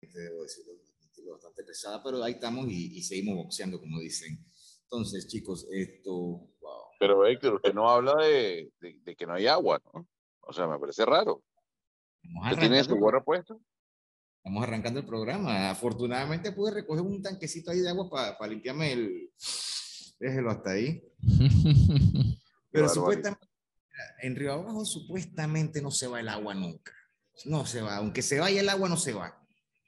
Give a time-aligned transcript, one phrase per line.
[0.00, 0.72] debo decirlo,
[1.32, 4.44] bastante pesada, pero ahí estamos y, seguimos boxeando, como dicen.
[4.84, 6.84] Entonces, chicos, esto, wow.
[6.98, 10.08] Pero Héctor, usted no habla de, de, que no hay agua, ¿no?
[10.40, 11.42] O sea, me parece raro.
[12.42, 13.54] ¿Usted tiene su gorra puesta?
[14.38, 15.70] Estamos arrancando el programa.
[15.70, 19.30] Afortunadamente pude recoger un tanquecito ahí de agua para limpiarme el...
[20.18, 21.02] Déjelo hasta ahí.
[22.70, 23.46] Pero supuestamente,
[24.22, 26.92] en Río Abajo supuestamente no se va el agua nunca.
[27.44, 27.96] No se va.
[27.96, 29.38] Aunque se vaya el agua, no se va.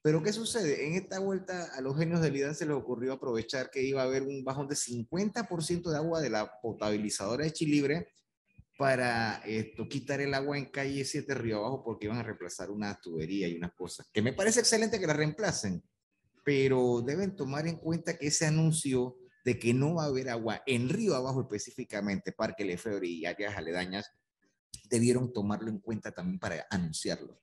[0.03, 0.87] Pero ¿qué sucede?
[0.87, 4.07] En esta vuelta a los genios del IDAN se les ocurrió aprovechar que iba a
[4.07, 8.09] haber un bajón de 50% de agua de la potabilizadora de Chilibre
[8.79, 12.99] para esto, quitar el agua en calle 7 Río Abajo porque iban a reemplazar una
[12.99, 14.09] tubería y unas cosas.
[14.11, 15.83] Que me parece excelente que la reemplacen,
[16.43, 20.63] pero deben tomar en cuenta que ese anuncio de que no va a haber agua
[20.65, 24.11] en Río Abajo específicamente, Parque Lefebvre y áreas aledañas,
[24.89, 27.39] debieron tomarlo en cuenta también para anunciarlo.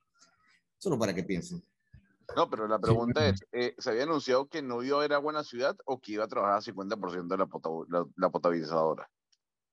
[0.76, 1.62] Solo para que piensen.
[2.36, 5.32] No, pero la pregunta es, eh, ¿se había anunciado que no iba a haber agua
[5.32, 9.08] en la ciudad o que iba a trabajar 50% de la, la, potabilizadora?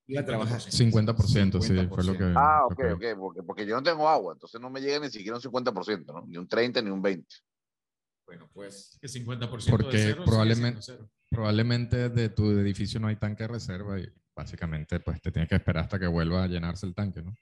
[0.07, 2.33] Iba a trabajar 50%, sí, fue lo que...
[2.35, 5.37] Ah, ok, ok, porque, porque, yo no tengo agua, entonces no me llega ni siquiera
[5.37, 6.25] un 50%, ¿no?
[6.27, 7.27] Ni un 30, ni un 20.
[8.25, 8.97] Bueno, pues...
[9.01, 10.81] Que 50% porque de cero probablemente,
[11.29, 15.55] probablemente de tu edificio no hay tanque de reserva y básicamente pues te tienes que
[15.55, 17.33] esperar hasta que vuelva a llenarse el tanque, ¿no?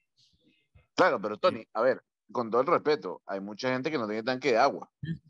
[0.95, 4.23] Claro, pero Tony, a ver, con todo el respeto, hay mucha gente que no tiene
[4.23, 4.89] tanque de agua.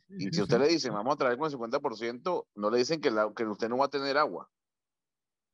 [0.09, 3.11] Y si usted le dice, vamos a traer con el 50%, no le dicen que,
[3.35, 4.49] que usted no va a tener agua.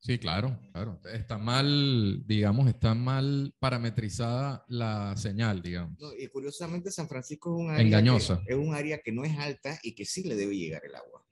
[0.02, 0.98] Sí, claro, claro.
[1.12, 5.98] Está mal, digamos, está mal parametrizada la señal, digamos.
[6.18, 8.42] y curiosamente San Francisco es un área engañosa.
[8.46, 11.22] es un área que no es alta y que sí le debe llegar el agua.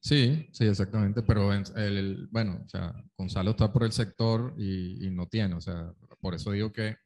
[0.00, 1.22] Sí, sí, exactamente.
[1.22, 5.60] Pero el, bueno, o sea, Gonzalo está por el sector y, y no tiene, o
[5.60, 6.96] sea, por eso digo que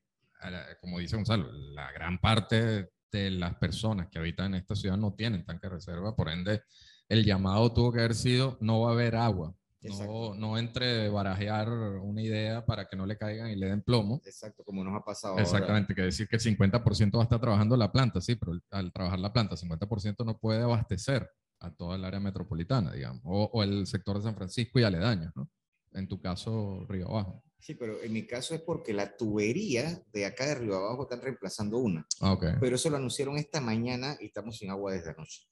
[0.81, 5.15] como dice Gonzalo, la gran parte de las personas que habitan en esta ciudad no
[5.15, 6.63] tienen tanque de reserva, por ende,
[7.09, 9.55] el llamado tuvo que haber sido, no va a haber agua.
[9.83, 14.23] No, no, entre barajear una idea para que no le caigan y le den plomo.
[14.25, 15.39] Exacto, como nos ha pasado.
[15.39, 18.93] Exactamente, que decir que el 50% va a estar trabajando la planta, sí, pero al
[18.93, 21.29] trabajar la planta, 50% no puede abastecer
[21.59, 25.33] a toda el área metropolitana, digamos, o, o, el sector de San Francisco y aledaños,
[25.35, 25.51] ¿no?
[25.93, 27.43] En tu caso, Río Abajo.
[27.63, 31.23] Sí, pero en mi caso es porque la tubería de acá de Río Abajo están
[31.23, 32.05] reemplazando una.
[32.21, 32.55] Okay.
[32.61, 35.43] Pero eso lo anunciaron esta mañana y estamos sin agua desde anoche.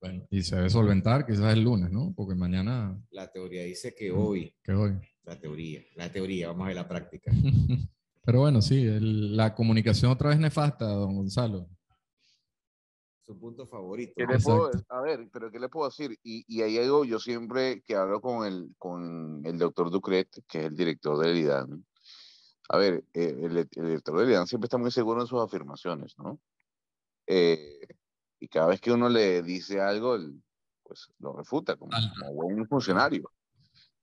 [0.00, 2.14] Bueno, y se debe solventar quizás el lunes, ¿no?
[2.16, 2.96] Porque mañana...
[3.10, 4.54] La teoría dice que hoy.
[4.62, 4.92] Que hoy.
[5.24, 7.32] La teoría, la teoría, vamos a ver la práctica.
[8.24, 11.68] Pero bueno, sí, la comunicación otra vez nefasta, don Gonzalo
[13.28, 14.14] su punto favorito.
[14.88, 16.18] a ver, pero ¿qué le puedo decir?
[16.22, 20.60] Y, y ahí algo, yo siempre que hablo con el, con el doctor Ducret, que
[20.60, 21.84] es el director del IDAN,
[22.70, 26.40] a ver, eh, el, director del IDAN siempre está muy seguro en sus afirmaciones, ¿no?
[27.26, 27.86] Eh,
[28.40, 30.16] y cada vez que uno le dice algo,
[30.82, 33.30] pues lo refuta como, como buen funcionario.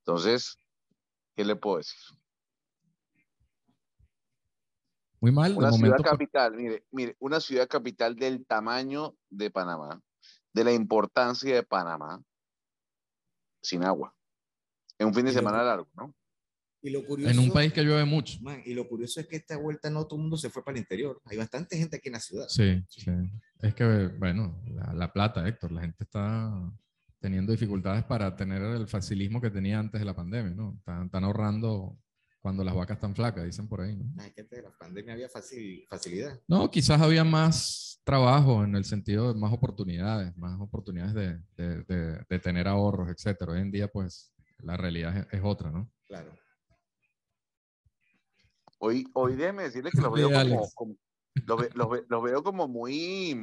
[0.01, 0.59] Entonces,
[1.35, 1.99] ¿qué le puedo decir?
[5.25, 5.57] Muy mal.
[5.57, 9.99] Una ciudad capital, mire, mire, una ciudad capital del tamaño de Panamá,
[10.53, 12.21] de la importancia de Panamá,
[13.59, 14.15] sin agua.
[14.99, 16.13] En un fin de semana largo, ¿no?
[16.83, 18.37] Y lo curioso, en un país que llueve mucho.
[18.65, 20.83] y lo curioso es que esta vuelta no todo el mundo se fue para el
[20.83, 21.19] interior.
[21.25, 22.45] Hay bastante gente aquí en la ciudad.
[22.47, 23.09] Sí, sí.
[23.61, 24.61] Es que, bueno,
[24.93, 26.71] la, plata, Héctor, la gente está
[27.19, 30.79] teniendo dificultades para tener el facilismo que tenía antes de la pandemia, ¿no?
[30.85, 31.97] están ahorrando
[32.45, 34.05] cuando las vacas están flacas, dicen por ahí, ¿no?
[34.13, 36.39] de la pandemia había facilidad.
[36.47, 42.23] No, quizás había más trabajo en el sentido de más oportunidades, más oportunidades de, de,
[42.29, 43.53] de, tener ahorros, etcétera.
[43.53, 45.91] Hoy en día, pues, la realidad es, otra, ¿no?
[46.05, 46.37] Claro.
[48.77, 50.29] Hoy, hoy déjeme decirle que los veo
[50.75, 50.95] como,
[51.33, 53.33] los, veo como muy,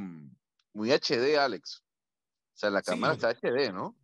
[0.73, 1.83] muy HD, Alex.
[2.55, 3.99] O sea, la cámara está HD, ¿no?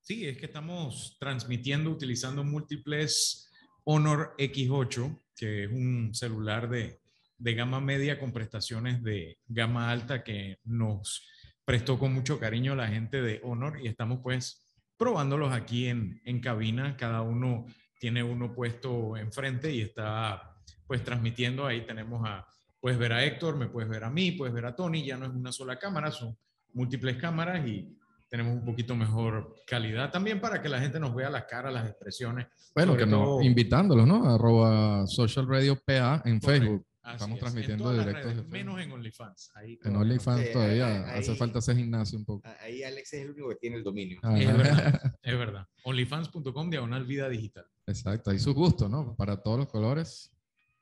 [0.00, 3.46] Sí, es que estamos transmitiendo utilizando múltiples
[3.84, 7.00] Honor X8, que es un celular de,
[7.38, 11.26] de gama media con prestaciones de gama alta que nos
[11.64, 14.66] prestó con mucho cariño la gente de Honor y estamos pues
[14.96, 16.96] probándolos aquí en, en cabina.
[16.96, 17.66] Cada uno
[17.98, 20.56] tiene uno puesto enfrente y está
[20.86, 21.66] pues transmitiendo.
[21.66, 22.46] Ahí tenemos a,
[22.80, 25.04] puedes ver a Héctor, me puedes ver a mí, puedes ver a Tony.
[25.04, 26.36] Ya no es una sola cámara, son
[26.72, 27.96] múltiples cámaras y
[28.30, 31.88] tenemos un poquito mejor calidad también para que la gente nos vea las caras, las
[31.88, 32.46] expresiones.
[32.74, 34.32] Bueno, que no, invitándolos, ¿no?
[34.32, 36.86] Arroba Social Radio PA en Facebook.
[37.12, 38.44] Estamos transmitiendo directo.
[38.48, 39.50] menos en OnlyFans.
[39.82, 42.48] en OnlyFans todavía hace falta ese gimnasio un poco.
[42.60, 44.20] Ahí Alex es el único que tiene el dominio.
[44.22, 45.66] Ah, es verdad, es verdad.
[45.82, 47.66] OnlyFans.com diagonal vida digital.
[47.86, 49.16] Exacto, ahí su gusto, ¿no?
[49.16, 50.30] Para todos los colores.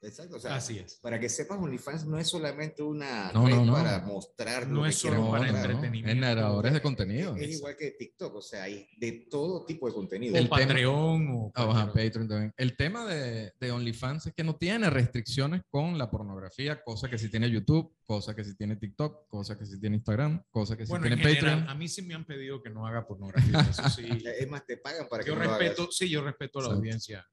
[0.01, 0.95] Exacto, o sea, Así es.
[1.03, 3.73] para que sepas, OnlyFans no es solamente una No, red no, no.
[3.73, 4.69] para mostrar.
[4.69, 5.71] No lo que es solo para mostrar.
[5.73, 6.09] entretenimiento.
[6.09, 7.37] Generadores de contenido.
[7.37, 10.37] Es igual que TikTok, o sea, hay de todo tipo de contenido.
[10.37, 12.53] El tema- Patreon o Ah, Ajá, cualquier- Patreon también.
[12.57, 17.19] El tema de, de OnlyFans es que no tiene restricciones con la pornografía, cosa que
[17.19, 20.87] sí tiene YouTube, cosa que sí tiene TikTok, cosa que sí tiene Instagram, cosa que
[20.87, 21.71] sí Bueno, tiene en general, Patreon.
[21.71, 23.61] a mí sí me han pedido que no haga pornografía.
[23.69, 24.07] Eso sí.
[24.39, 25.59] Es más, te pagan para que Yo no lo hagas.
[25.61, 26.79] respeto, sí, yo respeto a la Exacto.
[26.79, 27.27] audiencia.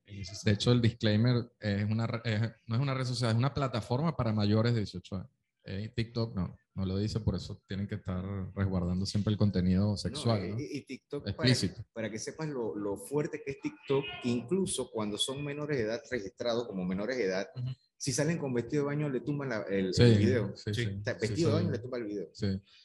[0.43, 4.15] De hecho, el disclaimer es una, es- no es una red social, es una plataforma
[4.15, 5.29] para mayores de 18 años.
[5.67, 8.23] Eh, TikTok no, no lo dice, por eso tienen que estar
[8.53, 10.51] resguardando siempre el contenido sexual.
[10.51, 10.59] ¿no?
[10.59, 11.83] Y, y TikTok, para, Explícito.
[11.91, 16.01] para que sepas lo, lo fuerte que es TikTok, incluso cuando son menores de edad
[16.11, 17.69] registrados como menores de edad, Ujú.
[17.97, 20.55] si salen con vestido de baño le tumban la- el, Sí, el video.
[20.55, 20.85] sí, Sí.
[21.19, 22.27] vestido de baño le tumba el video.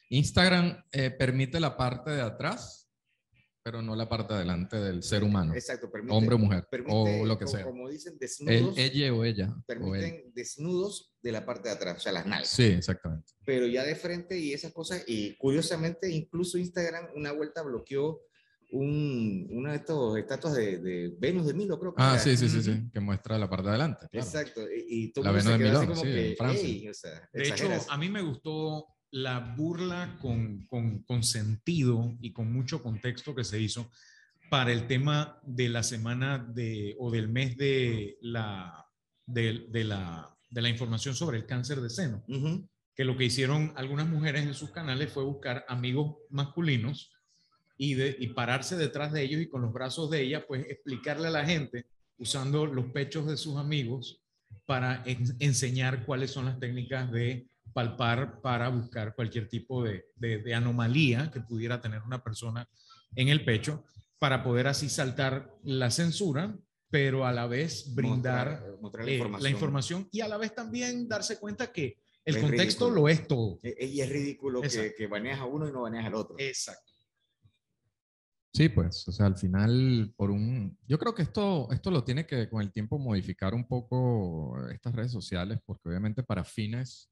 [0.08, 2.79] Instagram eh, permite la parte de atrás,
[3.62, 6.92] pero no la parte de adelante del ser humano, Exacto, permite, hombre o mujer, permite,
[6.94, 7.64] o lo que como, sea.
[7.66, 9.48] Como dicen, El, desnudos, ella o ella.
[9.50, 9.64] o él.
[9.66, 12.48] permiten desnudos de la parte de atrás, o sea, las nalgas.
[12.48, 13.32] Sí, exactamente.
[13.44, 18.22] Pero ya de frente y esas cosas, y curiosamente, incluso Instagram una vuelta bloqueó
[18.72, 22.18] un, una de estos estatuas de, de Venus de Milo, creo que Ah, era.
[22.22, 24.06] sí, sí, sí, sí, que muestra la parte de adelante.
[24.10, 24.26] claro.
[24.26, 26.30] Exacto, y, y todo La el se Venus de quedó así Milo, como sí, que,
[26.30, 26.68] en Francia.
[26.68, 27.86] "Ey", o sea, De hecho, exageras.
[27.90, 33.44] a mí me gustó la burla con, con, con sentido y con mucho contexto que
[33.44, 33.90] se hizo
[34.50, 38.86] para el tema de la semana de, o del mes de la,
[39.26, 42.24] de, de la, de la información sobre el cáncer de seno.
[42.94, 47.12] Que lo que hicieron algunas mujeres en sus canales fue buscar amigos masculinos
[47.78, 51.28] y, de, y pararse detrás de ellos y con los brazos de ella, pues explicarle
[51.28, 51.86] a la gente
[52.18, 54.20] usando los pechos de sus amigos
[54.66, 60.38] para en- enseñar cuáles son las técnicas de palpar para buscar cualquier tipo de, de-
[60.38, 62.68] de anomalía que pudiera tener una persona
[63.14, 63.84] en el pecho
[64.18, 66.56] para poder así saltar la censura,
[66.90, 71.08] pero a la vez brindar Mostrar- mostrar eh, la información y a la vez también
[71.08, 73.00] darse cuenta que el Es contexto ridículo.
[73.02, 73.58] lo es todo.
[73.62, 76.36] E- e- Y es ridículo que, que baneas a uno y no baneas al otro.
[76.38, 76.92] Exacto.
[78.52, 80.76] Sí, pues, o sea, al final, por un...
[80.86, 84.92] Yo creo que esto, esto lo tiene que con el tiempo modificar un poco estas
[84.94, 87.10] redes sociales, porque obviamente para fines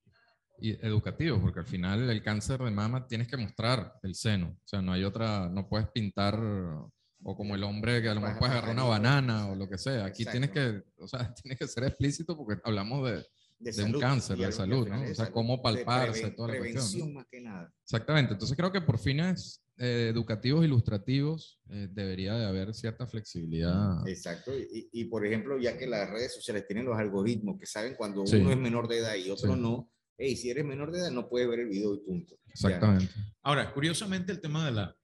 [0.61, 4.83] educativos, porque al final el cáncer de mama tienes que mostrar el seno, o sea,
[4.83, 8.53] no hay otra, no puedes pintar o como el hombre que a lo mejor puedes
[8.55, 10.05] agarrar una banana o lo que sea.
[10.05, 13.25] Aquí tienes que, o sea, tienes que ser explícito porque hablamos de,
[13.73, 15.03] de un cáncer, de salud, ¿no?
[15.03, 16.87] O sea, salud, cómo de palparse, preven- toda la cuestión, ¿no?
[16.91, 17.73] Prevención más que nada.
[17.83, 18.33] Exactamente.
[18.35, 24.07] Entonces creo que por fines eh, educativos, ilustrativos, eh, debería de haber cierta flexibilidad.
[24.07, 24.53] Exacto.
[24.57, 28.25] Y, y, por ejemplo, ya que las redes sociales tienen los algoritmos que saben cuando
[28.27, 28.37] Sí.
[28.37, 29.61] uno es menor de edad y otro Sí.
[29.61, 32.35] no, hey, si eres menor de edad no puedes ver el video y punto.
[32.47, 32.53] Ya.
[32.53, 33.15] Exactamente.
[33.43, 34.97] Ahora, curiosamente, el tema de la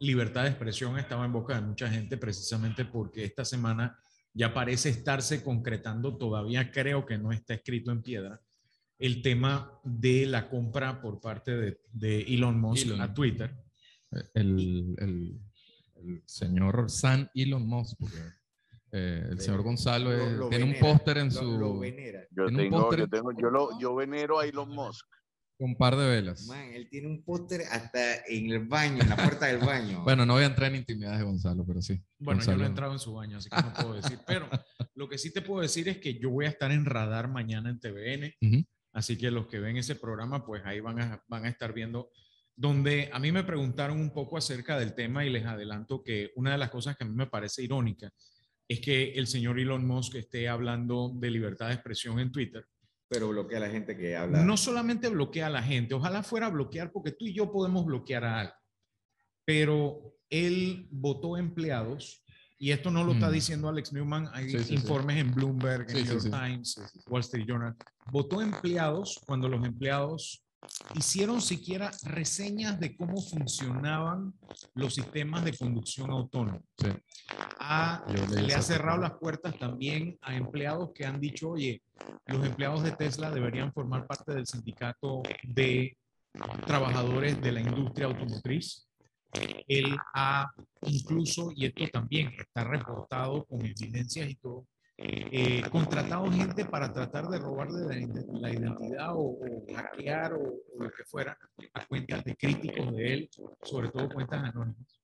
[0.00, 3.96] libertad de expresión estaba en boca de mucha gente precisamente porque esta semana
[4.34, 8.40] ya parece estarse concretando, todavía creo que no está escrito en piedra,
[8.98, 13.00] el tema de la compra por parte de, de Elon Musk Elon.
[13.00, 13.54] a Twitter.
[14.34, 15.40] El, el-
[15.96, 18.16] el señor San Elon Musk, porque
[18.96, 21.58] eh, el señor Gonzalo Lo- es- lo tiene un venera, póster en lo- su...
[21.58, 22.20] Lo venera.
[22.30, 25.06] Yo Tiene un tengo, yo tengo, yo lo, yo venero a Elon Musk.
[25.58, 26.46] un par de velas.
[26.46, 30.02] Man, él tiene un póster hasta en el baño, en la puerta del baño.
[30.04, 31.94] Bueno, no voy a entrar en intimidades de Gonzalo, pero sí.
[32.18, 32.64] Bueno, yo no Gonzalo.
[32.64, 34.18] he entrado en su baño, así que no puedo decir.
[34.26, 34.48] Pero
[34.94, 37.70] lo que sí te puedo decir es que yo voy a estar en Radar mañana
[37.70, 38.34] en TVN.
[38.42, 38.64] Ujú.
[38.92, 42.10] Así que los que ven ese programa, pues ahí van a, van a estar viendo.
[42.58, 46.52] Donde a mí me preguntaron un poco acerca del tema y les adelanto que una
[46.52, 48.10] de las cosas que a mí me parece irónica
[48.68, 52.66] es que el señor Elon Musk esté hablando de libertad de expresión en Twitter.
[53.08, 54.42] Pero bloquea a la gente que habla.
[54.42, 57.84] No solamente bloquea a la gente, ojalá fuera a bloquear porque tú y yo podemos
[57.86, 58.56] bloquear a alguien,
[59.44, 62.24] pero él votó empleados
[62.58, 63.32] y esto no lo está Mm.
[63.32, 64.74] diciendo Alex Newman, hay Sí, sí, sí.
[64.74, 66.30] informes en Bloomberg, en Sí, New sí, York sí.
[66.30, 67.76] Times, Wall Street Journal.
[68.10, 70.42] Votó empleados cuando los empleados
[70.94, 74.34] hicieron siquiera reseñas de cómo funcionaban
[74.74, 76.60] los sistemas de conducción autónoma.
[76.78, 76.88] Sí.
[77.60, 81.82] Ha- le ha cerrado las puertas también a empleados que han dicho, oye,
[82.26, 85.96] los empleados de Tesla deberían formar parte del sindicato de
[86.66, 88.88] trabajadores de la industria automotriz.
[89.68, 90.50] Él ha
[90.82, 94.66] incluso, y esto también está reportado con evidencias y todo,
[94.98, 100.82] eh, contratado gente para tratar de robarle la, la identidad o, o hackear o, o
[100.82, 101.36] lo que fuera
[101.74, 103.30] a cuentas de críticos de él,
[103.62, 105.00] sobre todo cuentas anónimas.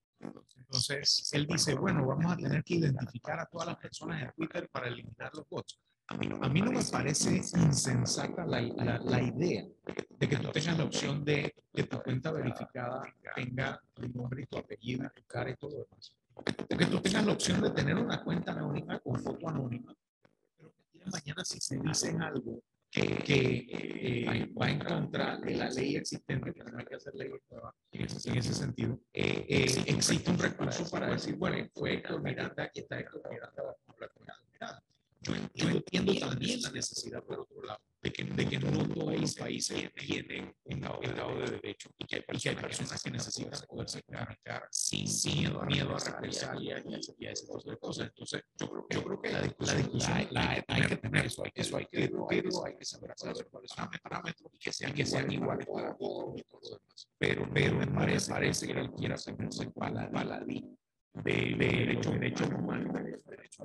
[0.56, 4.68] Entonces, él dice, bueno, vamos a tener que identificar a todas las personas en Twitter
[4.70, 5.78] para eliminar los bots.
[6.08, 9.66] A mí, no me parece insensata la, la, la idea
[10.18, 13.02] de que tú tengas la opción de que tu cuenta verificada
[13.34, 16.14] tenga tu nombre y tu apellido tu cara y todo lo demás.
[16.44, 19.94] Que tú tengas la opción de tener una cuenta anónima con foto anónima,
[20.56, 25.70] pero que mañana si se dicen algo que, que eh, va en contra de la
[25.70, 27.30] ley existente, que hay que hacer ley
[27.92, 32.22] en ese, en ese sentido, eh, eh, existe un recurso para decir, bueno, fue Héctor
[32.22, 34.82] Miranda, aquí está Héctor Miranda, vamos a hablar con Miranda.
[35.20, 39.20] Yo, yo entiendo también la necesidad, por otro lado, de que, de que no todos
[39.20, 42.22] los países tienen un Estado de Derecho y que hay
[42.56, 47.62] personas, que necesitan poderse comunicar sin, sin miedo, miedo a represalias y, a ese tipo
[47.70, 48.08] de cosas.
[48.08, 51.60] Entonces, yo creo, yo creo que la discusión, la, hay que tener eso, hay que,
[51.60, 54.92] eso hay que educarlo, hay que saber, saber cuáles son los parámetros y que sean,
[54.92, 57.08] que sean iguales para todos y todo lo demás.
[57.18, 60.76] Pero, pero me parece, parece que él quiera hacerse paladín
[61.14, 63.64] de, de derecho, derecho humano, derecho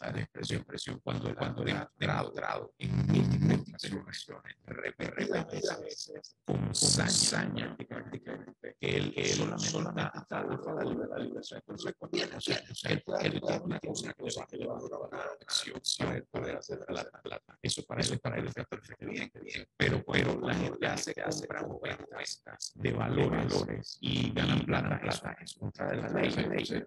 [0.00, 1.64] a la expresión, expresión cuando, cuando
[1.98, 10.40] grado, grado, en múltiples ocasiones, repetidas veces, con saña, prácticamente, que él, él solamente está
[10.40, 11.92] a favor de la libertad de expresión.
[12.34, 15.80] O sea, él, él tiene una cosa, cosa que le va a dar una acción
[15.98, 17.58] para poder hacer la plata.
[17.62, 19.66] Eso para él, para él está perfecto, bien, bien.
[19.76, 25.94] Pero, pero la gente hace, hace ofertas de valores y ganan plata, plata, es contra
[25.94, 26.30] la ley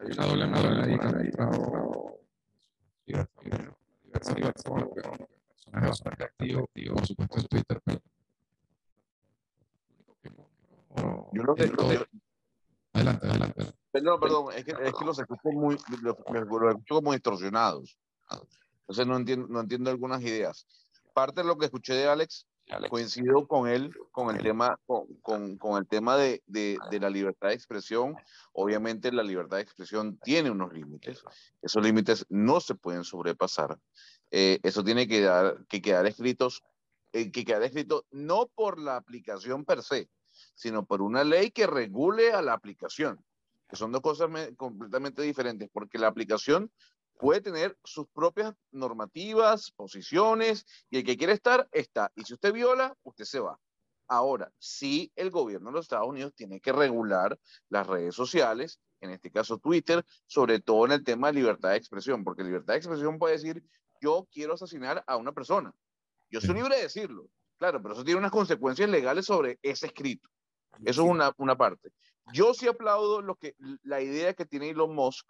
[0.02, 2.20] una doble medalla ahí con el trabajo
[3.06, 8.02] diversidad, personajes bastante activos, por supuesto en Twitter, pero
[11.32, 11.72] yo lo que,
[12.94, 13.74] adelante, adelante.
[13.92, 17.98] Perdón, perdón, es que, es que los escucho muy, los, los escucho como distorsionados.
[18.82, 20.66] Entonces no entiendo, no entiendo algunas ideas.
[21.14, 22.48] Parte de lo que escuché de Alex
[22.90, 27.48] Coincido con él con el tema, con, con, el tema de, de, de, la libertad
[27.48, 28.16] de expresión.
[28.54, 31.24] Obviamente la libertad de expresión tiene unos límites.
[31.64, 33.80] Esos límites no se pueden sobrepasar.
[34.30, 36.62] Eh, eso tiene que, dar, que quedar escritos,
[37.12, 40.08] eh, que quedar escrito no por la aplicación per se,
[40.54, 43.24] sino por una ley que regule a la aplicación,
[43.68, 46.72] que son dos cosas completamente diferentes, porque la aplicación
[47.20, 52.10] puede tener sus propias normativas, posiciones, y el que quiere estar, está.
[52.16, 53.60] Y si usted viola, usted se va.
[54.08, 59.10] Ahora, sí, el gobierno de los Estados Unidos tiene que regular las redes sociales, en
[59.12, 62.78] este caso Twitter, sobre todo en el tema de libertad de expresión, porque libertad de
[62.78, 63.62] expresión puede decir,
[64.02, 65.74] yo quiero asesinar a una persona.
[66.30, 70.30] Yo soy libre de decirlo, claro, pero eso tiene unas consecuencias legales sobre ese escrito.
[70.86, 71.92] Eso es una, una parte.
[72.32, 75.28] Yo sí aplaudo lo que, la idea que tiene Elon Musk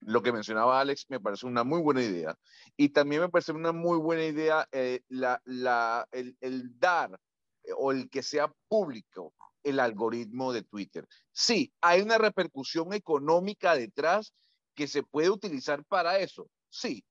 [0.00, 2.36] lo que mencionaba Alex me parece una muy buena idea.
[2.76, 7.18] Y también me parece una muy buena idea eh, la, la, el, el, dar
[7.64, 11.06] eh, o el que sea público el algoritmo de Twitter.
[11.32, 14.32] Sí, hay una repercusión económica detrás
[14.74, 16.48] que se puede utilizar para eso.
[16.68, 17.04] Sí,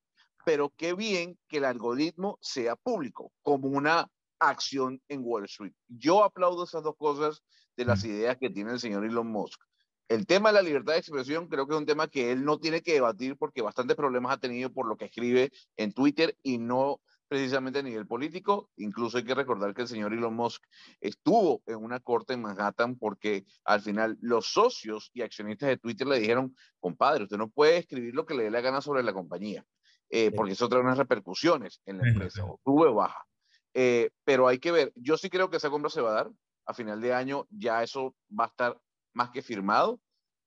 [0.45, 4.07] pero qué bien que el algoritmo sea público, como una
[4.39, 5.73] acción en Wall Street.
[5.87, 7.41] Yo aplaudo esas dos cosas
[7.75, 9.59] de las ideas que tiene el señor Elon Musk
[10.07, 12.59] el tema de la libertad de expresión creo que es un tema que él no
[12.59, 16.57] tiene que debatir porque bastantes problemas ha tenido por lo que escribe en Twitter y
[16.57, 18.69] no precisamente a nivel político.
[18.77, 20.63] Incluso hay que recordar que el señor Elon Musk
[21.01, 26.07] estuvo en una corte en Manhattan porque al final los socios y accionistas de Twitter
[26.07, 29.13] le dijeron, compadre, usted no puede escribir lo que le dé la gana sobre la
[29.13, 29.65] compañía,
[30.09, 33.25] eh, porque eso trae unas repercusiones en la empresa, o sube o baja.
[33.73, 36.31] Eh, pero hay que ver, yo sí creo que esa compra se va a dar.
[36.67, 38.75] A final de año ya eso va a estar
[39.15, 39.99] más que firmado.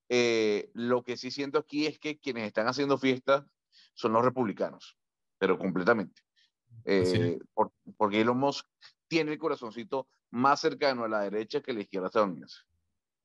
[0.09, 3.47] Eh, lo que sí siento aquí es que quienes están haciendo fiesta
[3.95, 4.97] son los republicanos,
[5.39, 6.23] pero completamente.
[6.85, 7.39] Eh,
[7.97, 8.67] porque Elon Musk
[9.09, 12.59] tiene el corazoncito más cercano a la derecha que a la izquierda estadounidense.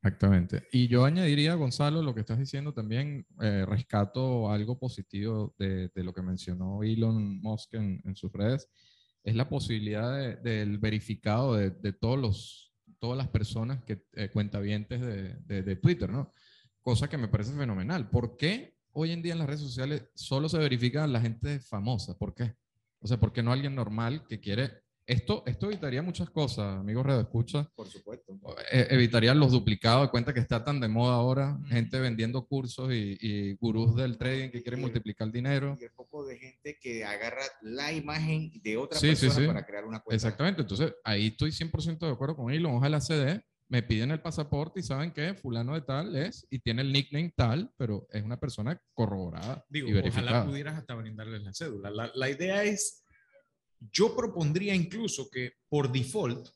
[0.02, 0.68] Exactamente.
[0.72, 6.04] Y yo añadiría, Gonzalo, lo que estás diciendo también, eh, rescato algo positivo de, de,
[6.04, 8.70] lo que mencionó Elon Musk en, en sus redes,
[9.24, 12.73] es la posibilidad del verificado de, de, todos los
[13.04, 16.32] todas las personas que eh, cuentavientes de, de, de, Twitter, ¿no?
[16.82, 18.10] Cosa que me parece fenomenal.
[18.10, 22.18] ¿Por qué hoy en día en las redes sociales solo se verifica la gente famosa?
[22.18, 22.56] ¿Por qué?
[23.00, 27.06] O sea, ¿por qué no alguien normal que quiere esto, esto evitaría muchas cosas, amigos
[27.06, 27.70] Radio Escucha.
[27.76, 28.40] Por supuesto.
[28.72, 32.92] E, evitaría los duplicados de cuenta que está tan de moda ahora, gente vendiendo cursos
[32.94, 35.78] y, y, gurús del trading que quieren multiplicar el dinero.
[35.80, 39.48] Y el poco de gente que agarra la imagen de otra sí, persona sí, sí.
[39.48, 40.16] para crear una cuenta.
[40.16, 42.76] Exactamente, entonces ahí estoy 100% de acuerdo con Elon.
[42.76, 46.60] Ojalá se dé, me piden el pasaporte y saben que fulano de tal es y
[46.60, 50.32] tiene el nickname tal, pero es una persona corroborada Digo, y verificada.
[50.32, 51.90] Ojalá pudieras hasta brindarles la cédula.
[51.90, 53.03] La, la idea es
[53.92, 56.48] yo propondría incluso que por default,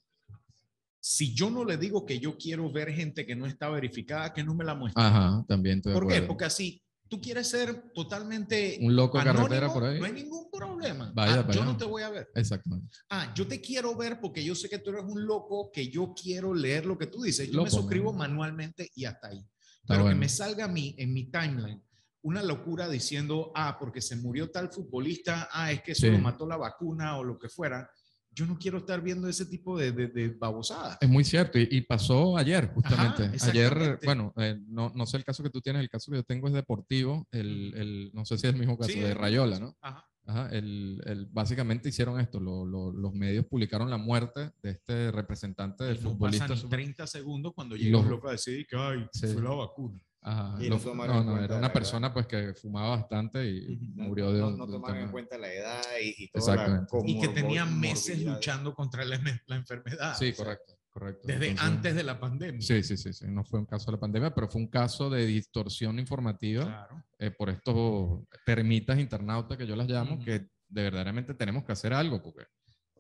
[1.00, 4.44] si yo no le digo que yo quiero ver gente que no está verificada, que
[4.44, 5.02] no me la muestre.
[5.02, 6.22] Ajá, también te ¿Por qué?
[6.22, 10.00] Porque así tú quieres ser totalmente un loco anónimo, carretera por ahí.
[10.00, 11.12] No hay ningún problema.
[11.14, 11.60] Vaya, ah, vaya.
[11.60, 12.30] Yo no te voy a ver.
[12.36, 12.98] Exactamente.
[13.10, 16.14] Ah, yo te quiero ver porque yo sé que tú eres un loco, que yo
[16.14, 17.48] quiero leer lo que tú dices.
[17.48, 19.40] Yo Loco, me suscribo manualmente y hasta ahí.
[19.40, 20.16] Está Pero bueno.
[20.16, 21.82] que me salga a mí en mi timeline
[22.22, 26.46] una locura diciendo, ah, porque se murió tal futbolista, ah, es que eso lo mató
[26.48, 27.90] la vacuna o lo que fuera.
[28.32, 30.98] Yo no quiero estar viendo ese tipo de, de, babosadas.
[31.02, 33.32] Es muy cierto, y, pasó ayer, justamente.
[33.42, 36.24] ayer, bueno, eh, no, no, sé el caso que tú tienes, el caso que yo
[36.24, 39.76] tengo es deportivo, el, el no sé si es el mismo caso, de Rayola, ¿no?
[39.82, 40.06] Ajá.
[40.28, 45.98] Ajá, el, el, básicamente hicieron esto, los medios publicaron la muerte de este representante del
[45.98, 46.50] futbolista.
[46.50, 49.98] Pasan 30 segundos cuando llegó los loco a decir que ay, fue la vacuna.
[50.22, 54.68] Ajá, no, no, era una persona pues que fumaba bastante y murió de No, no
[54.68, 57.04] tomaban en cuenta la edad y, y todo.
[57.06, 60.16] Y que tenía meses luchando contra la, la enfermedad.
[60.18, 60.78] Sí, correcto.
[60.90, 61.28] Correcto.
[61.28, 62.60] Desde antes de la pandemia.
[62.60, 65.12] Sí, sí, sí, sí, No fue un caso de la pandemia, pero fue un caso
[65.12, 66.88] de distorsión informativa
[67.20, 71.94] eh, por estos termitas internautas que yo las llamo, que de verdaderamente tenemos que hacer
[71.94, 72.46] algo, porque,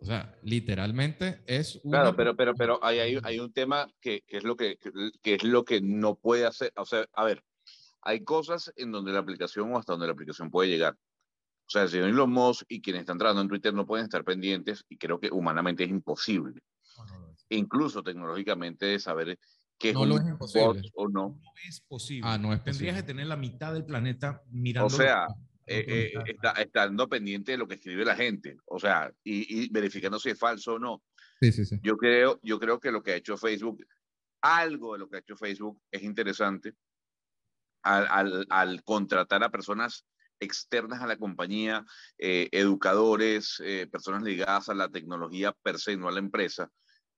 [0.01, 1.79] o sea, literalmente es.
[1.83, 4.77] Claro, pero, pero, pero hay, hay, hay un tema que, que, es lo que,
[5.21, 6.71] que es lo que no puede hacer.
[6.75, 7.43] O sea, a ver,
[8.01, 10.93] hay cosas en donde la aplicación o hasta donde la aplicación puede llegar.
[10.93, 14.85] O sea, si los Musk y quienes están trabajando en Twitter no pueden estar pendientes
[14.87, 16.61] y creo que humanamente es imposible
[17.49, 19.39] incluso tecnológicamente, de saber
[19.77, 21.29] qué no es un bot o no.
[21.29, 22.29] No es posible.
[22.29, 24.87] Ah, no es Tendrías que tener la mitad del planeta mirando.
[24.87, 25.27] O sea,
[25.67, 30.17] eh, eh, está, estando pendiente de lo que escribe la gente, o sea, y, verificando
[30.17, 31.03] si es falso o no.
[31.41, 31.79] Sí, sí, sí.
[31.83, 33.85] Yo creo, yo creo que lo que ha hecho Facebook,
[34.41, 36.73] algo de lo que ha hecho Facebook es interesante
[37.83, 40.05] al, al, al contratar a personas
[40.39, 41.83] externas a la compañía,
[42.17, 46.71] eh, educadores, personas ligadas a la tecnología per se, no a la empresa,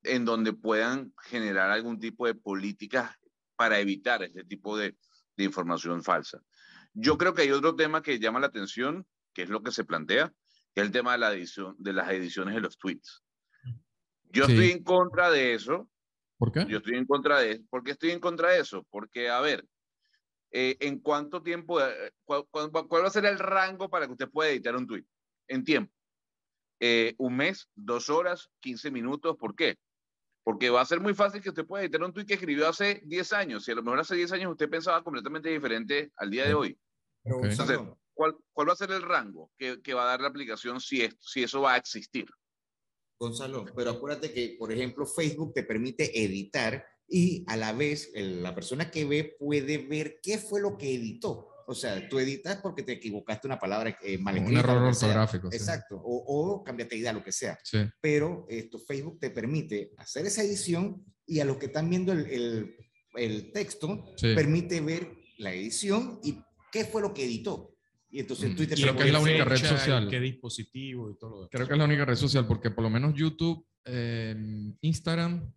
[0.04, 3.16] en donde puedan generar algún tipo de políticas
[3.56, 4.98] para evitar este tipo de,
[5.36, 6.42] de, información falsa.
[6.94, 9.84] Yo creo que hay otro tema que llama la atención, que es lo que se
[9.84, 10.34] plantea,
[10.74, 13.24] que es el tema de, la edición, de las ediciones de los tweets.
[14.32, 15.90] Yo estoy en contra de eso.
[16.38, 16.66] ¿Por qué?
[16.68, 17.64] Yo estoy en contra de eso.
[17.70, 18.86] ¿Por qué estoy en contra de eso?
[18.90, 19.66] Porque, a ver,
[20.52, 24.50] eh, ¿en cuánto tiempo, eh, cuál, va a ser el rango para que usted pueda
[24.50, 25.06] editar un tweet?
[25.48, 25.94] En tiempo.
[26.80, 29.36] Eh, un mes, dos horas, 15 minutos.
[29.38, 29.78] ¿Por qué?
[30.50, 33.04] Porque va a ser muy fácil que usted pueda editar un tweet que escribió hace
[33.06, 33.64] 10 años.
[33.64, 36.80] Si a lo mejor hace 10 años usted pensaba completamente diferente al día de hoy.
[37.24, 37.78] Entonces,
[38.16, 41.04] ¿cuál, ¿cuál, va a ser el rango que, que va a dar la aplicación si,
[41.04, 42.26] es, si eso va a existir?
[43.20, 48.56] Gonzalo, pero acuérdate que, por ejemplo, Facebook te permite editar y a la vez la
[48.56, 51.49] persona que ve puede ver qué fue lo que editó.
[51.70, 54.60] O sea, tú editas porque te equivocaste una palabra eh, mal escrita.
[54.60, 55.50] Un error ortográfico.
[55.52, 56.02] Exacto.
[56.04, 57.60] O, o cambiaste idea, lo que sea.
[57.64, 57.78] Sí.
[58.02, 62.26] Pero esto, Facebook te permite hacer esa edición y a los que están viendo el,
[62.26, 62.76] el,
[63.14, 66.40] el texto, permite ver la edición y
[66.72, 67.76] qué fue lo que editó.
[68.10, 68.76] Y entonces Twitter...
[68.76, 70.10] Creo que es la única red social.
[70.10, 71.50] Qué dispositivo y todo lo demás.
[71.52, 74.36] Creo que es la única red social porque por lo menos YouTube, eh,
[74.82, 75.54] Instagram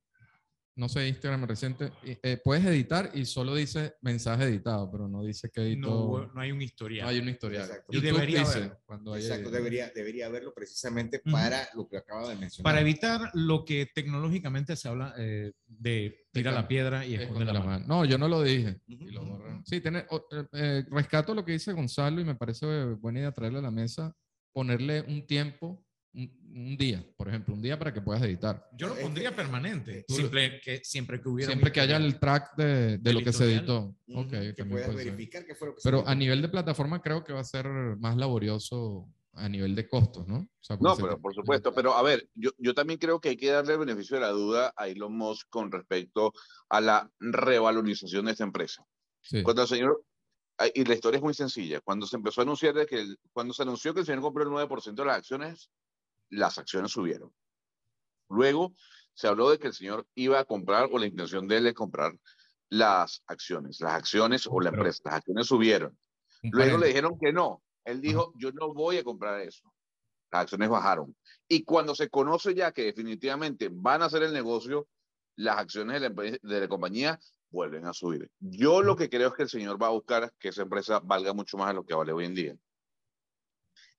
[0.74, 5.50] no sé, Instagram reciente, eh, puedes editar y solo dice mensaje editado, pero no dice
[5.50, 5.88] que editó.
[5.88, 7.04] No, no hay un historial.
[7.04, 7.64] No hay un historial.
[7.64, 8.00] Exacto.
[8.00, 12.72] debería dice, cuando Exacto, debería, debería haberlo precisamente para lo que acaba de mencionar.
[12.72, 17.60] Para evitar lo que tecnológicamente se habla eh, de tira la piedra y esconde la,
[17.60, 17.84] mano.
[17.86, 18.80] No, yo no lo dije.
[19.64, 20.06] sí, tiene,
[20.52, 24.16] eh, rescato lo que dice Gonzalo y me parece buena idea traerle a la mesa,
[24.52, 28.68] ponerle un tiempo un, día, por ejemplo, un día para que puedas editar.
[28.72, 31.50] Yo lo pondría permanente, siempre que, siempre que hubiera.
[31.50, 33.96] Siempre que haya el track de, de lo que se editó.
[34.06, 37.32] Okay, que puedas verificar qué fue lo que Pero a nivel de plataforma creo que
[37.32, 37.66] va a ser
[37.98, 40.46] más laborioso a nivel de costos, ¿no?
[40.80, 43.72] no, pero por supuesto, pero a ver, yo, yo también creo que hay que darle
[43.72, 46.34] el beneficio de la duda a Elon Musk con respecto
[46.68, 48.84] a la revalorización de esta empresa.
[49.42, 50.04] Cuando el señor,
[50.74, 53.62] y la historia es muy sencilla, cuando se empezó a anunciar de que, cuando se
[53.62, 55.70] anunció que el señor compró el 9% de las acciones,
[56.32, 57.32] las acciones subieron.
[58.28, 58.74] Luego
[59.14, 61.74] se habló de que el señor iba a comprar o la intención de él es
[61.74, 62.12] comprar
[62.70, 65.96] las acciones, las acciones o la empresa, las acciones subieron.
[66.42, 67.62] Luego le dijeron que no.
[67.84, 69.70] Él dijo, yo no voy a comprar eso.
[70.30, 71.14] Las acciones bajaron.
[71.46, 74.88] Y cuando se conoce ya que definitivamente van a hacer el negocio,
[75.36, 78.30] las acciones de la, de la compañía vuelven a subir.
[78.40, 81.34] Yo lo que creo es que el señor va a buscar que esa empresa valga
[81.34, 82.56] mucho más de lo que vale hoy en día.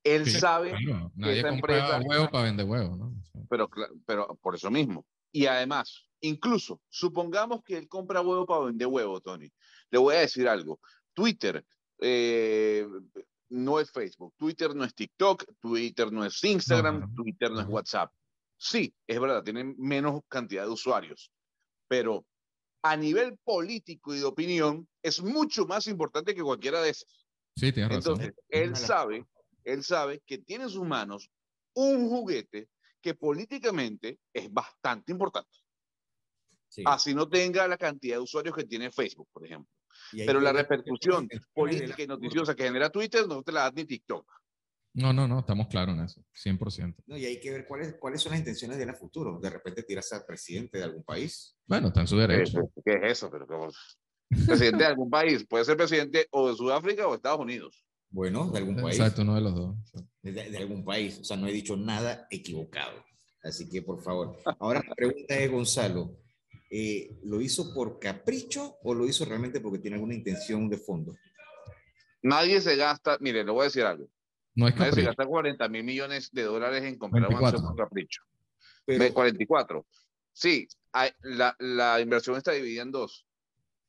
[0.03, 0.73] Él sabe
[1.15, 2.01] Nadie esa empresa...
[2.03, 3.13] huevo para vender huevo, ¿no?
[3.49, 3.69] Pero,
[4.05, 5.05] pero por eso mismo.
[5.31, 9.51] Y además, incluso, supongamos que él compra huevo para vender huevo, Tony.
[9.89, 10.79] Le voy a decir algo.
[11.13, 11.65] Twitter
[11.99, 12.87] eh,
[13.49, 18.11] no es Facebook, Twitter no es TikTok, Twitter no es Instagram, Twitter no es WhatsApp.
[18.57, 21.31] Sí, es verdad, tienen menos cantidad de usuarios,
[21.87, 22.25] pero
[22.81, 27.25] a nivel político y de opinión es mucho más importante que cualquiera de esas.
[27.55, 28.13] Sí, tienes razón.
[28.13, 29.25] Entonces, él sabe
[29.63, 31.29] él sabe que tiene en sus manos
[31.75, 32.69] un juguete
[33.01, 35.57] que políticamente es bastante importante.
[36.85, 39.69] Así no tenga la cantidad de usuarios que tiene Facebook, por ejemplo.
[40.11, 44.25] Pero la repercusión política y noticiosa que genera Twitter no te la da ni TikTok.
[44.95, 46.95] No, no, no, estamos claros en eso, 100%.
[47.07, 49.39] No, y hay que ver cuáles, cuáles son las intenciones de la futuro.
[49.39, 51.57] De repente tirarse al presidente de algún país.
[51.65, 52.71] Bueno, está en su derecho.
[52.85, 53.31] ¿Qué, es eso?
[53.31, 53.47] Pero
[54.45, 57.83] presidente de algún país, puede ser presidente o de Sudáfrica o de Estados Unidos.
[58.13, 58.99] Bueno, de algún país.
[58.99, 59.75] Exacto, uno de los dos.
[60.21, 61.17] De, algún país.
[61.19, 63.03] O sea, no he dicho nada equivocado.
[63.41, 64.37] Así que, por favor.
[64.59, 66.15] Ahora la pregunta es, Gonzalo,
[66.69, 71.15] eh, ¿lo hizo por capricho o lo hizo realmente porque tiene alguna intención de fondo?
[72.21, 74.07] Nadie se gasta, mire, le voy a decir algo.
[74.53, 74.91] No es capricho.
[74.91, 78.21] Nadie se gasta 40 mil millones de dólares en comprar un por capricho.
[78.85, 79.87] Pero, 44.
[80.31, 80.67] Sí,
[81.23, 83.25] la, la inversión está dividida en dos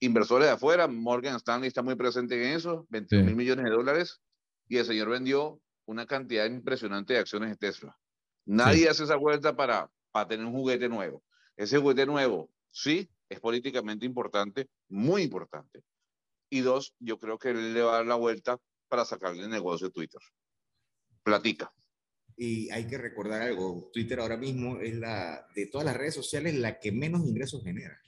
[0.05, 4.21] inversores de afuera, Morgan Stanley está muy presente en eso, 21 mil millones de dólares,
[4.69, 7.97] y el señor vendió una cantidad impresionante de acciones de Tesla.
[8.47, 11.23] Nadie hace esa vuelta para, para tener un juguete nuevo.
[11.57, 15.83] Ese juguete nuevo, sí, es políticamente importante, muy importante.
[16.51, 19.51] Y dos, yo creo que él le va a dar la vuelta para sacarle el
[19.51, 20.21] negocio a Twitter.
[21.23, 21.73] Platica.
[22.37, 26.55] Y hay que recordar algo, Twitter ahora mismo es la, de todas las redes sociales,
[26.55, 28.04] la que menos ingresos genera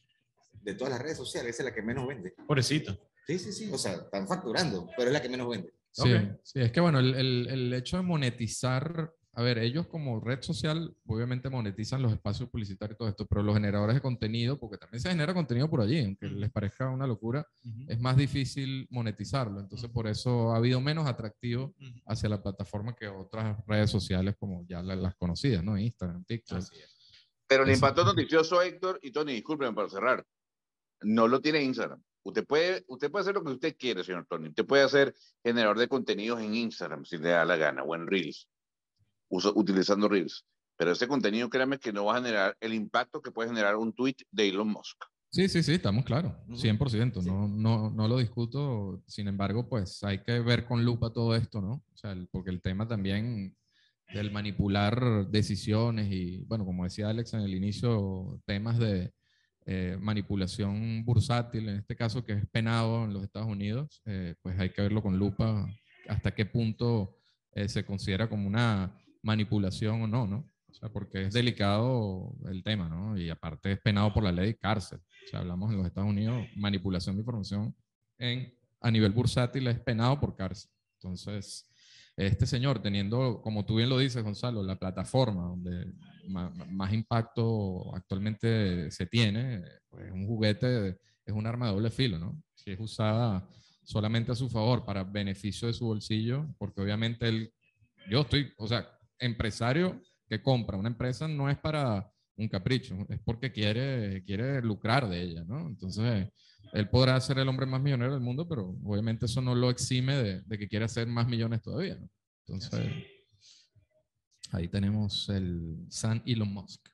[0.66, 2.35] de todas las redes sociales, esa es la que menos vende.
[2.44, 2.98] Pobrecito.
[3.24, 3.70] Sí, sí, sí.
[3.72, 5.72] O sea, están facturando, pero es la que menos vende.
[5.92, 6.11] Sí,
[6.42, 10.42] sí es que bueno, el, el, el, hecho de monetizar, a ver, ellos como red
[10.42, 14.76] social obviamente monetizan los espacios publicitarios y todo esto, pero los generadores de contenido, porque
[14.76, 17.46] también se genera contenido por allí, aunque les parezca una locura,
[17.88, 19.61] es más difícil monetizarlo.
[19.61, 21.74] Entonces, por eso ha habido menos atractivo
[22.07, 25.79] hacia la plataforma que otras redes sociales como ya las, conocidas, ¿no?
[25.79, 26.64] Instagram, TikTok.
[27.46, 30.26] Pero el impacto noticioso, Héctor y Tony, disculpen para cerrar
[31.02, 32.02] no lo tiene Instagram.
[32.22, 34.48] Usted puede, usted puede hacer lo que usted quiere, señor Tony.
[34.48, 38.06] Usted puede hacer generador de contenidos en Instagram si le da la gana o en
[38.06, 38.48] Reels,
[39.28, 40.44] utilizando Reels.
[40.76, 43.92] Pero ese contenido, créame que no va a generar el impacto que puede generar un
[43.92, 45.04] tweet de Elon Musk.
[45.30, 50.22] Sí, sí, sí, estamos claros, 100%, no, no, no lo discuto, sin embargo, pues hay
[50.22, 51.85] que ver con lupa todo esto, ¿no?
[51.92, 53.54] O sea, porque el tema también
[54.14, 59.12] del manipular decisiones y, bueno, como decía Alex en el inicio, temas de,
[59.68, 64.59] eh, manipulación bursátil, en este caso que es penado en los Estados Unidos, eh, pues
[64.61, 65.68] hay que verlo con lupa
[66.09, 67.18] hasta qué punto
[67.52, 70.48] eh, se considera como una manipulación o no, ¿no?
[70.68, 73.18] O sea, porque es delicado el tema, ¿no?
[73.18, 75.00] Y aparte es penado por la ley cárcel.
[75.00, 77.74] O sea, hablamos en los Estados Unidos, manipulación de información
[78.18, 80.70] en, a nivel bursátil es penado por cárcel.
[81.00, 81.68] Entonces,
[82.16, 85.92] este señor teniendo, como tú bien lo dices, Gonzalo, la plataforma donde
[86.29, 92.42] más, impacto actualmente se tiene, pues un juguete es un arma de doble filo, ¿no?
[92.55, 93.48] Si es usada
[93.83, 97.52] solamente a su favor para beneficio de su bolsillo, porque obviamente él,
[98.11, 103.20] yo estoy, o sea, empresario que compra una empresa no es para un capricho, es
[103.24, 105.68] porque quiere, quiere lucrar de ella, ¿no?
[105.68, 106.29] Entonces,
[106.72, 110.16] él podrá ser el hombre más millonario del mundo, pero obviamente eso no lo exime
[110.16, 112.09] de, de que quiere hacer más millones todavía, ¿no?
[112.46, 112.92] Entonces,
[114.52, 116.88] ahí tenemos el San Elon Musk.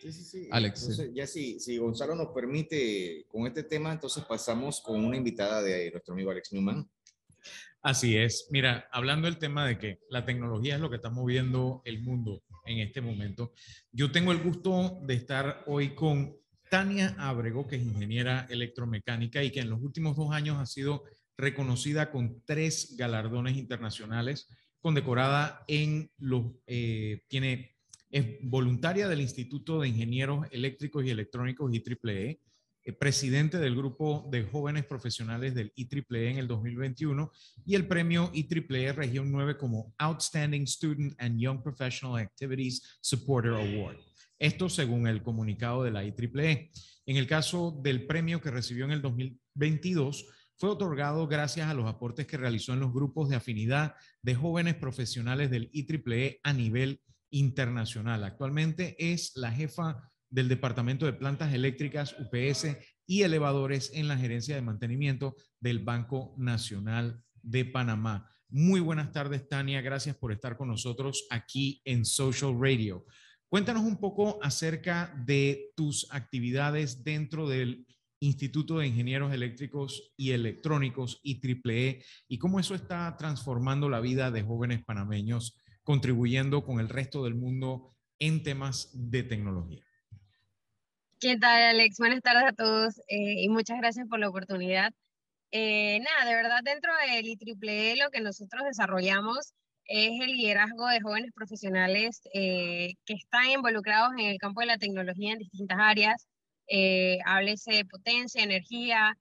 [0.00, 0.48] Sí, sí, sí.
[0.50, 0.82] Alex.
[0.82, 5.62] Entonces, ya si, si Gonzalo nos permite con este tema, entonces pasamos con una invitada
[5.62, 6.88] de nuestro amigo Alex Newman.
[7.82, 8.48] Así es.
[8.50, 12.42] Mira, hablando del tema de que la tecnología es lo que está moviendo el mundo
[12.64, 13.52] en este momento,
[13.92, 16.36] yo tengo el gusto de estar hoy con
[16.70, 21.04] Tania Abrego, que es ingeniera electromecánica y que en los últimos dos años ha sido
[21.36, 24.48] reconocida con tres galardones internacionales,
[24.80, 27.76] condecorada en los, eh, tiene,
[28.10, 32.40] es voluntaria del Instituto de Ingenieros Eléctricos y Electrónicos IEEE,
[32.84, 37.30] eh, presidente del grupo de jóvenes profesionales del IEEE en el 2021
[37.64, 43.98] y el premio IEEE Región 9 como Outstanding Student and Young Professional Activities Supporter Award.
[44.38, 46.70] Esto según el comunicado de la IEEE.
[47.06, 50.26] En el caso del premio que recibió en el 2022,
[50.58, 54.74] fue otorgado gracias a los aportes que realizó en los grupos de afinidad de jóvenes
[54.74, 58.24] profesionales del IEEE a nivel internacional.
[58.24, 64.54] Actualmente es la jefa del Departamento de Plantas Eléctricas UPS y Elevadores en la Gerencia
[64.54, 68.30] de Mantenimiento del Banco Nacional de Panamá.
[68.48, 69.80] Muy buenas tardes, Tania.
[69.80, 73.04] Gracias por estar con nosotros aquí en Social Radio.
[73.48, 77.86] Cuéntanos un poco acerca de tus actividades dentro del
[78.18, 84.42] Instituto de Ingenieros Eléctricos y Electrónicos IEEE y cómo eso está transformando la vida de
[84.42, 89.84] jóvenes panameños, contribuyendo con el resto del mundo en temas de tecnología.
[91.20, 91.98] ¿Qué tal, Alex?
[91.98, 94.92] Buenas tardes a todos eh, y muchas gracias por la oportunidad.
[95.52, 99.54] Eh, nada, de verdad, dentro del IEEE lo que nosotros desarrollamos
[99.86, 104.78] es el liderazgo de jóvenes profesionales eh, que están involucrados en el campo de la
[104.78, 106.26] tecnología en distintas áreas,
[106.68, 109.16] eh, háblese de potencia, energía,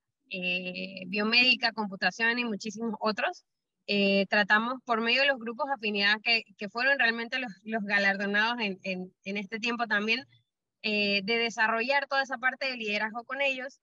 [1.07, 3.45] biomédica, computación y muchísimos otros.
[4.29, 8.59] tratamos por medio de los grupos de afinidad que, que fueron realmente los, los galardonados
[8.59, 10.25] en, en, en, este tiempo también,
[10.81, 13.79] de desarrollar toda esa parte de liderazgo con ellos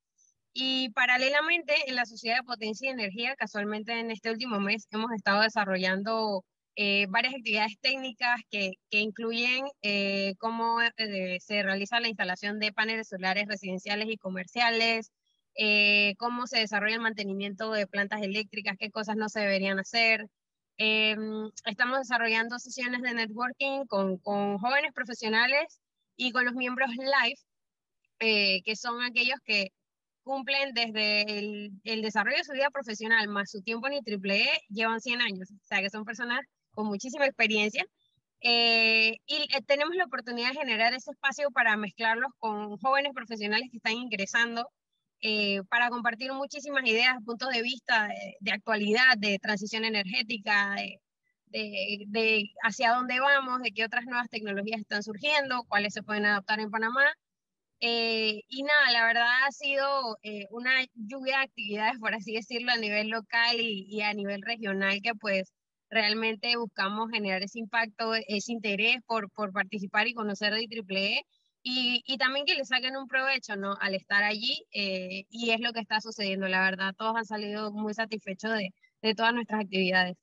[0.54, 5.10] y paralelamente, en la Sociedad de Potencia y Energía, casualmente en este último mes, hemos
[5.12, 6.44] estado desarrollando
[6.76, 12.72] eh, varias actividades técnicas que, que incluyen eh, cómo eh, se realiza la instalación de
[12.72, 15.12] paneles solares residenciales y comerciales,
[16.18, 20.26] cómo se desarrolla el mantenimiento de plantas eléctricas, qué cosas no se deberían hacer.
[20.78, 25.80] Em, estamos desarrollando sesiones de networking con, con, jóvenes profesionales
[26.16, 29.68] y con los miembros live, que son aquellos que
[30.22, 35.00] cumplen desde el, el, desarrollo de su vida profesional más su tiempo en IEEE, llevan
[35.00, 35.50] 100 años.
[35.50, 36.40] O sea, que son personas
[36.74, 37.84] con muchísima experiencia.
[38.42, 43.68] Eh, y eh, tenemos la oportunidad de generar ese espacio para mezclarlos con jóvenes profesionales
[43.70, 44.68] que están ingresando,
[45.20, 48.08] eh, para compartir muchísimas ideas, puntos de vista
[48.40, 50.76] de, actualidad, de transición energética,
[51.46, 56.60] de, hacia dónde vamos, de qué otras nuevas tecnologías están surgiendo, cuáles se pueden adaptar
[56.60, 57.12] en Panamá
[57.80, 60.18] y nada, la verdad ha sido
[60.50, 65.00] una lluvia de actividades, por así decirlo, a nivel local y, y, a nivel regional
[65.02, 65.52] que pues
[65.92, 71.22] realmente buscamos generar ese impacto, ese interés por, por participar y conocer de IEEE
[71.62, 73.76] y, y también que le saquen un provecho ¿no?
[73.78, 77.70] al estar allí eh, y es lo que está sucediendo, la verdad, todos han salido
[77.72, 78.70] muy satisfechos de,
[79.02, 80.16] de todas nuestras actividades.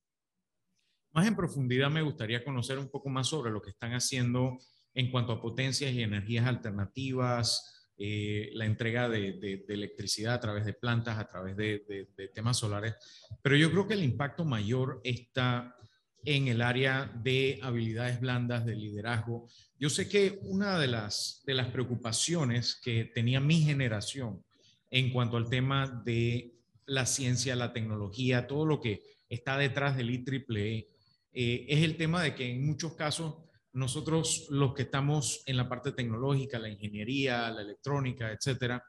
[1.11, 4.57] Más en profundidad me gustaría conocer un poco más sobre lo que están haciendo
[4.95, 10.71] en cuanto a potencias y energías alternativas, eh, la entrega de, electricidad a través de
[10.71, 12.95] plantas, a través de, temas solares.
[13.41, 15.75] Pero yo creo que el impacto mayor está
[16.23, 19.49] en el área de habilidades blandas, de liderazgo.
[19.77, 24.45] Yo sé que una de las, preocupaciones que tenía mi generación
[24.89, 30.11] en cuanto al tema de la ciencia, la tecnología, todo lo que está detrás del
[30.11, 30.87] IEEE,
[31.33, 35.69] eh, es el tema de que en muchos casos nosotros los que estamos en la
[35.69, 38.83] parte tecnológica, la ingeniería, la electrónica, etcétera,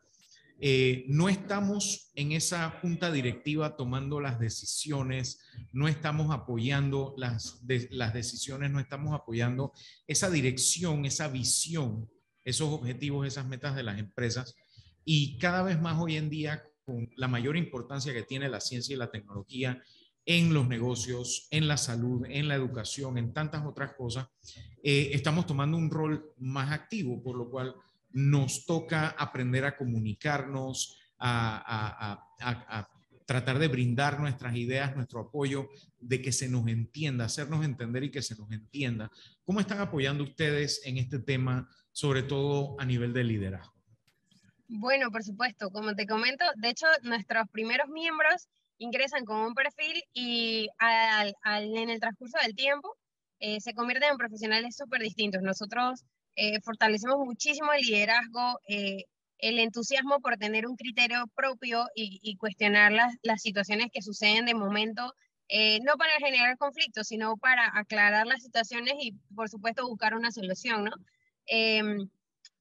[0.63, 5.41] eh, no estamos en esa junta directiva tomando las decisiones,
[5.73, 9.73] no estamos apoyando las, las decisiones, no estamos apoyando
[10.07, 12.11] esa dirección, esa visión,
[12.45, 14.55] esos objetivos, esas metas de las empresas.
[15.03, 18.95] Y cada vez más hoy en día, con la mayor importancia que tiene la ciencia
[18.95, 19.83] y la tecnología
[20.27, 24.29] en los negocios, en la salud, en la educación, en tantas otras cosas,
[24.83, 27.75] eh, estamos tomando un rol más activo, por lo cual
[28.13, 32.27] nos toca aprender a comunicarnos, a,
[33.27, 35.69] tratar de brindar nuestras ideas, nuestro apoyo,
[36.01, 39.09] de que se nos entienda, hacernos entender y que se nos entienda.
[39.45, 43.73] ¿Cómo están apoyando ustedes en este tema, sobre todo a nivel de liderazgo?
[44.67, 48.49] Bueno, por supuesto, como te comento, de hecho, nuestros primeros miembros
[48.81, 52.97] ingresan con un perfil y al, en el transcurso del tiempo
[53.39, 55.43] eh, se convierten en profesionales súper distintos.
[55.43, 56.03] Nosotros
[56.35, 59.05] eh, fortalecemos muchísimo el liderazgo, eh,
[59.39, 64.55] el entusiasmo por tener un criterio propio y, cuestionar las, las, situaciones que suceden de
[64.55, 65.15] momento,
[65.83, 70.85] no para generar conflictos, sino para aclarar las situaciones y, por supuesto, buscar una solución,
[70.85, 70.93] ¿no?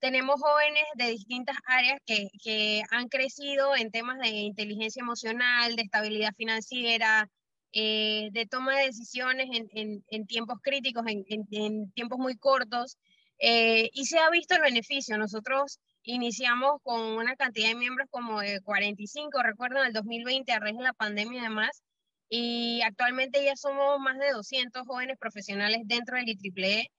[0.01, 5.75] Em, tenemos jóvenes de distintas áreas que, que, han crecido en temas de inteligencia emocional,
[5.75, 7.29] de estabilidad financiera,
[7.73, 12.97] eh, de toma de decisiones en, en, en tiempos críticos, en, en, tiempos muy cortos,
[13.39, 15.17] eh, y se ha visto el beneficio.
[15.17, 20.59] Nosotros iniciamos con una cantidad de miembros como de 45, recuerdo, en el 2020, a
[20.59, 21.83] raíz de la pandemia y demás,
[22.29, 26.89] y actualmente ya somos más de 200 jóvenes profesionales dentro del IEEE,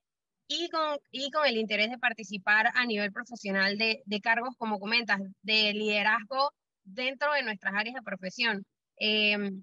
[0.53, 4.81] y con, y con el interés de participar a nivel profesional de, de cargos, como
[4.81, 8.67] comentas, de liderazgo dentro de nuestras áreas de profesión.
[8.97, 9.63] Em,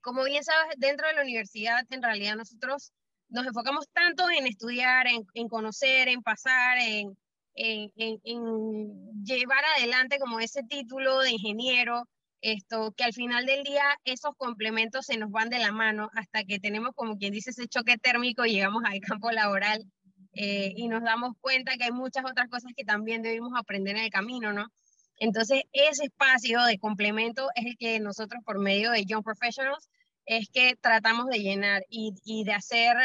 [0.00, 2.92] como bien sabes, dentro de la universidad, en realidad nosotros
[3.28, 7.18] nos enfocamos tanto en estudiar, en, en conocer, en pasar, en,
[7.56, 12.04] en, en, llevar adelante como ese título de ingeniero,
[12.40, 16.44] esto, que al final del día esos complementos se nos van de la mano hasta
[16.44, 19.84] que tenemos, como quien dice, ese choque térmico y llegamos al campo laboral
[20.34, 24.04] eh, y nos damos cuenta que hay muchas otras cosas que también debemos aprender en
[24.04, 24.66] el camino, ¿no?
[25.18, 29.88] Entonces, ese espacio de complemento es el que nosotros por medio de Young Professionals
[30.26, 32.96] es que tratamos de llenar y, y de hacer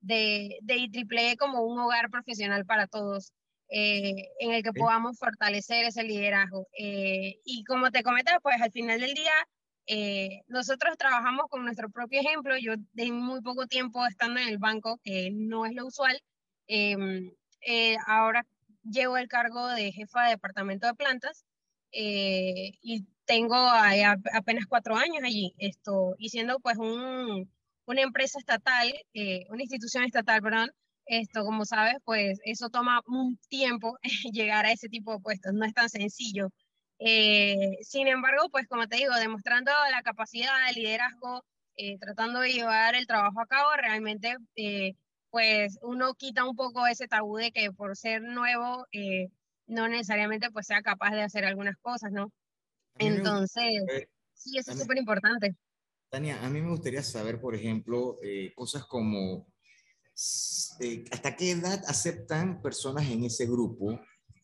[0.00, 3.32] de, de IEEE como un hogar profesional para todos,
[3.68, 6.66] eh, en el que podamos fortalecer ese liderazgo.
[6.76, 9.32] Eh, y como te comentaba, pues al final del día,
[10.48, 12.56] nosotros trabajamos con nuestro propio ejemplo.
[12.58, 16.20] Yo de muy poco tiempo estando en el banco, que no es lo usual,
[16.66, 18.46] eh, ahora
[18.84, 21.44] llevo el cargo de jefa de departamento de plantas
[21.92, 23.56] eh, y tengo
[24.34, 27.50] apenas cuatro años allí, esto, y siendo pues un,
[27.86, 30.70] una empresa estatal, eh, una institución estatal, perdón,
[31.06, 33.96] esto, como sabes, pues eso toma un tiempo
[34.32, 36.48] llegar a ese tipo de puestos, no es tan sencillo.
[36.98, 41.44] Eh, sin embargo, pues como te digo, demostrando la capacidad de liderazgo,
[41.76, 44.36] eh, tratando de llevar el trabajo a cabo, realmente
[45.32, 48.86] pues uno quita un poco ese tabú de que por ser nuevo
[49.66, 52.30] no necesariamente pues sea capaz de hacer algunas cosas, ¿no?
[52.98, 53.82] Entonces,
[54.34, 55.56] sí, eso es súper importante.
[56.10, 59.46] Tania, a mí me gustaría saber, por ejemplo, eh, cosas como
[60.80, 63.98] eh, hasta qué edad aceptan personas en ese grupo,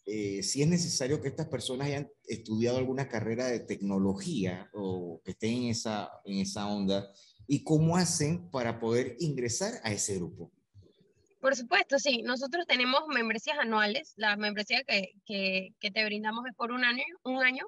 [0.06, 5.32] eh, si es necesario que estas personas hayan estudiado alguna carrera de tecnología o que
[5.32, 7.12] estén en esa, en esa onda,
[7.46, 10.50] y cómo hacen para poder ingresar a ese grupo.
[11.40, 12.22] Por supuesto, sí.
[12.22, 14.12] Nosotros tenemos membresías anuales.
[14.16, 17.66] La membresía que, que, te brindamos es por un año, un año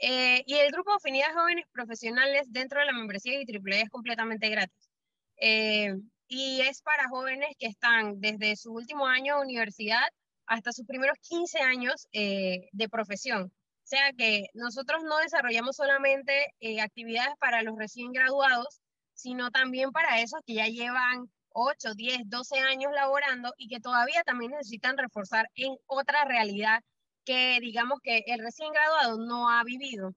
[0.00, 3.90] eh, y el grupo de afinidad jóvenes profesionales dentro de la membresía de IEEE es
[3.90, 4.90] completamente gratis.
[5.36, 5.94] Eh,
[6.26, 10.02] y es para jóvenes que están desde su último año de universidad
[10.46, 13.44] hasta sus primeros 15 años eh, de profesión.
[13.44, 18.80] O sea que nosotros no desarrollamos solamente actividades para los recién graduados,
[19.14, 24.22] sino también para esos que ya llevan 8, 10, 12 años laborando y que todavía
[24.24, 26.80] también necesitan reforzar en otra realidad
[27.24, 30.12] que digamos que el recién graduado no ha vivido.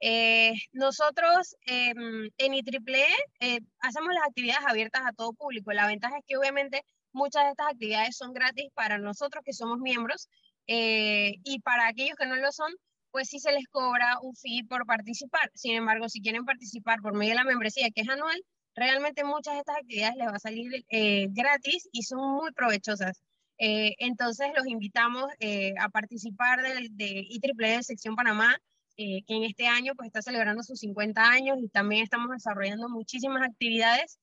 [0.00, 3.06] Eh, nosotros em, en IEEE
[3.40, 5.72] eh, hacemos las actividades abiertas a todo público.
[5.72, 9.78] La ventaja es que obviamente muchas de estas actividades son gratis para nosotros que somos
[9.78, 10.28] miembros
[10.66, 12.72] eh, y para aquellos que no lo son,
[13.10, 15.50] pues sí se les cobra un fee por participar.
[15.54, 18.40] Sin embargo, si quieren participar por medio de la membresía que es anual,
[18.74, 20.84] realmente muchas de estas actividades les va a salir
[21.30, 23.22] gratis y son muy provechosas.
[23.62, 28.56] Eh, entonces los invitamos eh, a participar de, de IEEE Sección Panamá,
[28.96, 32.88] eh, que en este año pues está celebrando sus 50 años y también estamos desarrollando
[32.88, 34.18] muchísimas actividades.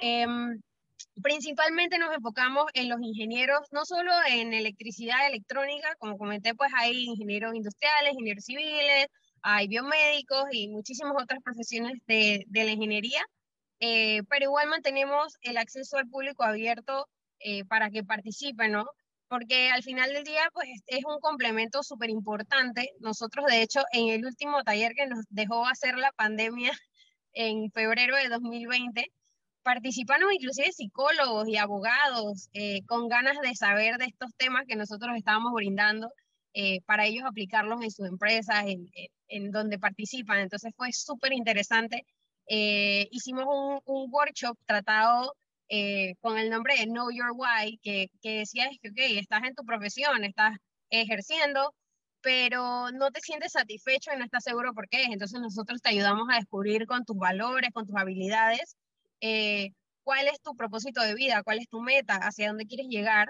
[0.00, 0.60] Em,
[1.22, 7.04] principalmente nos enfocamos en los ingenieros, no solo en electricidad electrónica, como comenté, pues hay
[7.04, 9.06] ingenieros industriales, ingenieros civiles,
[9.42, 13.24] hay biomédicos y muchísimas otras profesiones de, de la ingeniería,
[14.28, 17.08] pero igual mantenemos el acceso al público abierto
[17.44, 18.86] eh, para que participen, ¿no?
[19.28, 22.90] Porque al final del día, pues es un complemento súper importante.
[23.00, 26.70] Nosotros, de hecho, en el último taller que nos dejó hacer la pandemia
[27.32, 29.06] en febrero de 2020,
[29.64, 35.16] participamos inclusive psicólogos y abogados eh, con ganas de saber de estos temas que nosotros
[35.16, 36.10] estábamos brindando
[36.54, 38.88] eh, para ellos aplicarlos en sus empresas, en,
[39.28, 40.40] en, donde participan.
[40.40, 42.06] Entonces fue súper interesante.
[42.46, 43.44] Hicimos
[43.84, 45.34] un, workshop tratado
[45.68, 49.54] eh, con el nombre de Know Your Why, que, que decía que, ok, estás en
[49.54, 50.56] tu profesión, estás
[50.90, 51.74] ejerciendo,
[52.22, 55.04] pero no te sientes satisfecho y no estás seguro por qué.
[55.04, 58.76] Entonces nosotros te ayudamos a descubrir con tus valores, con tus habilidades,
[59.20, 59.70] eh,
[60.04, 63.28] cuál es tu propósito de vida, cuál es tu meta, hacia dónde quieres llegar.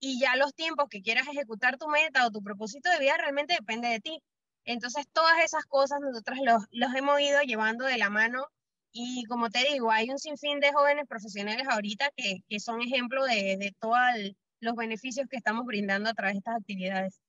[0.00, 3.54] Y ya los tiempos que quieras ejecutar tu meta o tu propósito de vida realmente
[3.54, 4.22] depende de ti.
[4.64, 8.46] Entonces todas esas cosas nosotros los, los hemos ido llevando de la mano
[8.92, 13.24] y como te digo, hay un sinfín de jóvenes profesionales ahorita que, que son ejemplo
[13.24, 13.98] de, de todos
[14.60, 17.20] los beneficios que estamos brindando a través de estas actividades.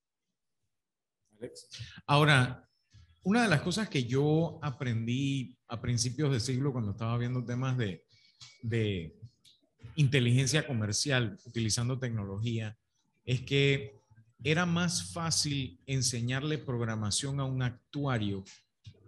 [2.06, 2.68] Ahora,
[3.24, 7.78] una de las cosas que yo aprendí a principios de siglo cuando estaba viendo temas
[7.78, 8.06] de,
[8.62, 9.16] de
[9.96, 12.78] inteligencia comercial utilizando tecnología
[13.26, 13.99] es que
[14.44, 18.44] era más fácil enseñarle programación a un actuario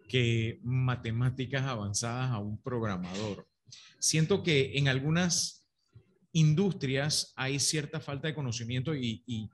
[0.09, 3.47] que matemáticas avanzadas a un programador.
[3.99, 5.65] Siento que en algunas
[6.33, 9.49] industrias hay cierta falta de conocimiento y, y,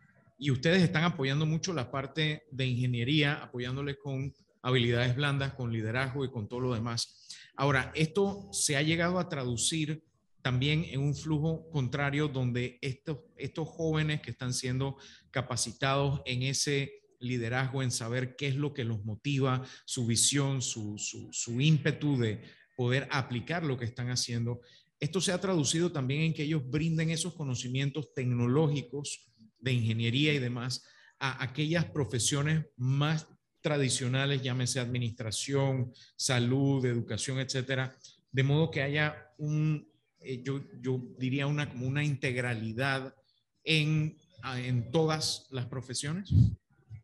[0.52, 6.32] ustedes están apoyando mucho la parte de ingeniería, apoyándoles con habilidades blandas, con liderazgo y
[6.32, 7.28] con todo lo demás.
[7.56, 10.04] Ahora, esto se ha llegado a traducir
[10.48, 14.96] también en un flujo contrario donde estos, estos jóvenes que están siendo
[15.30, 20.96] capacitados en ese liderazgo, en saber qué es lo que los motiva, su visión, su,
[20.98, 22.44] su, ímpetu de
[22.78, 24.62] poder aplicar lo que están haciendo.
[25.02, 29.30] Esto se ha traducido también en que ellos brinden esos conocimientos tecnológicos
[29.60, 30.86] de ingeniería y demás
[31.20, 33.28] a aquellas profesiones más
[33.60, 37.94] tradicionales, llámese administración, salud, educación, etcétera,
[38.32, 39.86] de modo que haya un,
[40.28, 43.16] eh, yo, yo diría una, como una integralidad
[43.64, 44.18] en,
[44.56, 46.30] en todas las profesiones.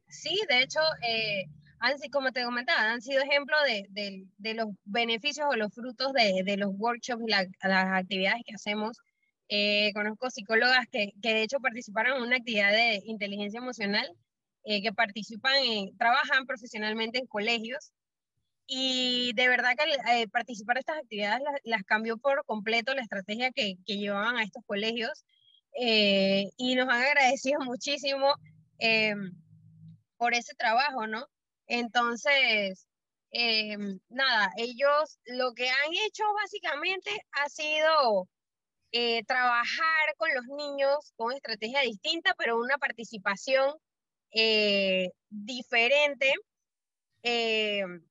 [0.07, 1.45] Sí, de hecho, eh,
[2.11, 3.59] como te comentaba, han sido ejemplos
[3.89, 8.97] de, los beneficios o los frutos de, los workshops y las actividades que hacemos.
[9.49, 14.07] Eh, conozco psicólogas que, de hecho participaron en una actividad de inteligencia emocional,
[14.63, 17.91] eh, que participan, en, trabajan profesionalmente en colegios
[18.68, 23.51] y de verdad que eh, participar de estas actividades las, cambió por completo la estrategia
[23.51, 25.26] que, que llevaban a estos colegios
[25.80, 28.34] eh, y nos han agradecido muchísimo
[28.80, 29.32] em,
[30.18, 31.28] por ese trabajo, ¿no?
[31.68, 32.88] Entonces,
[33.32, 38.30] em, nada, ellos lo que han hecho básicamente ha sido
[38.91, 43.74] eh, trabajar con los niños con estrategia distinta, pero una participación
[45.30, 46.34] diferente
[47.24, 48.03] em,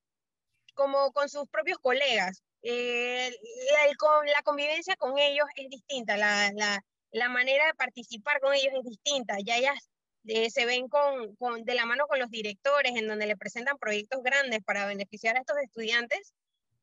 [0.74, 2.42] como con sus propios colegas.
[2.62, 3.30] Eh,
[3.72, 8.72] la, la, convivencia con ellos es distinta, la, la, la, manera de participar con ellos
[8.74, 9.36] es distinta.
[9.44, 9.90] Ya ellas
[10.26, 13.78] eh, se ven con, con, de la mano con los directores, en donde le presentan
[13.78, 16.32] proyectos grandes para beneficiar a estos estudiantes.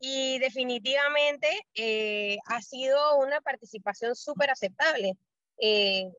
[0.02, 5.14] Y definitivamente eh, ha sido una participación súper aceptable.
[5.58, 6.12] y,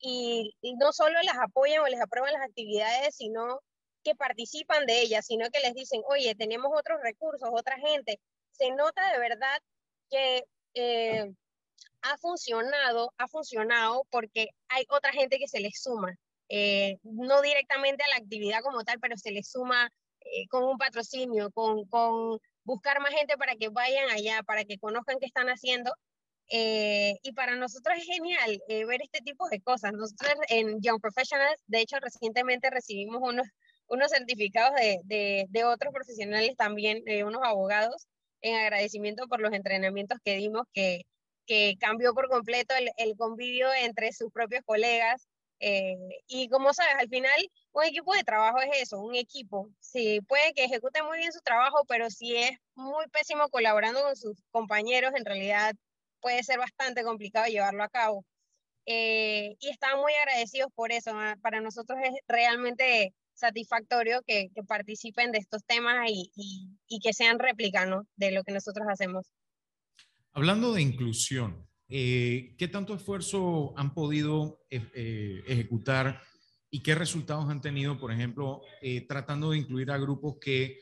[0.00, 3.60] y, y, no solo las apoyan o les aprueban las actividades, sino
[4.08, 8.20] que participan de ellas, sino que les dicen, oye, tenemos otros recursos, otra gente.
[8.52, 9.58] Se nota de verdad
[10.10, 10.44] que
[10.74, 11.30] eh,
[12.02, 16.14] ha funcionado, ha funcionado porque hay otra gente que se les suma,
[16.48, 19.90] eh, no directamente a la actividad como tal, pero se les suma
[20.20, 24.78] eh, con un patrocinio, con, con, buscar más gente para que vayan allá, para que
[24.78, 25.92] conozcan qué están haciendo.
[26.50, 29.92] y para nosotros es genial ver este tipo de cosas.
[29.92, 33.46] Nosotros en Young Professionals, de hecho, recientemente recibimos unos,
[33.88, 34.74] unos certificados
[35.04, 38.06] de, de, otros profesionales también, de unos abogados,
[38.40, 41.02] en agradecimiento por los entrenamientos que dimos, que,
[41.46, 45.28] que cambió por completo el, el convivio entre sus propios colegas.
[45.60, 45.96] Eh,
[46.28, 47.32] y como sabes, al final
[47.72, 49.68] un equipo de trabajo es eso, un equipo.
[49.80, 54.16] Sí, puede que ejecute muy bien su trabajo, pero si es muy pésimo colaborando con
[54.16, 55.74] sus compañeros, en realidad
[56.20, 58.24] puede ser bastante complicado llevarlo a cabo.
[58.86, 61.12] Eh, y están muy agradecidos por eso.
[61.14, 66.30] Ah, para nosotros es realmente satisfactorio que, que participen de estos temas y,
[66.88, 67.86] y, que sean réplica
[68.16, 69.26] de lo que nosotros hacemos.
[70.32, 76.20] Hablando de inclusión, eh, ¿qué tanto esfuerzo han podido eh, eh, ejecutar
[76.70, 78.60] y qué resultados han tenido, por ejemplo,
[79.08, 80.80] tratando de incluir a grupos que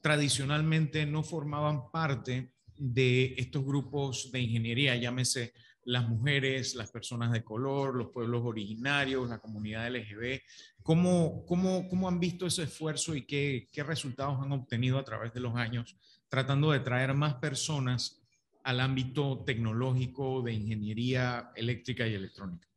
[0.00, 5.52] tradicionalmente no formaban parte de estos grupos de ingeniería, llámese
[5.84, 10.40] las mujeres, las personas de color, los pueblos originarios, la comunidad LGB.
[10.82, 15.32] ¿Cómo, cómo, cómo han visto ese esfuerzo y qué, qué resultados han obtenido a través
[15.32, 15.96] de los años
[16.28, 18.22] tratando de traer más personas
[18.64, 22.68] al ámbito tecnológico de ingeniería eléctrica y electrónica?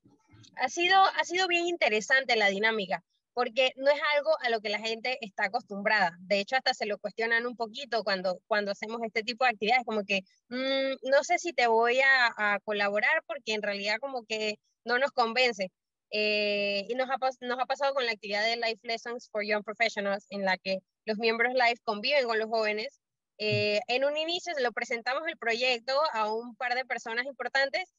[0.58, 3.04] Ha sido, ha sido bien interesante la dinámica
[3.38, 6.18] porque no es algo a lo que la gente está acostumbrada.
[6.22, 9.86] De hecho, hasta se lo cuestionan un poquito cuando, cuando hacemos este tipo de actividades,
[9.86, 14.56] como que mm, no sé si te voy a, colaborar porque en realidad como que
[14.86, 15.70] no nos convence.
[16.10, 19.64] Eh, y nos ha, nos ha pasado con la actividad de Life Lessons for Young
[19.64, 23.00] Professionals, en la que los miembros Life conviven con los jóvenes.
[23.38, 27.94] Eh, en un inicio se lo presentamos el proyecto a un par de personas importantes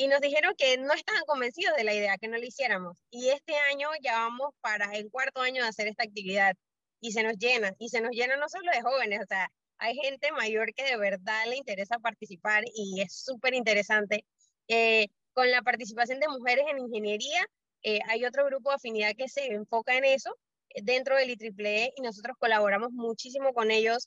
[0.00, 2.96] y nos dijeron que no estaban convencidos de la idea, que no lo hiciéramos.
[3.10, 6.54] Y este año ya vamos para el cuarto año de hacer esta actividad
[7.02, 9.96] y se nos llena, y se nos llena no solo de jóvenes, o sea, hay
[9.96, 14.24] gente mayor que de verdad le interesa participar y es súper interesante.
[14.68, 17.44] Eh, con la participación de mujeres en ingeniería,
[17.82, 20.34] eh, hay otro grupo de afinidad que se enfoca en eso
[20.70, 24.06] eh, dentro del IEEE y nosotros colaboramos muchísimo con ellos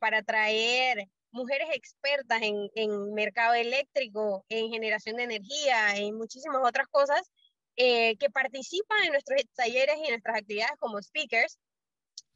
[0.00, 6.86] para traer mujeres expertas en, en, mercado eléctrico, en generación de energía, en muchísimas otras
[6.88, 7.20] cosas,
[7.76, 11.58] eh, que participan en nuestros talleres y en nuestras actividades como speakers.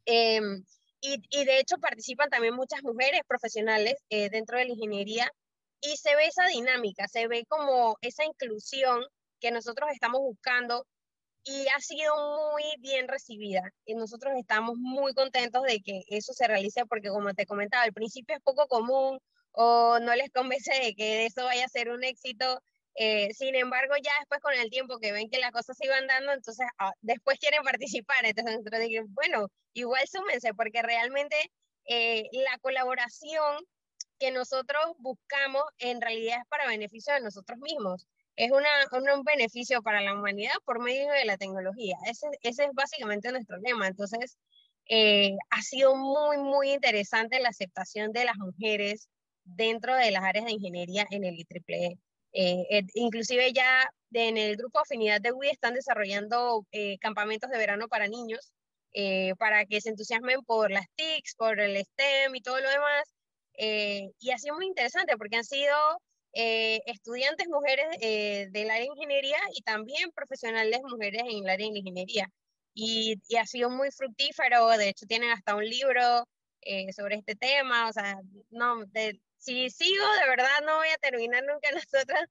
[0.07, 0.65] Em,
[1.01, 5.31] y, y, de hecho participan también muchas mujeres profesionales eh, dentro de la ingeniería
[5.81, 9.05] y se ve esa dinámica, se ve como esa inclusión
[9.41, 10.87] que nosotros estamos buscando
[11.45, 12.15] y ha sido
[12.53, 13.63] muy bien recibida.
[13.85, 17.93] Y nosotros estamos muy contentos de que eso se realice porque, como te comentaba, al
[17.93, 19.19] principio es poco común
[19.53, 22.61] o no les convence de que eso vaya a ser un éxito.
[22.95, 26.07] Eh, sin embargo, ya después con el tiempo que ven que las cosas se iban
[26.07, 28.25] dando, entonces ah, después quieren participar.
[28.25, 31.37] Entonces nosotros decimos, bueno, igual súmense porque realmente
[31.87, 33.65] eh, la colaboración
[34.19, 38.07] que nosotros buscamos en realidad es para beneficio de nosotros mismos
[38.45, 38.51] es
[38.93, 41.97] un beneficio para la humanidad por medio de la tecnología.
[42.07, 43.89] Ese, es básicamente nuestro lema.
[43.89, 44.37] Entonces,
[44.89, 49.09] eh, ha sido muy, muy interesante la aceptación de las mujeres
[49.45, 51.99] dentro de las áreas de ingeniería en el IEEE.
[52.35, 57.89] Eh, inclusive ya en el grupo Afinidad de WI están desarrollando eh, campamentos de verano
[57.89, 58.53] para niños,
[59.39, 63.05] para que se entusiasmen por las TICs, por el STEM y todo lo demás.
[63.57, 65.75] y ha sido muy interesante porque han sido
[66.35, 71.69] eh, estudiantes mujeres eh, del área de ingeniería y también profesionales mujeres en el área
[71.69, 72.29] de ingeniería.
[72.75, 76.27] Y, y, ha sido muy fructífero, de hecho tienen hasta un libro
[76.63, 77.89] eh, sobre este tema.
[77.89, 78.19] O sea,
[78.51, 78.85] no,
[79.39, 82.25] si sigo, de verdad no voy a terminar nunca nosotras.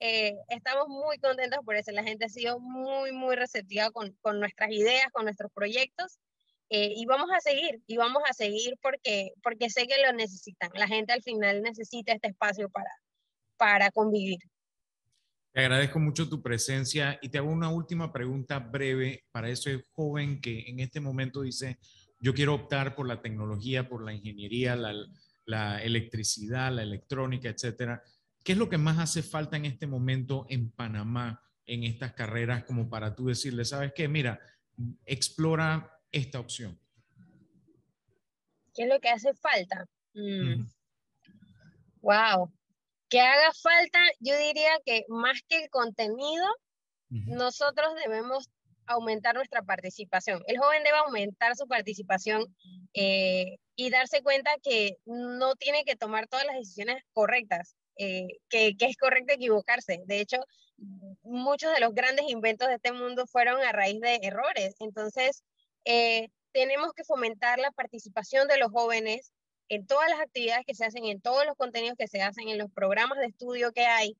[0.00, 1.90] Eh, estamos muy contentos por eso.
[1.92, 6.18] La gente ha sido muy, muy receptiva con, con nuestras ideas, con nuestros proyectos.
[6.70, 10.70] Eh, y vamos a seguir, y vamos a seguir porque, porque sé que lo necesitan.
[10.74, 12.90] La gente al final necesita este espacio para,
[13.58, 14.38] para convivir.
[15.52, 20.40] Te agradezco mucho tu presencia y te hago una última pregunta breve para ese joven
[20.40, 21.78] que en este momento dice,
[22.20, 24.94] yo quiero optar por la tecnología, por la ingeniería, la,
[25.46, 28.02] la electricidad, la electrónica, etcétera.
[28.44, 32.64] ¿Qué es lo que más hace falta en este momento en Panamá en estas carreras
[32.64, 34.40] como para tú decirle, sabes qué, mira,
[35.04, 36.78] explora esta opción?
[38.74, 39.86] ¿Qué es lo que hace falta?
[42.00, 42.46] Wow.
[42.46, 42.57] Mm.
[43.08, 46.46] Que haga falta, yo diría que más que el contenido,
[47.10, 48.50] nosotros debemos
[48.86, 50.42] aumentar nuestra participación.
[50.46, 52.44] El joven debe aumentar su participación
[52.94, 58.76] eh, y darse cuenta que no tiene que tomar todas las decisiones correctas, eh, que,
[58.76, 60.02] que, es correcto equivocarse.
[60.06, 60.38] De hecho,
[61.22, 64.74] muchos de los grandes inventos de este mundo fueron a raíz de errores.
[64.80, 65.42] Entonces,
[65.84, 69.32] eh, tenemos que fomentar la participación de los jóvenes
[69.68, 72.58] en todas las actividades que se hacen, en todos los contenidos que se hacen, en
[72.58, 74.16] los programas de estudio que hay,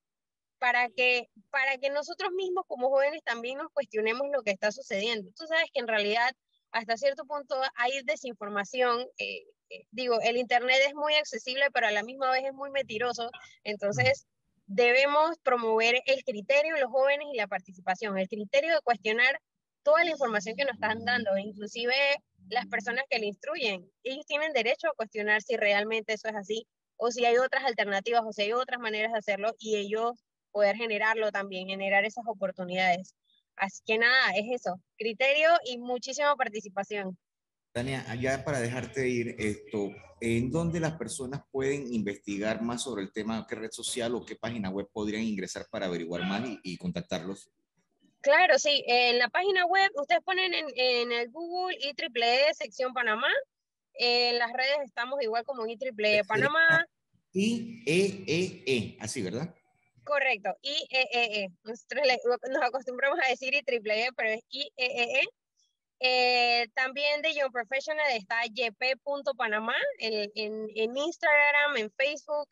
[0.59, 5.31] para que, para que nosotros mismos como jóvenes también nos cuestionemos lo que está sucediendo.
[5.37, 6.33] Tú sabes que en realidad
[6.73, 9.07] hasta cierto punto hay desinformación.
[9.19, 12.71] Eh, eh, digo, el Internet es muy accesible, pero a la misma vez es muy
[12.71, 13.31] mentiroso.
[13.65, 14.27] Entonces,
[14.67, 19.41] debemos promover el criterio de los jóvenes y la participación, el criterio de cuestionar
[19.83, 21.95] toda la información que nos están dando, inclusive
[22.51, 23.91] las personas que le instruyen.
[24.03, 28.23] Ellos tienen derecho a cuestionar si realmente eso es así, o si hay otras alternativas,
[28.27, 33.15] o si hay otras maneras de hacerlo, y ellos poder generarlo también, generar esas oportunidades.
[33.57, 37.19] Así que nada, es eso, criterio y muchísima participación.
[37.73, 39.91] Tania, ya para dejarte ir, esto,
[40.21, 43.47] ¿en dónde las personas pueden investigar más sobre el tema?
[43.49, 47.51] ¿Qué red social o qué página web podrían ingresar para averiguar más y contactarlos?
[48.21, 48.85] Claro, sí.
[48.87, 53.29] En la página web, ustedes ponen en, en el Google IEEE sección Panamá.
[53.95, 56.87] En las redes estamos igual como IEEE Panamá.
[57.33, 59.55] IEEE, e, así, ¿verdad?
[60.05, 61.45] Correcto, IEEE.
[61.45, 61.49] E.
[61.63, 62.03] Nosotros
[62.51, 65.23] nos acostumbramos a decir IEEE, pero es IEEE.
[66.01, 72.49] Eh, también de Young Professional está yp.panamá en, en, en, Instagram, en Facebook.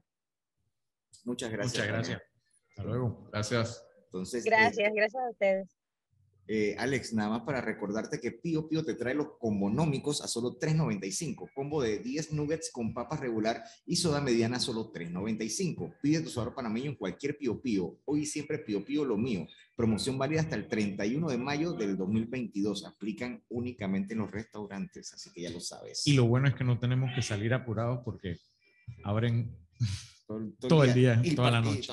[1.24, 1.74] Muchas gracias.
[1.74, 2.22] Muchas gracias.
[2.70, 3.30] Hasta luego.
[3.32, 3.86] Gracias.
[4.06, 5.83] Entonces, gracias, eh, gracias a ustedes.
[6.48, 10.60] Eh, Alex, nada más para recordarte que Pío Pío te trae los combonómicos a solo
[10.60, 11.50] $3.95.
[11.54, 15.96] Combo de 10 nuggets con papas regular y soda mediana a solo $3.95.
[16.02, 17.98] Pide tu sabor panameño en cualquier Pío Pío.
[18.06, 19.48] Hoy siempre Pío Pío lo mío.
[19.76, 22.86] Promoción válida hasta el 31 de mayo del 2022.
[22.86, 26.06] Aplican únicamente en los restaurantes, así que ya lo sabes.
[26.06, 28.38] Y lo bueno es que no tenemos que salir apurados porque
[29.04, 29.56] abren
[30.26, 31.92] todo, el día, toda, la noche.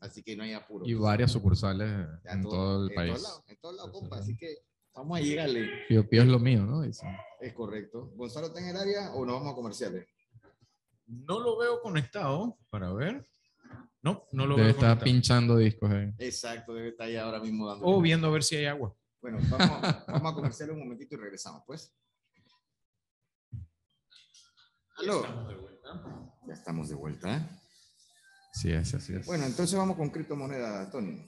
[0.00, 0.86] Así que no hay apuro.
[0.86, 3.42] Y varias sucursales en todo, el país.
[3.46, 4.18] en todos lados, compa.
[4.18, 4.58] Así que
[4.94, 5.68] vamos a llegarle.
[5.88, 6.84] Pío Pío es lo mío, ¿no?
[6.84, 7.00] Es
[7.54, 8.10] correcto.
[8.14, 10.06] ¿Gonzalo está en el área o nos vamos a comerciales?
[11.06, 13.26] No lo veo conectado para ver.
[14.02, 14.76] No, no lo debe veo.
[14.76, 16.12] estar pinchando discos ahí.
[16.18, 17.84] Exacto, debe estar ahí ahora mismo dando.
[17.84, 18.94] O viendo a ver si hay agua.
[19.20, 21.94] Bueno, vamos, vamos a comerciales un momentito y regresamos, pues.
[24.96, 25.22] Aló.
[26.46, 27.36] Ya estamos de vuelta.
[27.36, 27.40] ¿eh?
[28.52, 29.26] Sí, es, así es.
[29.26, 31.24] Bueno, entonces vamos con criptomonedas, Tony.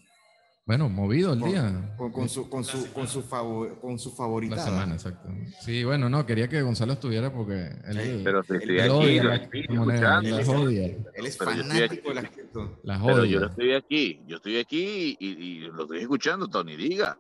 [0.65, 1.95] Bueno, movido el día.
[1.97, 4.55] Con, su, con, su, con, su favor, con su favorita.
[4.55, 5.29] La semana, exacto.
[5.61, 11.05] Sí, bueno, no, quería que Gonzalo estuviera porque él, pero si estoy aquí, la, él,
[11.15, 12.81] él es fanático de las cripto.
[12.85, 17.19] Pero yo estoy aquí, yo estoy aquí y, y, lo estoy escuchando, Tony, diga.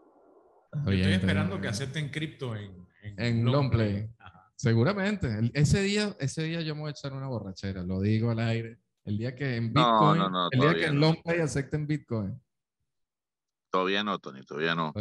[0.72, 4.08] estoy esperando que acepten cripto en, en, en Longplay.
[4.56, 5.50] Seguramente.
[5.54, 8.78] Ese día, ese día yo me voy a echar una borrachera, lo digo al aire.
[9.04, 10.22] El día que en Bitcoin,
[10.52, 12.40] el día que en Longplay acepten Bitcoin.
[13.70, 14.92] Todavía no, Tony, todavía no.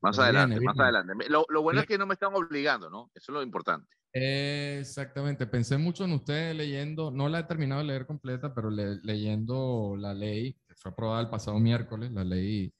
[0.00, 1.14] más adelante, más adelante.
[1.28, 3.10] Lo, lo bueno es que no me están obligando, ¿no?
[3.14, 3.88] Eso es lo importante.
[4.12, 5.46] Exactamente.
[5.46, 10.14] Pensé mucho en ustedes leyendo, no la he terminado de leer completa, pero leyendo la
[10.14, 12.72] ley que fue aprobada el pasado miércoles, la ley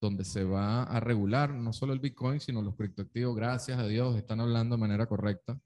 [0.00, 3.34] donde se va a regular no solo el Bitcoin, sino los criptoactivos.
[3.36, 5.58] Gracias a Dios, están hablando de manera correcta.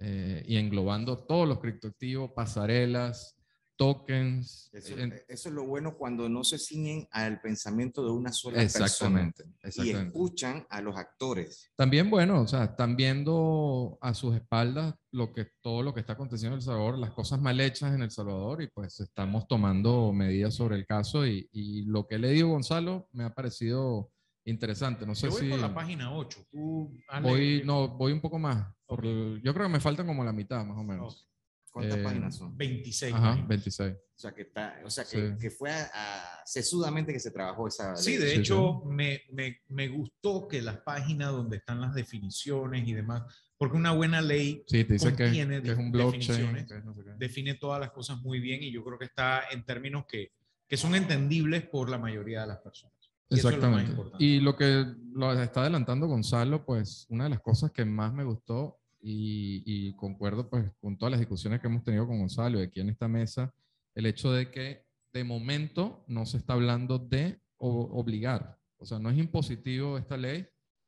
[0.00, 3.36] Eh, y englobando todos los criptoactivos, pasarelas,
[3.76, 4.70] tokens.
[4.72, 8.62] Eso, en- eso es lo bueno cuando no se ciñen al pensamiento de una sola
[8.62, 10.06] exactamente, persona y exactamente.
[10.08, 11.70] escuchan a los actores.
[11.76, 16.14] También, bueno, o sea, están viendo a sus espaldas lo que, todo lo que está
[16.14, 20.12] aconteciendo en El Salvador, las cosas mal hechas en El Salvador y pues estamos tomando
[20.12, 24.10] medidas sobre el caso y, y lo que le digo, Gonzalo, me ha parecido
[24.46, 25.06] interesante.
[25.06, 26.44] No sé Yo voy si por la página 8.
[26.50, 28.66] Tú, voy, eh, no, voy un poco más.
[28.86, 29.04] por Ok.
[29.06, 31.22] el- yo creo que me faltan como la mitad, más o menos.
[31.22, 31.33] ok,
[31.74, 32.56] ¿Cuántas Eh, páginas son?
[32.56, 33.12] 26.
[33.12, 33.48] Ajá, páginas.
[33.48, 33.94] 26.
[33.94, 35.34] O sea, que, está, o sea, que, Sí.
[35.40, 39.58] que fue a, a- sesudamente que se trabajó esa Sí, de Sí, hecho, Me, me,
[39.70, 43.24] me gustó que las páginas donde están las definiciones y demás,
[43.58, 46.20] porque una buena ley Sí, te dice que, Contiene que es un blockchain.
[46.20, 46.66] definiciones.
[46.68, 49.42] que es no sé define todas las cosas muy bien y yo creo que está
[49.50, 50.30] en términos que,
[50.68, 52.94] que son entendibles por la mayoría de las personas.
[53.28, 53.90] Y lo Exactamente.
[53.90, 54.24] importante.
[54.24, 58.22] y lo que lo está adelantando Gonzalo, pues una de las cosas que más me
[58.22, 62.62] gustó y, y concuerdo pues con todas las discusiones que hemos tenido con Gonzalo y
[62.64, 63.52] aquí en esta mesa,
[63.94, 68.58] el hecho de que de momento no se está hablando de o- obligar.
[68.78, 70.46] O sea, no es impositivo esta ley.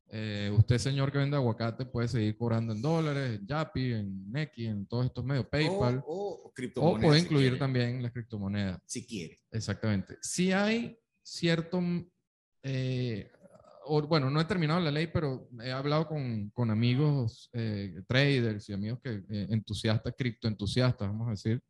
[0.08, 4.66] Eh, usted, señor que vende aguacate, puede seguir cobrando en dólares, en Yapi, en Nequi,
[4.66, 6.02] en todos estos medios, PayPal.
[6.06, 6.12] O,
[6.44, 7.02] o O, criptomonedas.
[7.06, 8.80] puede si incluir quiere, también las criptomonedas.
[8.86, 9.38] Si quiere.
[9.50, 10.16] Exactamente.
[10.22, 11.80] Si hay cierto,
[12.62, 13.30] eh,
[13.86, 18.68] o, bueno, no he terminado la ley, pero he hablado con, con amigos eh, traders
[18.68, 21.62] y amigos que eh, entusiastas, criptoentusiastas, vamos a decir,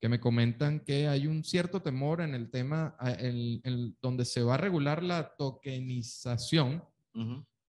[0.00, 4.42] que me comentan que hay un cierto temor en el tema, el- el- donde se
[4.42, 6.82] va a regular la tokenización,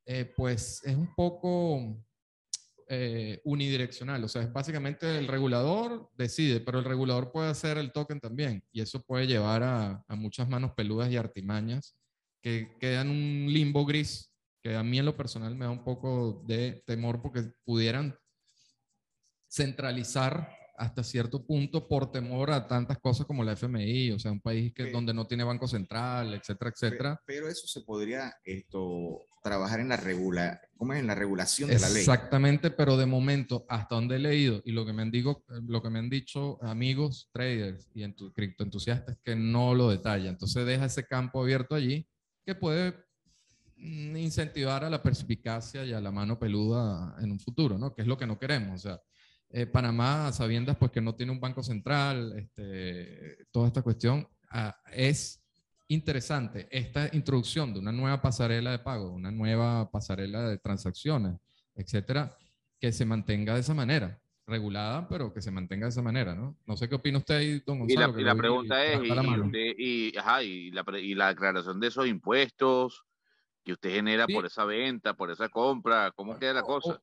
[0.05, 1.97] eh, pues es un poco
[2.89, 4.23] eh, unidireccional.
[4.23, 8.63] O sea, es básicamente el regulador decide, pero el regulador puede hacer el token también.
[8.71, 11.95] Y eso puede llevar a, a muchas manos peludas y artimañas
[12.43, 14.29] que quedan un limbo gris,
[14.61, 18.15] que a mí en lo personal me da un poco de temor porque pudieran
[19.49, 24.41] centralizar hasta cierto punto por temor a tantas cosas como la FMI, o sea, un
[24.41, 27.21] país que, donde no tiene banco central, etcétera, etcétera.
[27.25, 30.99] Pero eso se podría esto, trabajar en la, regula, ¿cómo es?
[30.99, 31.99] en la regulación de la ley.
[31.99, 35.81] Exactamente, pero de momento, hasta donde he leído y lo que me han, digo, lo
[35.81, 40.29] que me han dicho amigos traders y entu- criptoentusiastas que no lo detalla.
[40.29, 42.05] Entonces deja ese campo abierto allí
[42.45, 42.93] que puede
[43.77, 47.93] mm, incentivar a la perspicacia y a la mano peluda en un futuro, ¿no?
[47.93, 48.85] Que es lo que no queremos.
[48.85, 49.01] O sea,
[49.49, 54.75] eh, Panamá, sabiendas pues que no tiene un banco central, este, toda esta cuestión, ah,
[54.91, 55.43] es
[55.89, 61.39] interesante esta introducción de una nueva pasarela de pago, una nueva pasarela de transacciones,
[61.75, 62.35] etcétera,
[62.79, 66.57] que se mantenga de esa manera, regulada, pero que se mantenga de esa manera, ¿no?
[66.65, 68.19] No sé qué opina usted ahí, don Y la, Gonzalo.
[68.19, 73.03] y la pregunta es, y, y ajá, y la, y la aclaración de esos impuestos
[73.63, 74.33] que usted genera Sí.
[74.33, 76.93] por esa venta, por esa compra, ¿cómo queda la cosa?
[76.93, 77.01] o-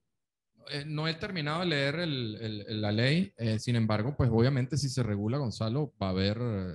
[0.71, 4.29] eh, no he terminado de leer el- el- el- la ley, eh, sin embargo, pues
[4.31, 6.75] obviamente si se regula, Gonzalo, va a haber, eh,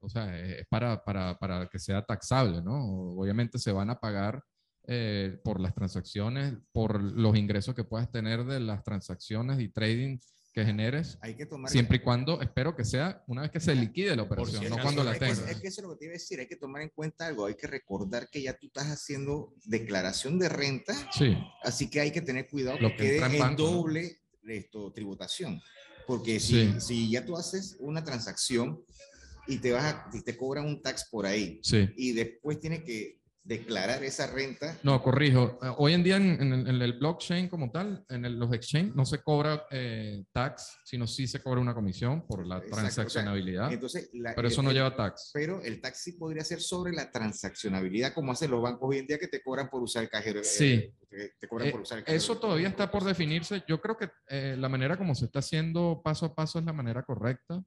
[0.00, 2.74] o sea, es para, para, para que sea taxable, ¿no?
[3.16, 4.42] Obviamente se van a pagar
[4.92, 10.18] eh, por las transacciones, por los ingresos que puedas tener de las transacciones y trading
[10.52, 13.72] que generes, Hay que tomar siempre y cuando, espero que sea una vez que se
[13.72, 15.48] liquide la operación, no cuando la tengas.
[15.48, 17.28] es que eso es lo que te iba a decir, hay que tomar en cuenta
[17.28, 22.00] algo, hay que recordar que ya tú estás haciendo declaración de renta, Sí, así que
[22.00, 24.18] hay que tener cuidado Lo que que entra en en banco, doble
[24.48, 25.62] esto, tributación,
[26.08, 26.80] porque si, Sí.
[26.80, 28.82] si ya tú haces una transacción
[29.46, 31.88] y te, vas a- te cobran un tax por ahí sí.
[31.96, 35.58] y después tienes que declarar esa renta, No, corrijo.
[35.62, 38.52] Eh, Hoy en día en, en el, en el blockchain como tal, en el- los
[38.52, 42.66] exchange, no se cobra eh, tax, sino sí se cobra una comisión por la Exacto,
[42.74, 45.30] o sea, transaccionabilidad, entonces la- pero eso el- no lleva tax.
[45.32, 49.06] pero el tax sí podría ser sobre la transaccionabilidad, como hacen los bancos hoy en
[49.06, 50.40] día que te cobran por usar el cajero.
[50.40, 50.92] eh, Sí.
[51.08, 53.64] te, te cobran Eh, por usar el cajero Eso todavía está por definirse.
[53.66, 56.72] Yo creo que eh, la manera como se está haciendo paso a paso es la
[56.72, 57.60] manera correcta.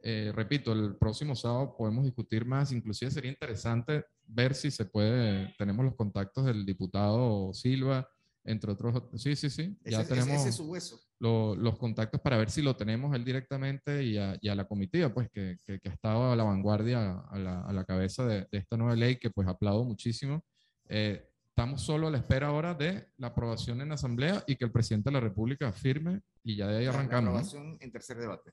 [0.00, 2.72] Eh, repito, el próximo sábado podemos discutir más.
[2.72, 5.54] Inclusive sería interesante ver si se puede.
[5.58, 8.08] Tenemos los contactos del diputado Silva,
[8.44, 9.02] entre otros.
[9.16, 9.76] Sí, sí, sí.
[9.84, 10.36] Ya Ese, tenemos.
[10.40, 11.00] ese es su hueso.
[11.20, 14.66] lo- los contactos para ver si lo tenemos él directamente y a, y a la
[14.68, 18.24] comitiva, pues que, que, que ha estado a la vanguardia, a la, a la cabeza
[18.24, 20.44] de, de esta nueva ley, que pues aplaudo muchísimo.
[20.88, 24.70] Eh, estamos solo a la espera ahora de la aprobación en asamblea y que el
[24.70, 27.24] presidente de la República firme y ya de ahí La- la arrancamos.
[27.24, 27.30] ¿no?
[27.38, 28.52] aprobación en tercer debate.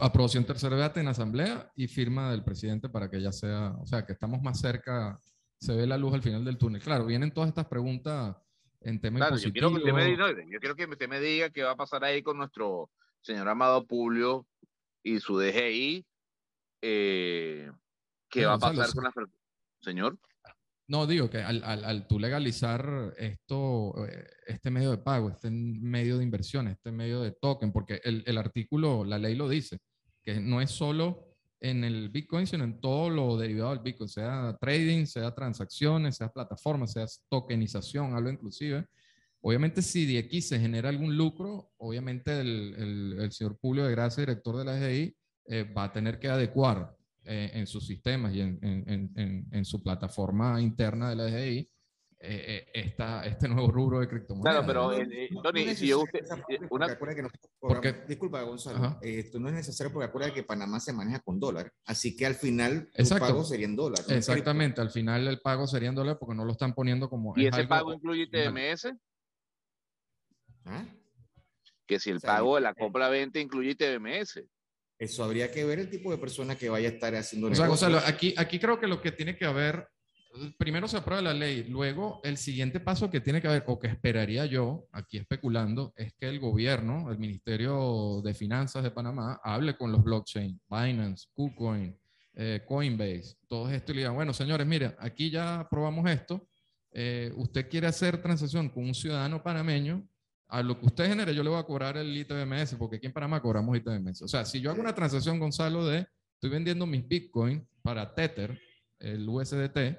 [0.00, 4.04] Aprobación tercer debate en asamblea y firma del presidente para que ya sea, o sea,
[4.04, 5.20] que estamos más cerca,
[5.60, 6.82] se ve la luz al final del túnel.
[6.82, 8.36] Claro, vienen todas estas preguntas
[8.80, 11.50] en tema Claro, yo quiero, que usted me, diga- yo quiero que usted me diga
[11.50, 14.46] qué va a pasar ahí con nuestro señor Amado Publio
[15.02, 16.04] y su DGI.
[16.82, 17.70] eh,
[18.28, 19.28] ¿Qué va a pasar con per-
[19.80, 20.18] Señor,
[20.86, 25.50] No, digo que al, al, al tú legalizar esto, eh, este medio de pago, este
[25.50, 29.78] medio de inversión, este medio de token, porque el, el artículo, la ley lo dice,
[30.22, 34.54] que no es solo en el Bitcoin, sino en todo lo derivado del Bitcoin, sea
[34.60, 38.84] trading, sea transacciones, sea plataformas, sea tokenización, hablo inclusive.
[39.40, 44.22] Obviamente, si de aquí se genera algún lucro, obviamente el, el, señor Julio de Gracia,
[44.22, 45.16] director de la SDI,
[45.46, 46.94] eh, va a tener que adecuar
[47.24, 51.70] eh, en sus sistemas y en, en, en, en, su plataforma interna de la SDI
[52.26, 54.64] eh, esta, este nuevo rubro de criptomonedas.
[54.64, 56.20] Claro, pero Tony, si yo usted,
[56.70, 56.98] una...
[57.60, 61.70] porque, disculpa, Gonzalo, esto no es necesario porque acuérdate que Panamá se maneja con dólar,
[61.84, 64.00] así que al final el pago sería en dólar.
[64.08, 67.34] Exactamente, al final el pago sería en dólar porque no lo están poniendo como...
[67.36, 68.94] ¿Y ese pago incluye TMS?
[70.64, 70.86] ¿Ah?
[71.86, 74.42] Que si el pago de la compra-venta incluye TMS.
[74.98, 77.48] Eso habría que ver el tipo de persona que vaya a estar haciendo.
[77.48, 79.88] O sea, Gonzalo, aquí, aquí creo que lo que tiene que haber,
[80.56, 83.88] primero se aprueba la ley, luego el siguiente paso que tiene que haber, o que
[83.88, 89.76] esperaría yo, aquí especulando, es que el gobierno, el Ministerio de Finanzas de Panamá, hable
[89.76, 91.96] con los blockchain, Binance, KuCoin,
[92.36, 96.48] eh, Coinbase, todo esto y le digan, bueno, señores, mire, aquí ya aprobamos esto,
[96.92, 100.06] eh, usted quiere hacer transacción con un ciudadano panameño,
[100.48, 103.12] a lo que usted genere, yo le voy a cobrar el ITBMS, porque aquí en
[103.12, 104.22] Panamá cobramos ITBMS.
[104.22, 108.60] O sea, si yo hago una transacción, Gonzalo, de estoy vendiendo mis Bitcoin para Tether,
[108.98, 109.98] el USDT,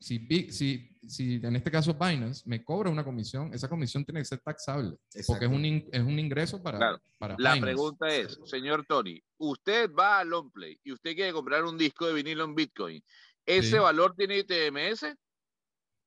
[0.00, 4.24] si, si, si en este caso Binance me cobra una comisión, esa comisión tiene que
[4.24, 9.22] ser taxable, porque es un, es un ingreso para, para La pregunta es, señor Tony,
[9.36, 13.02] usted va a Longplay y usted quiere comprar un disco de vinilo en Bitcoin,
[13.44, 15.06] ¿ese valor tiene ITMS?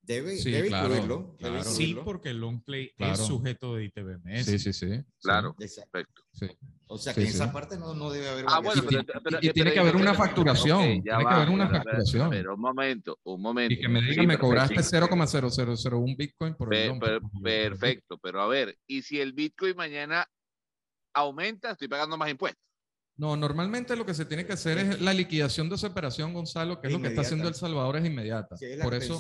[0.06, 1.38] Debe, debe incluirlo.
[1.64, 4.46] Sí, porque el long play es sujeto de ITBMS.
[4.46, 5.02] Sí, sí, sí.
[5.22, 6.24] Claro, perfecto.
[6.88, 8.46] O sea que en esa parte no, no, debe haber.
[8.50, 11.02] Ah, bueno, pero, y, tiene que haber una facturación.
[11.02, 12.30] tiene que haber una facturación.
[12.30, 13.74] Pero un momento, un momento.
[13.74, 17.00] Y que me diga, me cobraste 0,0001 Bitcoin por el
[17.42, 20.28] Perfecto, pero a ver, ¿y si el Bitcoin mañana
[21.14, 22.62] aumenta, estoy pagando más impuestos?
[23.16, 26.82] No, normalmente lo que se tiene que hacer es la liquidación de esa operación, Gonzalo,
[26.82, 28.56] que es lo que está haciendo El Salvador, es inmediata.
[28.82, 29.20] Por eso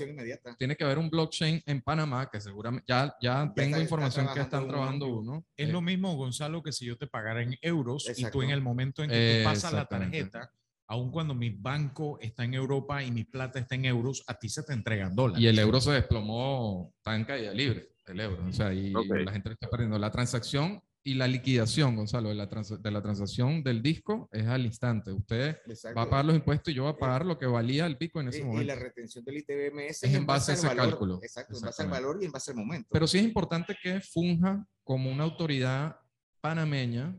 [0.58, 4.68] tiene que haber un blockchain en Panamá, que seguramente ya, ya, tengo información que están
[4.68, 5.46] trabajando uno.
[5.56, 8.62] Es lo mismo, Gonzalo, que si yo te pagara en euros y tú en el
[8.62, 10.52] momento en que tú pasas la tarjeta,
[10.88, 14.50] aun cuando mi banco está en Europa y mi plata está en euros, a ti
[14.50, 15.44] se te entregan dólares.
[15.44, 18.46] Y el euro se desplomó, está en caída libre, el euro.
[18.48, 20.00] O sea, y la gente está perdiendo.
[20.00, 24.66] La transacción y la liquidación, Gonzalo, de la, de la transacción del disco es al
[24.66, 25.12] instante.
[25.12, 25.58] Usted
[25.97, 28.22] va a pagar los impuestos y yo voy a pagar lo que valía el pico
[28.22, 28.64] en ese momento.
[28.64, 31.20] Y la retención del ITBMS es en base, a ese cálculo.
[31.22, 32.88] Exacto, en base al valor y en base al momento.
[32.91, 35.97] Pero sí es importante que funja como una autoridad
[36.39, 37.18] panameña,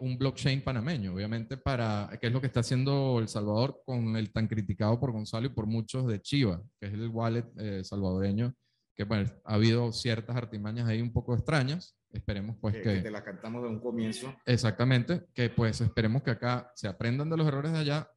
[0.00, 4.32] un blockchain panameño, obviamente, para, que es lo que está haciendo El Salvador con el
[4.32, 8.54] tan criticado por Gonzalo y por muchos de Chiva, que es el wallet eh, salvadoreño,
[8.94, 13.10] que bueno, ha habido ciertas artimañas ahí un poco extrañas, Esperemos pues que, que, te
[13.10, 14.34] la cantamos de un comienzo.
[14.44, 18.10] Exactamente, que pues esperemos que acá se aprendan de los errores de allá.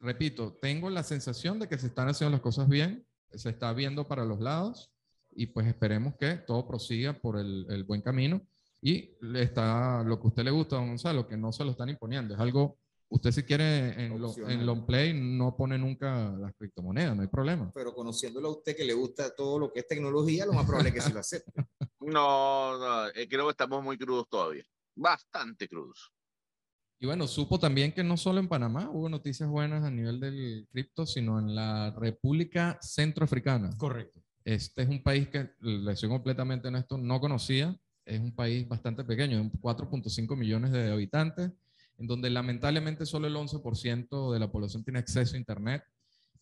[0.00, 4.06] Repito, tengo la sensación de que se están haciendo las cosas bien, se está viendo
[4.06, 4.92] para los lados
[5.30, 8.42] y pues esperemos que todo prosiga por el, el buen camino
[8.80, 11.88] y está lo que a usted le gusta, don Gonzalo, que no se lo están
[11.88, 12.78] imponiendo, es algo
[13.08, 14.12] Usted si quiere en,
[14.48, 17.70] en long play no pone nunca las criptomonedas, no hay problema.
[17.72, 20.88] Pero conociéndolo a usted que le gusta todo lo que es tecnología, lo más probable
[20.88, 21.52] es que se lo acepte.
[22.00, 24.64] no, no, eh, creo que estamos muy crudos todavía.
[24.96, 26.12] Bastante crudos.
[26.98, 30.66] Y bueno, supo también que no solo en Panamá hubo noticias buenas a nivel del
[30.72, 33.70] cripto, sino en la República Centroafricana.
[33.76, 34.20] Correcto.
[34.44, 37.78] Este es un país que, le soy completamente honesto, no conocía.
[38.04, 41.52] Es un país bastante pequeño, 4.5 millones de habitantes
[41.98, 45.82] en donde lamentablemente solo el 11% de la población tiene acceso a Internet.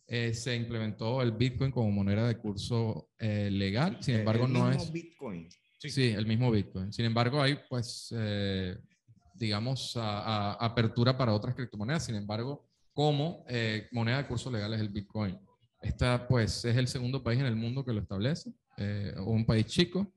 [0.06, 4.70] Eh, se implementó el Bitcoin como moneda de curso eh, legal, sin eh, embargo no
[4.70, 4.92] es...
[4.92, 5.48] Bitcoin.
[5.78, 5.90] Sí.
[5.90, 6.92] sí, el mismo Bitcoin.
[6.92, 8.14] Sin embargo hay pues,
[9.34, 13.44] digamos, apertura para otras criptomonedas, sin embargo, como
[13.92, 15.38] moneda de curso legal es el Bitcoin.
[15.82, 18.50] Esta pues es el segundo país en el mundo que lo establece,
[19.26, 20.13] un país chico,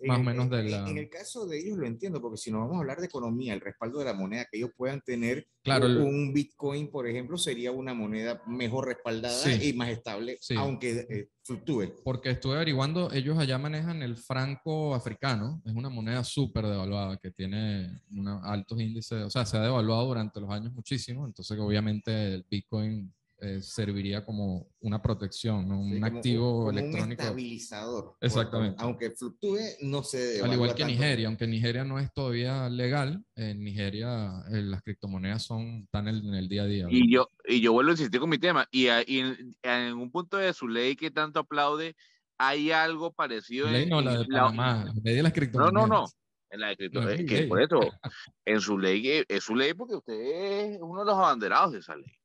[0.00, 0.88] más o menos de la...
[0.88, 3.54] En el caso de ellos lo entiendo, porque si no vamos a hablar de economía,
[3.54, 7.72] el respaldo de la moneda que ellos puedan tener, claro, un Bitcoin, por ejemplo, sería
[7.72, 11.94] una moneda mejor respaldada y más estable, aunque eh, fluctúe.
[12.04, 17.30] Porque estuve averiguando, ellos allá manejan el franco africano, es una moneda súper devaluada que
[17.30, 18.00] tiene
[18.42, 23.12] altos índices, o sea, se ha devaluado durante los años muchísimo, entonces obviamente el Bitcoin
[23.38, 27.04] eh, serviría como una protección, un activo electrónico.
[27.04, 28.16] Un estabilizador.
[28.18, 28.82] Exactamente.
[28.82, 30.40] aunque fluctúe, no se.
[30.42, 35.42] Al igual que Nigeria, aunque Nigeria no es todavía legal, en Nigeria eh, las criptomonedas
[35.42, 36.86] son están en el, día a día.
[36.88, 38.66] Y yo, y yo vuelvo a insistir con mi tema.
[38.70, 39.54] Y, en,
[39.94, 41.94] un punto de su ley que tanto aplaude,
[42.38, 43.70] hay algo parecido.
[43.70, 45.74] Ley no, la de Panamá, la, ley de las criptomonedas.
[45.74, 46.06] No, no, no.
[46.48, 47.80] En la de que por eso,
[48.46, 51.96] en su ley, es su ley porque usted es uno de los abanderados de esa
[51.96, 52.16] ley.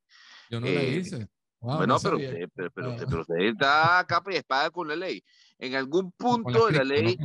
[0.52, 1.28] Yo no le hice.
[1.62, 5.24] bueno, pero, usted, pero, usted, pero, usted, está capa y espada con la ley.
[5.58, 7.18] En algún punto de la ley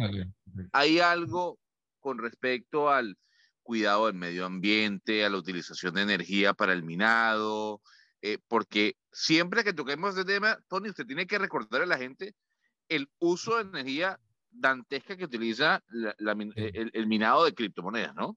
[0.72, 1.58] hay algo
[1.98, 3.18] con respecto al
[3.64, 7.82] cuidado del medio ambiente, a la utilización de energía para el minado,
[8.22, 12.32] eh, porque siempre que toquemos este tema, Tony, usted tiene que recordar a la gente
[12.88, 14.20] el uso de energía
[14.50, 15.82] dantesca que utiliza
[16.18, 18.36] el, minado de criptomonedas, ¿no?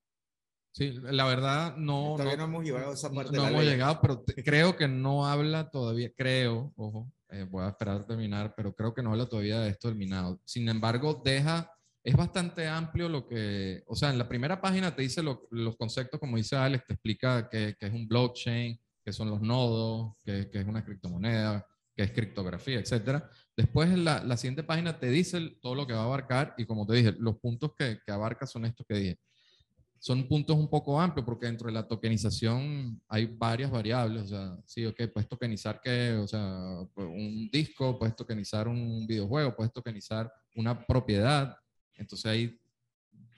[0.71, 2.15] Sí, la verdad no.
[2.15, 3.35] Todavía no, hemos llegado a esa parte.
[3.35, 8.01] No, hemos llegado, pero creo que no habla todavía, creo, ojo, eh, voy a esperar
[8.01, 10.39] a terminar, pero creo que no habla todavía de esto del minado.
[10.45, 11.71] Sin embargo, deja,
[12.03, 16.19] es bastante amplio lo que, o sea, en la primera página te dice los conceptos,
[16.19, 20.49] como dice Alex, te explica que, que, es un blockchain, que son los nodos, que,
[20.49, 21.65] que es una criptomoneda,
[21.95, 23.29] que es criptografía, etcétera.
[23.57, 26.87] Después, la, la siguiente página te dice todo lo que va a abarcar y como
[26.87, 29.19] te dije, los puntos que, que abarca son estos que dije.
[29.99, 34.23] Son puntos un poco amplios porque dentro de la tokenización hay varias variables.
[34.23, 39.55] O sea, sí, ok, puedes tokenizar que, o sea, un disco, puedes tokenizar un videojuego,
[39.55, 41.55] puedes tokenizar una propiedad.
[41.95, 42.59] Entonces ahí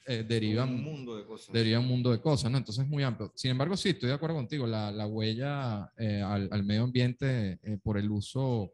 [0.06, 1.54] eh, derivan un mundo de cosas.
[1.54, 2.58] Deriva un mundo de cosas, ¿no?
[2.58, 3.32] Entonces es muy amplio.
[3.36, 4.66] Sin embargo, sí, estoy de acuerdo contigo.
[4.66, 8.74] La, la huella eh, al, al, medio ambiente eh, por el uso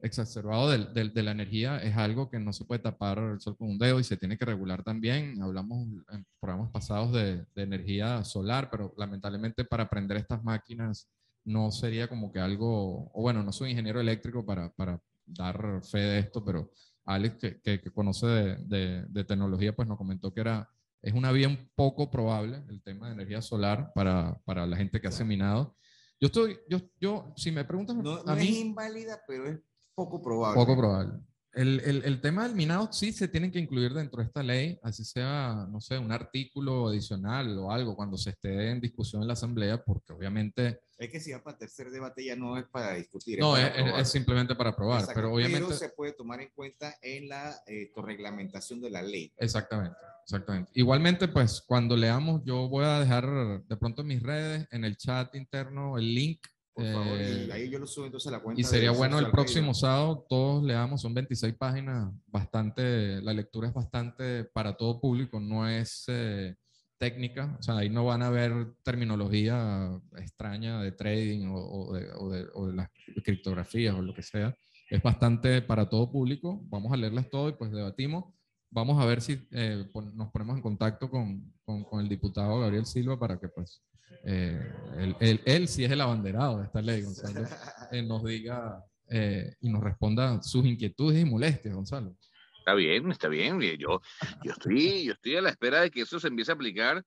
[0.00, 3.70] exacerbado de, de, la energía es algo que no se puede tapar el sol con
[3.70, 5.40] un dedo y se tiene que regular también.
[5.42, 11.08] Hablamos en programas pasados de, de, energía solar, pero lamentablemente para aprender estas máquinas
[11.42, 16.00] no sería como que algo, o bueno, no soy ingeniero eléctrico para, para dar fe
[16.00, 16.70] de esto, pero
[17.06, 20.68] Alex, que, que, conoce de, de, tecnología, pues nos comentó que era,
[21.00, 25.00] es una vía un poco probable el tema de energía solar para, para la gente
[25.00, 25.74] que hace minado.
[26.20, 29.58] Yo estoy, yo, yo, si me preguntas, no, a mí, es inválida, pero es
[29.94, 30.60] poco probable.
[30.60, 31.20] Poco probable.
[31.54, 34.78] El, el, el, tema del minado sí se tiene que incluir dentro de esta ley,
[34.82, 39.28] así sea, no sé, un artículo adicional o algo cuando se esté en discusión en
[39.28, 40.80] la Asamblea, porque obviamente...
[40.98, 43.38] Es que si va para tercer debate ya no es para discutir.
[43.38, 45.66] No, es, es, simplemente para aprobar, pero obviamente...
[45.66, 49.32] Pero se puede tomar en cuenta en la eh, reglamentación de la ley.
[49.36, 50.70] Exactamente, exactamente.
[50.74, 54.96] Igualmente, pues cuando leamos, yo voy a dejar de pronto en mis redes, en el
[54.96, 58.40] chat interno, el link por favor, y eh, ahí yo lo subo entonces a la
[58.40, 58.60] cuenta.
[58.60, 63.74] Y sería bueno el próximo sábado, todos leamos, son 26 páginas, bastante, la lectura es
[63.74, 66.56] bastante para todo público, no es eh,
[66.98, 72.30] técnica, o sea, ahí no van a ver terminología extraña de trading o, de, o,
[72.30, 72.90] de, o, de, las
[73.22, 74.56] criptografías o lo que sea,
[74.90, 78.24] es bastante para todo público, vamos a leerles todo y pues debatimos.
[78.70, 82.86] Vamos a ver si eh, nos ponemos en contacto con, con, con el diputado Gabriel
[82.86, 83.80] Silva para que pues
[84.24, 84.72] eh,
[85.20, 87.46] él, él, sí es el abanderado de esta ley, Gonzalo,
[87.92, 92.16] eh, nos diga eh, y nos responda sus inquietudes y molestias, Gonzalo.
[92.58, 93.60] Está bien, está bien.
[93.60, 94.00] Yo,
[94.42, 97.04] yo, estoy, yo estoy a la espera de que eso se empiece a aplicar,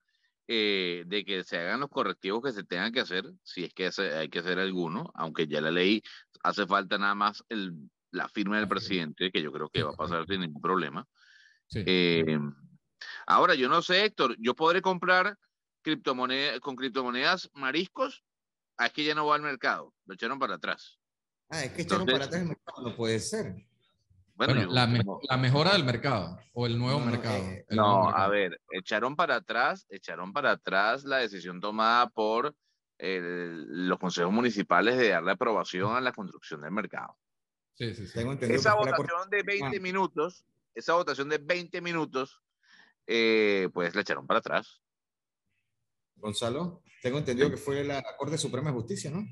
[0.48, 4.30] de que se hagan los correctivos que se tengan que hacer, si es que hay
[4.30, 6.02] que hacer alguno, aunque ya la ley
[6.44, 7.74] hace falta nada más el,
[8.12, 11.06] la firma del presidente, que yo creo que va a pasar sin ningún problema.
[13.26, 15.38] ahora, yo no sé, Héctor, yo podré comprar
[15.88, 18.26] criptomonedas, con criptomonedas mariscos,
[18.78, 21.00] es que ya no va al mercado, lo echaron para atrás.
[21.50, 23.56] Ah, es que echaron para atrás el mercado, no puede ser.
[24.36, 24.86] Bueno, la,
[25.30, 27.38] la, mejora del mercado o el nuevo mercado.
[27.38, 32.54] Eh, no, a ver, echaron para atrás, echaron para atrás la decisión tomada por
[33.00, 37.18] los consejos municipales de darle aprobación a la construcción del mercado.
[37.76, 38.20] Sí, sí, sí.
[38.42, 40.44] esa votación de 20 minutos,
[40.76, 42.42] esa votación de 20 minutos,
[43.06, 44.82] eh, pues la echaron para atrás.
[46.18, 49.26] Gonzalo, tengo entendido que fue la Corte Suprema de Justicia, ¿no?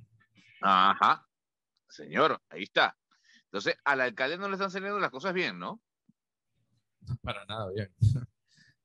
[0.61, 1.27] Ajá,
[1.89, 2.95] señor, ahí está.
[3.45, 5.81] Entonces, al alcalde no le están saliendo las cosas bien, ¿no?
[7.21, 7.93] Para nada bien.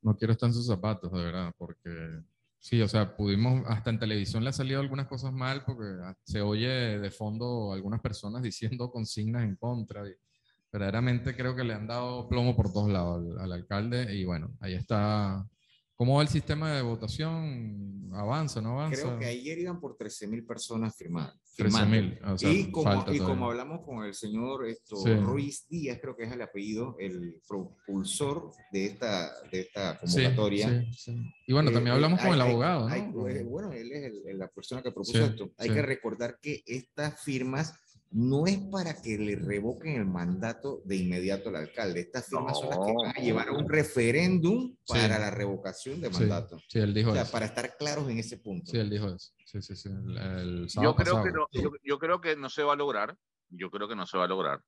[0.02, 2.22] No quiero estar en sus zapatos, de verdad, porque
[2.58, 5.84] sí, o sea, pudimos, hasta en televisión le ha salido algunas cosas mal, porque
[6.24, 10.08] se oye de fondo algunas personas diciendo consignas en contra.
[10.08, 10.14] Y
[10.72, 14.56] verdaderamente creo que le han dado plomo por todos lados al, al alcalde, y bueno,
[14.60, 15.46] ahí está
[16.00, 18.08] ¿Cómo va el sistema de votación?
[18.14, 19.02] ¿Avanza, no avanza?
[19.02, 21.38] Creo que ayer iban por 13.000 personas firmadas.
[21.58, 22.24] 13.000.
[22.24, 26.24] O sea, y, como, y como, hablamos con el señor esto, Ruiz Díaz, creo que
[26.24, 30.86] es el apellido, el propulsor de esta, de esta convocatoria.
[30.90, 31.14] Sí,
[31.46, 32.94] y bueno, también eh, hablamos con el abogado, ¿no?
[32.94, 35.52] Hay, bueno, él es el, la persona que propuso esto.
[35.58, 37.74] Hay que recordar que estas firmas
[38.12, 42.00] no es para que le revoquen el mandato de inmediato al alcalde.
[42.00, 46.10] Estas firmas son las que van a llevar a un referéndum para la revocación de
[46.10, 46.58] mandato.
[46.68, 47.32] Sí, él dijo o sea, eso.
[47.32, 48.72] para estar claros en ese punto.
[48.72, 49.32] Sí, él dijo eso.
[49.44, 49.90] Sí, sí, sí.
[50.82, 51.46] yo, creo que no,
[51.84, 53.16] yo, creo que no se va a lograr.
[53.48, 54.60] Yo creo que no se va a lograr.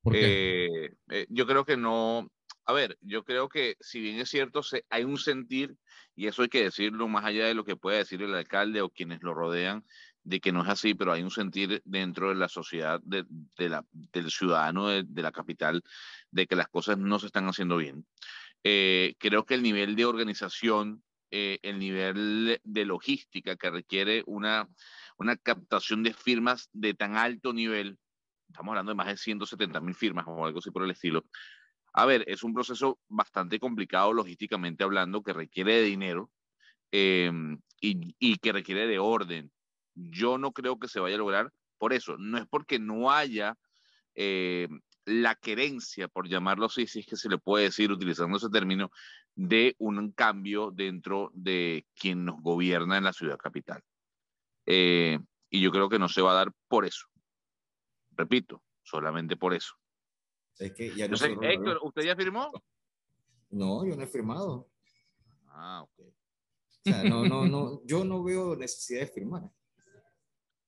[0.00, 0.66] ¿Por qué?
[0.66, 2.30] Eh, eh, yo creo que no.
[2.64, 5.74] a ver, yo creo que si bien es cierto, se, hay un sentir,
[6.14, 8.90] y eso hay que decirlo más allá de lo que pueda decir el alcalde o
[8.90, 9.84] quienes lo rodean,
[10.24, 14.88] de que no es así, pero hay un sentir dentro de la sociedad, del ciudadano
[14.88, 15.82] de, la capital,
[16.30, 18.06] de que las cosas no se están haciendo bien.
[18.64, 24.66] Eh, creo que el nivel de organización, eh, el nivel de logística que requiere una,
[25.42, 27.98] captación de firmas de tan alto nivel,
[28.48, 31.26] estamos hablando de más de 170 mil firmas o algo así por el estilo.
[31.92, 36.30] A ver, es un proceso bastante complicado logísticamente hablando, que requiere de dinero
[36.90, 37.30] eh,
[37.80, 39.52] y, y, que requiere de orden.
[39.94, 42.16] Yo no creo que se vaya a lograr por eso.
[42.18, 43.56] No es porque no haya
[44.14, 44.68] eh,
[45.04, 48.90] la querencia, por llamarlo así, si es que se le puede decir utilizando ese término,
[49.34, 53.82] de un cambio dentro de quien nos gobierna en la ciudad capital.
[54.66, 55.18] Eh,
[55.50, 57.06] y yo creo que no se va a dar por eso.
[58.12, 59.74] Repito, solamente por eso.
[60.58, 62.50] Es que ya no sé, Héctor, ¿usted ya firmó?
[63.50, 64.70] No, yo no he firmado.
[65.48, 66.06] Ah, ok.
[66.86, 69.50] O sea, no, no, no, yo no veo necesidad de firmar.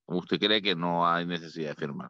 [0.07, 2.09] ¿Usted cree que no hay necesidad de firmar?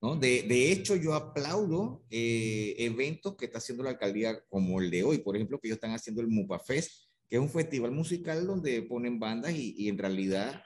[0.00, 0.16] ¿No?
[0.16, 5.04] De, de, hecho, yo aplaudo eh, eventos que está haciendo la alcaldía como el de
[5.04, 8.82] hoy, por ejemplo, que ellos están haciendo el Mupafest, que es un festival musical donde
[8.82, 10.62] ponen bandas y, y en realidad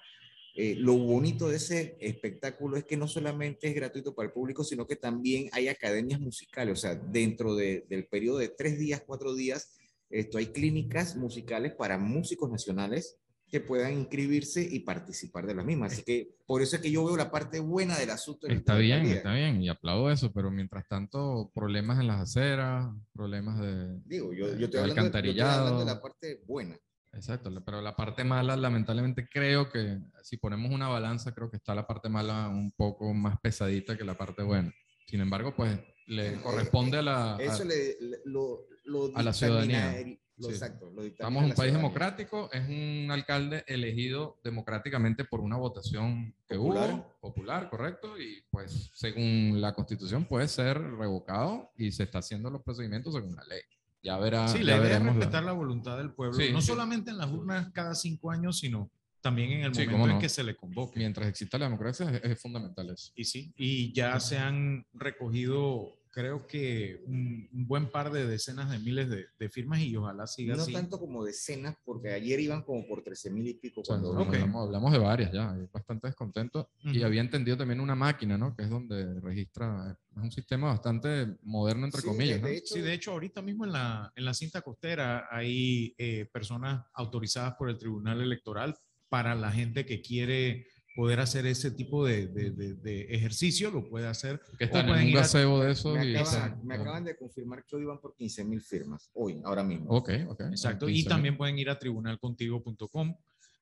[0.59, 4.65] eh, lo bonito de ese espectáculo es que no solamente es gratuito para el público,
[4.65, 9.03] sino que también hay academias musicales, o sea, dentro de, del periodo de tres días,
[9.07, 9.77] cuatro días,
[10.09, 13.19] esto, hay clínicas musicales para músicos nacionales
[13.51, 15.93] que puedan inscribirse y participar de las mismas.
[15.93, 18.47] Así que por eso es que yo veo la parte buena del asunto.
[18.49, 23.61] Está bien, está bien, y aplaudo eso, pero mientras tanto, problemas en las aceras, problemas
[23.61, 26.77] de, Digo, yo, yo, estoy, hablando, yo estoy hablando de la parte buena.
[27.13, 31.75] Exacto, pero la parte mala, lamentablemente creo que si ponemos una balanza, creo que está
[31.75, 34.75] la parte mala un poco más pesadita que la parte buena.
[35.07, 39.95] Sin embargo, pues le corresponde a la, Eso a, le, lo, lo a la ciudadanía.
[40.39, 40.53] Lo, sí.
[40.53, 46.35] Exacto, lo Estamos en un país democrático, es un alcalde elegido democráticamente por una votación
[46.47, 46.91] que popular.
[46.93, 52.51] hubo, popular, correcto, y pues según la constitución puede ser revocado y se está haciendo
[52.51, 53.61] los procedimientos según la ley.
[54.03, 54.47] Ya verá.
[54.47, 55.51] Sí, ya la idea es respetar la...
[55.51, 55.53] la...
[55.53, 56.67] voluntad del pueblo, Sí, no sí.
[56.67, 58.91] solamente en las urnas cada cinco años, sino
[59.23, 60.19] también en el Sí, momento cómo en no.
[60.21, 60.99] que se le convoque.
[60.99, 63.11] Mientras exista la democracia es, es fundamental eso.
[63.17, 68.71] Y sí, y ya se han recogido, creo que un, un buen par de decenas
[68.71, 70.73] de miles de, de firmas y ojalá siga No así.
[70.73, 73.83] tanto como decenas, porque ayer iban como por 13 mil y pico.
[73.83, 74.35] O sea, Cuando hablamos, Ok.
[74.41, 76.71] hablamos- hablamos de varias ya, hay bastante descontento.
[76.85, 77.07] Y Ujú.
[77.07, 78.57] había entendido también una máquina, ¿no?
[78.57, 82.49] Que es donde registra, es un sistema bastante moderno, entre Sí, comillas, de- ¿no?
[82.49, 86.25] de hecho, Sí, de hecho, ahorita mismo en la, en la cinta costera hay eh,
[86.33, 88.75] personas autorizadas por el Tribunal Electoral
[89.11, 93.89] para la gente que quiere poder hacer ese tipo de, de- de- de ejercicio, lo
[93.89, 94.41] puede hacer.
[94.59, 95.95] que están en un gazebo de eso.
[95.95, 99.41] me, y, acaban, me acaban de confirmar que hoy van por 15 mil firmas, hoy,
[99.45, 99.91] ahora mismo.
[99.91, 100.41] Ok, ok.
[100.51, 100.89] Exacto.
[100.89, 101.09] Y 15.000.
[101.09, 103.15] también pueden ir a tribunalcontigo.com,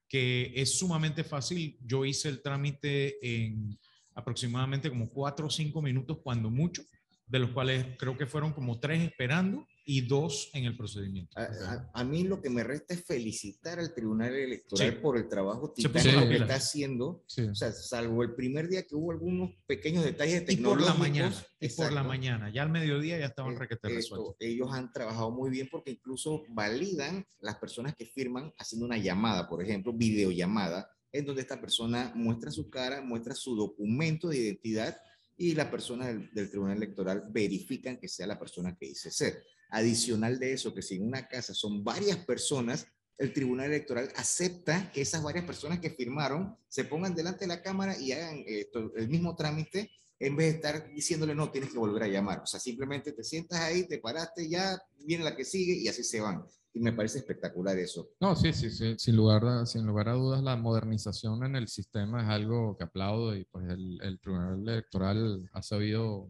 [0.08, 1.76] que es sumamente fácil.
[1.84, 3.76] Yo hice el trámite en
[4.14, 6.82] aproximadamente como cuatro o cinco minutos, cuando mucho,
[7.26, 11.38] de los cuales creo que fueron como tres esperando y dos en el procedimiento.
[11.38, 14.98] A, a- a mí lo que me resta es felicitar al Tribunal Electoral Sí.
[15.02, 17.22] por el trabajo titánico las que está haciendo.
[17.26, 17.42] Sí.
[17.42, 20.46] O sea, salvo el primer día que hubo algunos pequeños detalles Y por
[20.78, 20.86] tecnológicos.
[20.94, 24.36] la mañana, y por la mañana, ya al mediodía ya estaban eh, requete resueltos.
[24.40, 29.48] ellos han trabajado muy bien porque incluso validan las personas que firman haciendo una llamada,
[29.48, 34.96] por ejemplo, videollamada, en donde esta persona muestra su cara, muestra su documento de identidad
[35.36, 39.42] y la persona del, del Tribunal Electoral verifican que sea la persona que dice ser.
[39.70, 42.86] Adicional de eso, que si en una casa son varias personas,
[43.18, 47.62] el Tribunal Electoral acepta que esas varias personas que firmaron se pongan delante de la
[47.62, 51.70] Cámara y hagan eh, to- el mismo trámite en vez de estar diciéndole no, tienes
[51.70, 52.40] que volver a llamar.
[52.40, 56.02] O sea, simplemente te sientas ahí, te paraste, ya viene la que sigue y así
[56.04, 56.44] se van.
[56.76, 58.10] Y me parece espectacular eso.
[58.20, 61.68] No, sí, sí, sí, sin lugar, a, sin lugar a dudas, la modernización en el
[61.68, 66.28] sistema es algo que aplaudo y pues el, el Tribunal Electoral ha sabido,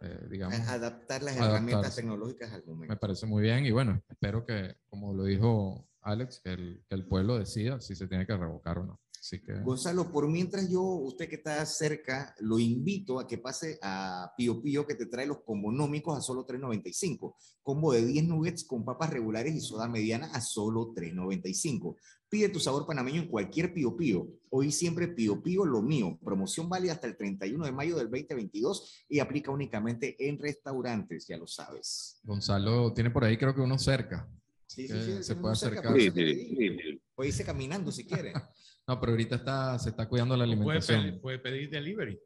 [0.00, 1.44] eh, digamos, adaptar las Adaptarse.
[1.54, 2.98] herramientas tecnológicas al me momento.
[2.98, 7.06] parece muy bien y bueno, espero que, como lo dijo Alex, que el, que el
[7.06, 9.00] pueblo decida si se tiene que revocar o no.
[9.24, 13.78] Así que, Gonzalo, por mientras yo, usted que está cerca, lo invito a que pase
[13.80, 17.34] a Pío Pío que te trae los combonómicos a solo 3.95.
[17.62, 21.96] Combo de 10 nuggets con papas regulares y soda mediana a solo 3.95.
[22.28, 24.28] Pide tu sabor panameño en cualquier Pío Pío.
[24.50, 26.18] Hoy siempre Pío Pío lo mío.
[26.22, 31.38] Promoción válida hasta el 31 de mayo del 2022 y aplica únicamente en restaurantes, ya
[31.38, 32.20] lo sabes.
[32.24, 34.28] Gonzalo tiene por ahí creo que uno cerca.
[34.66, 35.94] Sí, se puede acercar.
[35.94, 36.56] Sí, sí, digo.
[36.58, 37.02] sí, sí.
[37.14, 38.34] Puede irse caminando si quiere.
[38.86, 41.02] No, pero ahorita está, se está cuidando la Puede alimentación.
[41.02, 42.18] pedir, puede pedir delivery.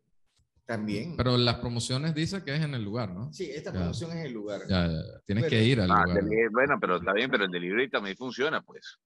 [0.66, 1.16] También.
[1.16, 3.32] Pero las promociones dice que es en el lugar, ¿no?
[3.32, 3.78] Sí, esta Ya.
[3.78, 4.62] promoción es el lugar.
[4.68, 5.20] Ya, ya, ya.
[5.24, 5.48] Tienes Bueno.
[5.48, 6.24] que ir al Ah, lugar.
[6.52, 8.98] bueno, pero está bien, pero el delivery también funciona, pues.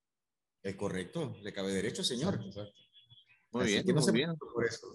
[0.63, 2.39] Es correcto, le cabe derecho, señor.
[3.53, 4.35] Muy Así bien, que no muy se bien.
[4.37, 4.87] por eso.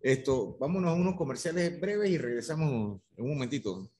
[0.00, 3.90] Esto, vámonos a unos comerciales breves y regresamos en un momentito.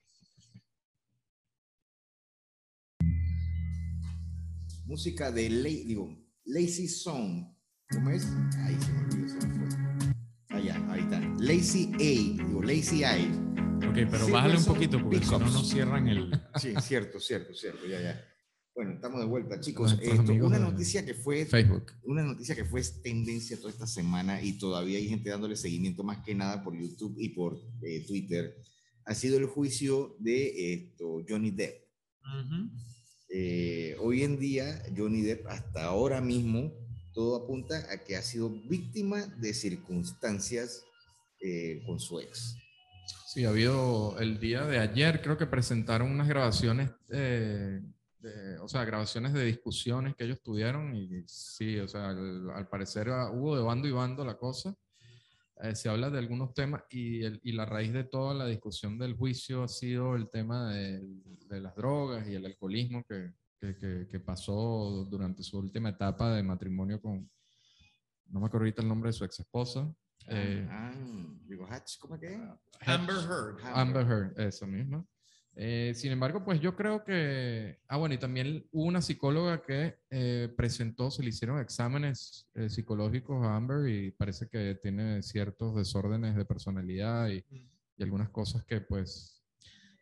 [4.86, 7.46] Música de digo, Lazy Song.
[7.92, 8.24] ¿Cómo es?
[8.58, 10.14] Ahí se me olvidó, se me fue.
[10.56, 11.20] Allá, ahí está.
[11.38, 13.30] Lazy A, digo, Lazy Eye.
[13.88, 16.30] Ok, pero Sí, bájale un poquito porque si no nos cierran el...
[16.54, 18.24] Sí, cierto, cierto, cierto, ya, ya.
[18.76, 19.98] Bueno, estamos de vuelta, chicos.
[20.00, 21.92] Esto, una noticia que fue Facebook.
[22.04, 26.24] una noticia que fue tendencia toda esta semana y todavía hay gente dándole seguimiento más
[26.24, 28.56] que nada por YouTube y por eh, Twitter,
[29.04, 31.88] ha sido el juicio de esto, Johnny Depp.
[33.28, 36.72] Eh, hoy en día, Johnny Depp, hasta ahora mismo,
[37.20, 40.82] todo apunta a que ha sido víctima de circunstancias
[41.42, 42.56] eh, con su ex.
[43.26, 47.82] Sí, ha habido el día de ayer, creo que presentaron unas grabaciones, eh,
[48.20, 53.10] de- o sea, grabaciones de discusiones que ellos tuvieron y sí, o sea, al, parecer
[53.34, 54.74] hubo de bando y bando la cosa.
[55.62, 59.62] Eh, se habla de algunos temas y la raíz de toda la discusión del juicio
[59.62, 61.02] ha sido el tema de,
[61.50, 66.34] de las drogas y el alcoholismo que, que, que- que pasó durante su última etapa
[66.34, 67.30] de matrimonio con,
[68.26, 69.92] no me acuerdo ahorita el nombre de su ex esposa.
[70.28, 70.92] Eh, Ah,
[71.46, 72.34] digo, Hatch, ¿cómo es que?
[72.34, 72.88] es?
[72.88, 73.60] Amber Heard.
[73.74, 75.06] Amber Heard, eso mismo.
[75.56, 79.98] Eh, sin embargo, pues yo creo que, ah, bueno, y también hubo una psicóloga que
[80.08, 85.74] eh, presentó, se le hicieron exámenes eh, psicológicos a Amber y parece que tiene ciertos
[85.74, 87.44] desórdenes de personalidad y,
[87.96, 89.39] y algunas cosas que pues,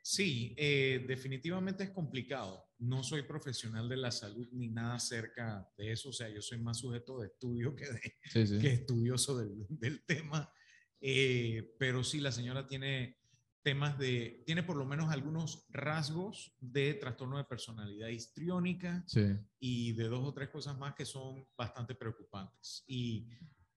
[0.09, 2.65] Sí, eh, definitivamente es complicado.
[2.79, 6.09] No soy profesional de la salud ni nada cerca de eso.
[6.09, 8.59] O sea, yo soy más sujeto de estudio que, de, sí, sí.
[8.59, 10.51] que estudioso del, del tema.
[10.99, 13.19] Eh, pero sí, la señora tiene
[13.63, 19.93] temas de, tiene por lo menos algunos rasgos de trastorno de personalidad histriónica Sí, y
[19.93, 22.83] de dos o tres cosas más que son bastante preocupantes.
[22.87, 23.29] Y,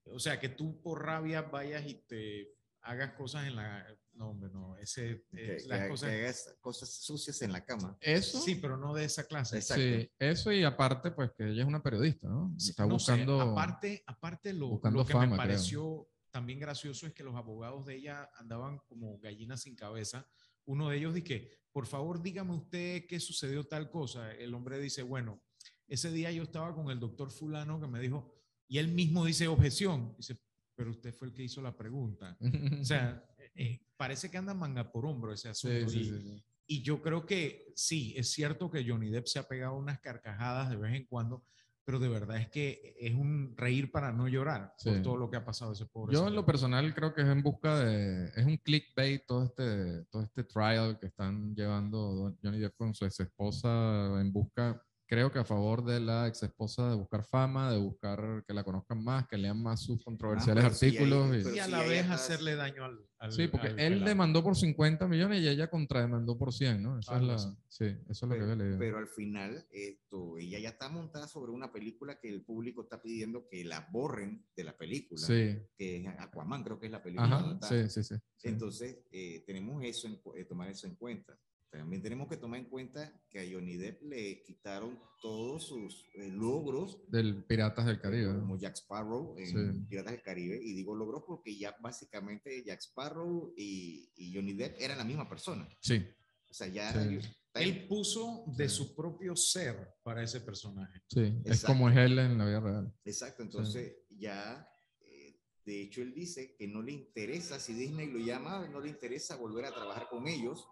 [0.05, 3.85] o sea, que tú por rabia vayas y te hagas cosas en la...
[4.21, 6.09] No, hombre, no, ese, Que, eh, las que- cosas...
[6.11, 7.97] que hagas cosas sucias en la cama.
[8.01, 9.57] eso, Sí, pero no de esa clase.
[9.57, 9.81] Exacto.
[9.83, 12.53] sí, eso y aparte pues que ella es una periodista, ¿no?
[12.55, 13.41] Sí, Está no sé, buscando...
[13.41, 15.37] aparte, aparte lo, buscando lo que fama, me creo.
[15.37, 20.29] pareció también gracioso es que los abogados de ella andaban como gallinas sin cabeza.
[20.65, 24.31] Uno de ellos dice, por favor, dígame usted qué sucedió tal cosa.
[24.33, 25.43] El hombre dice, bueno,
[25.87, 28.35] ese día yo estaba con el doctor fulano que me dijo,
[28.67, 30.13] y él mismo dice objeción.
[30.15, 30.37] Dice,
[30.75, 32.37] pero usted fue el que hizo la pregunta.
[32.79, 33.23] O sea,
[33.55, 35.87] eh, parece que anda manga por hombro ese asunto.
[35.87, 36.43] sí, y, sí, sí.
[36.65, 40.71] y yo creo que sí, es cierto que Johnny Depp se ha pegado unas carcajadas
[40.71, 41.45] de vez en cuando,
[41.85, 45.37] pero de verdad es que es un reír para no llorar por todo lo que
[45.37, 46.13] ha pasado ese pobre.
[46.13, 46.41] Yo en señor.
[46.41, 50.45] lo personal creo que es en busca de, es un clickbait todo este, todo este
[50.45, 55.43] trial que están llevando Johnny Depp con su ex esposa en busca, creo que a
[55.43, 59.37] favor de la ex esposa de buscar fama, de buscar que la conozcan más, que
[59.37, 61.53] lean más sus controversiales Ah, sí, ahí- artículos.
[61.53, 63.05] y- a la vez hacerle daño al.
[63.19, 64.05] al- sí, porque al él pelado.
[64.09, 66.97] demandó por 50 millones y ella contrademandó por 100, ¿no?
[66.97, 67.37] Esa es la,
[67.67, 68.79] sí, eso es lo que había Pero, leído.
[68.79, 73.01] pero al final, esto, ella ya está montada sobre una película que el público está
[73.01, 77.03] pidiendo que la borren de la película, sí, que es Aquaman, creo que es la
[77.03, 77.57] película.
[77.59, 78.15] ajá, sí, sí, sí.
[78.43, 81.37] Entonces, eh, tenemos eso, en eh, tomar eso en cuenta.
[81.71, 86.27] También tenemos que tomar en cuenta que a Johnny Depp le quitaron todos sus eh,
[86.29, 88.35] logros, Del Piratas del Caribe.
[88.39, 89.85] como Jack Sparrow en Sí.
[89.87, 94.81] Piratas del Caribe, y digo logros porque ya básicamente Jack Sparrow y, y Johnny Depp
[94.81, 95.67] eran la misma persona.
[95.79, 96.03] Sí,
[96.49, 96.91] O sea, ya...
[96.91, 97.15] Sí.
[97.17, 98.75] está- Él puso de Sí.
[98.75, 100.99] su propio ser para ese personaje.
[101.07, 101.21] sí.
[101.45, 101.67] Es Exacto.
[101.67, 102.93] como es él en la vida real.
[103.05, 104.67] Exacto, entonces ya,
[104.99, 108.89] eh, de hecho él dice que no le interesa, si Disney lo llama, no le
[108.89, 110.67] interesa volver a trabajar con ellos,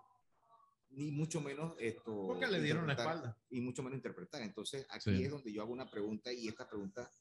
[0.91, 2.27] ni mucho menos esto...
[2.27, 3.37] Porque le dieron la espalda.
[3.49, 4.41] Y mucho menos interpretar.
[4.41, 5.23] Entonces aquí Sí.
[5.23, 7.11] es donde yo hago una pregunta y esta pregunta,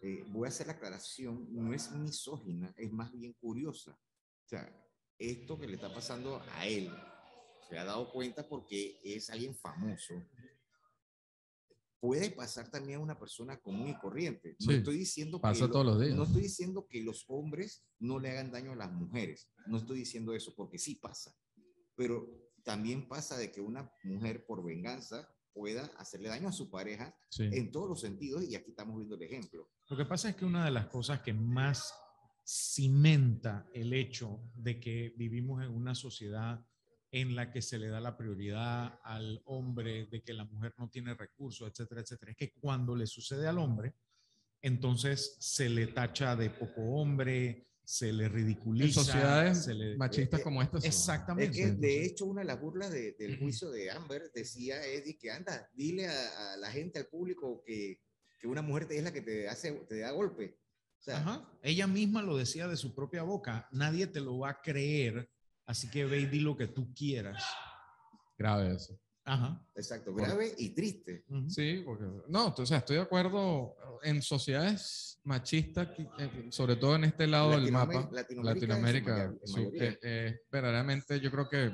[0.00, 3.92] eh, voy a hacer la aclaración, no es misógina, es más bien curiosa.
[3.92, 4.70] O sea,
[5.18, 6.90] esto que le está pasando a él,
[7.68, 10.14] se ha dado cuenta porque es alguien famoso,
[12.00, 14.56] puede pasar también a una persona común y corriente.
[14.60, 16.14] No Sí, estoy diciendo pasa que todos los días.
[16.14, 19.50] No estoy diciendo que los hombres no le hagan daño a las mujeres.
[19.66, 21.34] No estoy diciendo eso porque sí pasa.
[21.96, 22.28] Pero
[22.64, 27.44] también pasa de que una mujer por venganza pueda hacerle daño a su pareja Sí.
[27.52, 29.70] en todos los sentidos y aquí estamos viendo el ejemplo.
[29.88, 31.94] Lo que pasa es que una de las cosas que más
[32.44, 36.64] cimenta el hecho de que vivimos en una sociedad
[37.10, 40.88] en la que se le da la prioridad al hombre, de que la mujer no
[40.90, 43.94] tiene recursos, etcétera, etcétera, es que cuando le sucede al hombre,
[44.60, 48.86] entonces se le tacha de poco hombre, se le ridiculiza.
[49.00, 50.80] En sociedades se le- machistas eh, como esta.
[50.80, 50.88] sí.
[50.88, 51.56] Es Exactamente.
[51.56, 55.30] que, de hecho, una de las burlas de- del juicio de Amber decía Eddie que
[55.30, 58.00] anda, dile a, a la gente, al público, que,
[58.38, 60.58] que una mujer te- es la que te hace, te da golpe.
[60.98, 61.52] O sea, Ajá.
[61.62, 63.68] Ella misma lo decía de su propia boca.
[63.72, 65.30] Nadie te lo va a creer,
[65.66, 67.44] así que ve y di lo que tú quieras.
[68.38, 68.98] Grave eso.
[69.24, 69.66] Ajá.
[69.74, 71.24] exacto, grave y triste.
[71.28, 71.48] Ujú.
[71.48, 75.88] Sí, porque no, o sea, estoy de acuerdo en sociedades machistas,
[76.18, 79.84] eh, sobre todo en este lado del Latinoamérica- mapa, Latinoamérica en su- mayoría.
[79.84, 81.72] eh, eh, verdaderamente yo creo que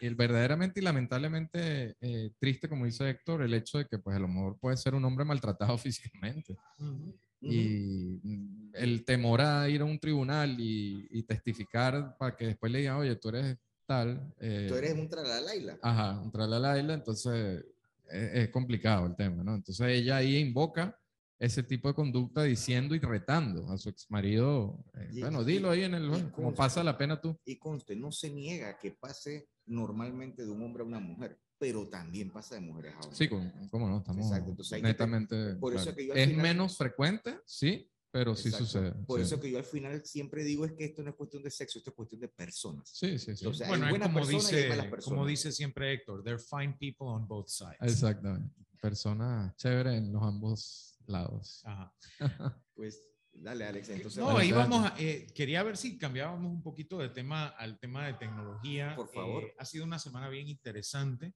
[0.00, 4.20] el verdaderamente y lamentablemente eh, triste, como dice Héctor, el hecho de que pues a
[4.20, 5.78] lo mejor puede ser un hombre maltratado
[6.18, 7.16] físicamente Ujú.
[7.42, 12.72] y mm, el temor a ir a un tribunal y, y testificar para que después
[12.72, 13.56] le digan, oye, tú eres
[13.94, 14.32] tal.
[14.38, 15.78] eh, Tú eres un tralalaila.
[15.82, 17.64] Ajá, entrar a la isla, entonces
[18.08, 19.54] es, es complicado el tema, ¿no?
[19.56, 20.96] Entonces ella ahí invoca
[21.40, 24.78] ese tipo de conducta diciendo y retando a su ex marido.
[25.10, 26.08] Y- bueno, dilo ahí en el.
[26.08, 27.36] bueno, como pasa la pena tú.
[27.44, 31.88] Y conste, no se niega que pase normalmente de un hombre a una mujer, pero
[31.88, 33.18] también pasa de mujeres a hombres.
[33.18, 35.54] Sí, cómo no, estamos Exacto, entonces te- netamente.
[35.56, 35.96] por eso claro.
[35.96, 38.66] que yo es final- menos frecuente, sí, pero sí Exacto.
[38.66, 38.92] sucede.
[39.06, 39.24] Por sí.
[39.26, 41.78] eso que yo al final siempre digo es que esto no es cuestión de sexo,
[41.78, 42.88] esto es cuestión de personas.
[42.92, 43.46] Sí, sí, sí.
[43.46, 45.26] O sea, Bueno, hay es buenas como personas y hay dice, malas como personas.
[45.28, 47.76] dice siempre Héctor, there are fine people on both sides.
[47.80, 48.54] Exactamente.
[48.80, 51.62] Personas chéveres en los ambos lados.
[51.64, 51.94] Ajá.
[52.74, 53.02] Pues
[53.34, 53.90] dale, Alex.
[53.90, 58.06] Entonces, No, vamos a, eh, quería ver si cambiábamos un poquito de tema al tema
[58.06, 58.96] de tecnología.
[58.96, 59.44] Por favor.
[59.44, 61.34] Eh, ha sido una semana bien interesante.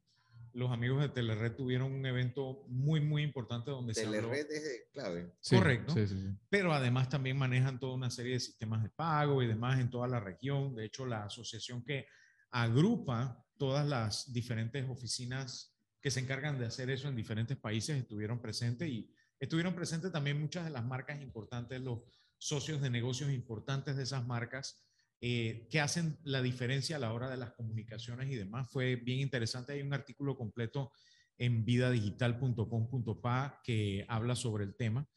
[0.55, 4.63] Los amigos de Telered tuvieron un evento muy, muy importante donde se habló, Telered es
[4.65, 5.33] de clave.
[5.41, 5.93] Sí, Correcto.
[5.95, 6.29] Sí, sí, sí.
[6.49, 10.07] pero además también manejan toda una serie de sistemas de pago y demás en toda
[10.07, 10.75] la región.
[10.75, 12.07] De hecho, la asociación que
[12.51, 18.41] agrupa todas las diferentes oficinas que se encargan de hacer eso en diferentes países estuvieron
[18.41, 19.11] presentes y
[19.41, 22.01] estuvieron presentes también muchas de las marcas importantes, los
[22.39, 24.85] socios de negocios importantes de esas marcas
[25.27, 28.69] eh, que hacen la diferencia a la hora de las comunicaciones y demás.
[28.71, 29.73] Fue bien interesante.
[29.73, 30.93] Hay un artículo completo
[31.39, 35.09] en vidadigital.com.pa que habla sobre el tema.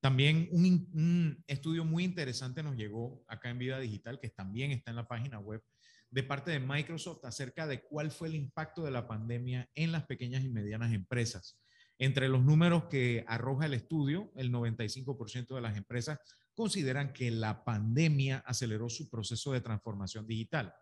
[0.00, 4.90] También un, un estudio muy interesante nos llegó acá en Vida Digital, que también está
[4.90, 5.62] en la página web,
[6.10, 10.04] de parte de Microsoft acerca de cuál fue el impacto de la pandemia en las
[10.04, 11.58] pequeñas y medianas empresas.
[11.96, 16.18] Entre los números que arroja el estudio, el 95% de las empresas
[16.54, 20.74] consideran que la pandemia aceleró su proceso de transformación digital.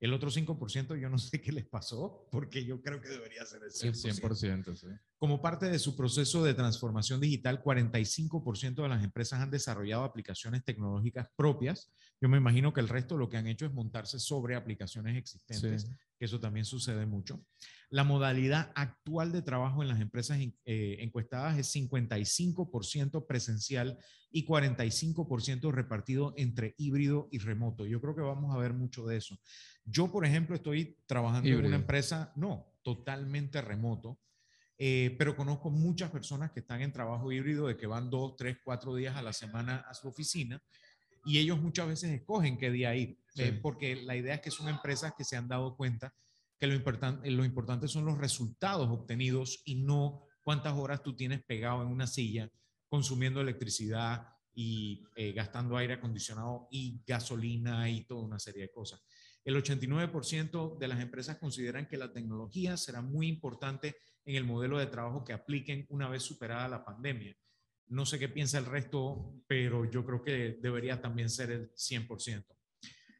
[0.00, 3.62] El otro 5% yo no sé qué les pasó, porque yo creo que debería ser
[3.62, 4.20] el El 100%.
[4.20, 4.86] 100%, sí.
[5.16, 10.62] Como parte de su proceso de transformación digital, 45% de las empresas han desarrollado aplicaciones
[10.64, 11.90] tecnológicas propias.
[12.20, 15.82] Yo me imagino que el resto lo que han hecho es montarse sobre aplicaciones existentes,
[15.82, 15.88] Sí.
[16.18, 17.42] que eso también sucede mucho.
[17.94, 24.00] La modalidad actual de trabajo en las empresas eh, encuestadas es 55% presencial
[24.32, 27.86] y 45% repartido entre híbrido y remoto.
[27.86, 29.38] Yo creo que vamos a ver mucho de eso.
[29.84, 34.18] Yo, por ejemplo, estoy trabajando en una empresa, no, totalmente remoto.
[34.76, 38.56] Eh, pero conozco muchas personas que están en trabajo híbrido de que van dos, tres,
[38.64, 40.60] cuatro días a la semana a su oficina
[41.24, 44.68] y ellos muchas veces escogen qué día ir, eh, porque la idea es que son
[44.68, 46.12] empresas que se han dado cuenta
[46.64, 51.42] que lo, importan- lo importante son los resultados obtenidos y no cuántas horas tú tienes
[51.44, 52.50] pegado en una silla
[52.88, 59.02] consumiendo electricidad y eh, gastando aire acondicionado y gasolina y toda una serie de cosas.
[59.44, 64.78] El 89% de las empresas consideran que la tecnología será muy importante en el modelo
[64.78, 67.36] de trabajo que apliquen una vez superada la pandemia.
[67.88, 72.53] No sé qué piensa el resto, pero yo creo que debería también ser el 100%.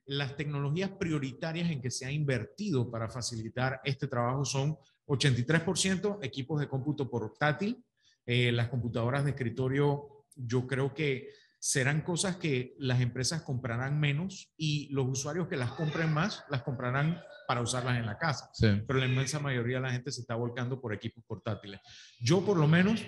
[0.06, 4.76] Las tecnologías prioritarias en que se ha invertido para facilitar este trabajo son
[5.06, 7.84] 83% equipos de cómputo portátil,
[8.26, 14.52] eh, las computadoras de escritorio, yo creo que serán cosas que las empresas comprarán menos
[14.56, 17.18] y los usuarios que las compren más las comprarán
[17.48, 18.66] para usarlas en la casa Sí.
[18.86, 21.80] pero la inmensa mayoría de la gente se está volcando por equipos portátiles.
[22.20, 23.02] Yo por lo menos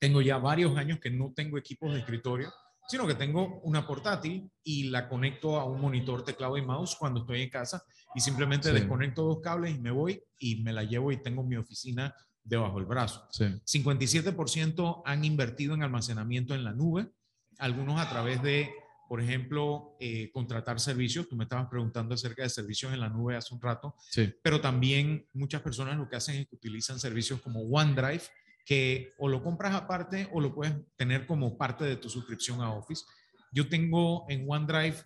[0.00, 2.50] tengo ya varios años que no tengo equipos de escritorio,
[2.88, 7.20] sino que tengo una portátil y la conecto a un monitor, teclado y mouse cuando
[7.20, 7.84] estoy en casa
[8.14, 8.74] y simplemente Sí.
[8.74, 12.76] desconecto dos cables y me voy y me la llevo y tengo mi oficina debajo
[12.78, 13.28] del brazo.
[13.30, 13.44] Sí.
[13.66, 17.10] 57% han invertido en almacenamiento en la nube,
[17.58, 18.70] algunos a través de,
[19.06, 21.28] por ejemplo, eh, contratar servicios.
[21.28, 24.32] Tú me estabas preguntando acerca de servicios en la nube hace un rato, Sí.
[24.42, 28.22] pero también muchas personas lo que hacen es que utilizan servicios como OneDrive,
[28.68, 32.74] que o lo compras aparte o lo puedes tener como parte de tu suscripción a
[32.74, 33.02] Office.
[33.50, 34.98] Yo tengo en OneDrive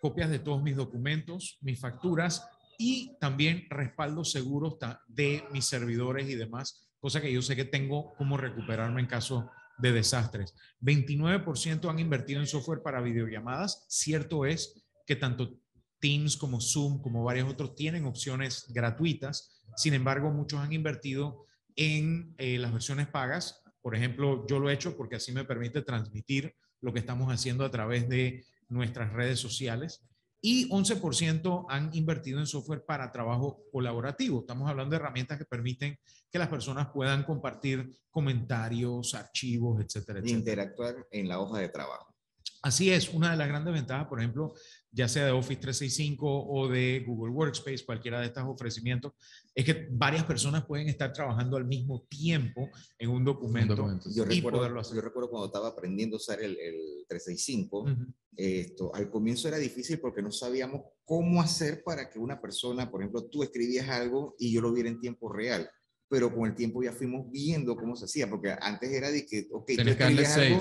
[0.00, 2.48] copias de todos mis documentos, mis facturas
[2.78, 8.14] y también respaldos seguros de mis servidores y demás, cosa que yo sé que tengo
[8.16, 10.54] cómo recuperarme en caso de desastres.
[10.80, 13.84] 29% han invertido en software para videollamadas.
[13.90, 15.58] Cierto es que tanto
[16.00, 19.62] Teams como Zoom, como varios otros, tienen opciones gratuitas.
[19.76, 21.44] Sin embargo, muchos han invertido
[21.76, 23.62] en eh, las versiones pagas.
[23.80, 27.64] Por ejemplo, yo lo he hecho porque así me permite transmitir lo que estamos haciendo
[27.64, 30.02] a través de nuestras redes sociales
[30.42, 34.40] y 11% han invertido en software para trabajo colaborativo.
[34.40, 35.98] Estamos hablando de herramientas que permiten
[36.30, 40.38] que las personas puedan compartir comentarios, archivos, etcétera, etcétera.
[40.38, 42.14] Interactuar en la hoja de trabajo.
[42.62, 44.54] Así es, una de las grandes ventajas, por ejemplo,
[44.92, 49.12] ya sea de Office 365 o de Google Workspace, cualquiera de estos ofrecimientos,
[49.54, 52.68] es que varias personas pueden estar trabajando al mismo tiempo
[52.98, 53.74] en un documento,
[54.14, 57.86] yo, recuerdo, yo recuerdo cuando estaba aprendiendo a usar el, el 365,
[58.36, 63.02] esto, al comienzo era difícil porque no sabíamos cómo hacer para que una persona, por
[63.02, 65.70] ejemplo, tú escribías algo y yo lo viera en tiempo real
[66.10, 69.46] pero con el tiempo ya fuimos viendo cómo se hacía, porque antes era de que,
[69.52, 70.60] ok, tú escribías algo,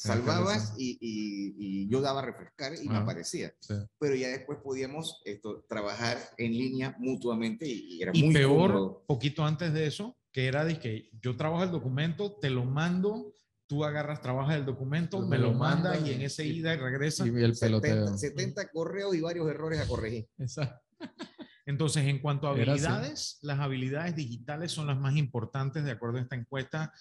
[0.00, 3.52] salvabas y, y, yo daba a refrescar y me aparecía.
[3.98, 9.72] Pero ya después podíamos esto, trabajar en línea mutuamente y, era muy peor, poquito antes
[9.74, 13.34] de eso, que era de que yo trabajo el documento, te lo mando,
[13.66, 17.26] tú agarras, trabajas el documento, me lo manda y en ese ida y regresa.
[17.26, 20.28] Y el 70, 70, correos y varios errores a corregir.
[20.38, 20.80] Exacto.
[21.66, 26.22] Entonces, en cuanto a habilidades, las habilidades digitales son las más importantes de acuerdo a
[26.22, 26.92] esta encuesta.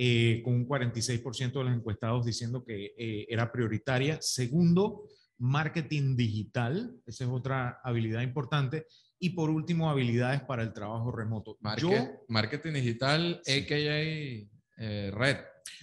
[0.00, 4.22] Eh, con un 46% de los encuestados diciendo que eh, era prioritaria.
[4.22, 5.08] Segundo,
[5.38, 8.86] marketing digital, esa es otra habilidad importante.
[9.18, 11.58] Y por último, habilidades para el trabajo remoto.
[12.28, 14.46] marketing digital, AKA
[14.76, 15.38] eh, red.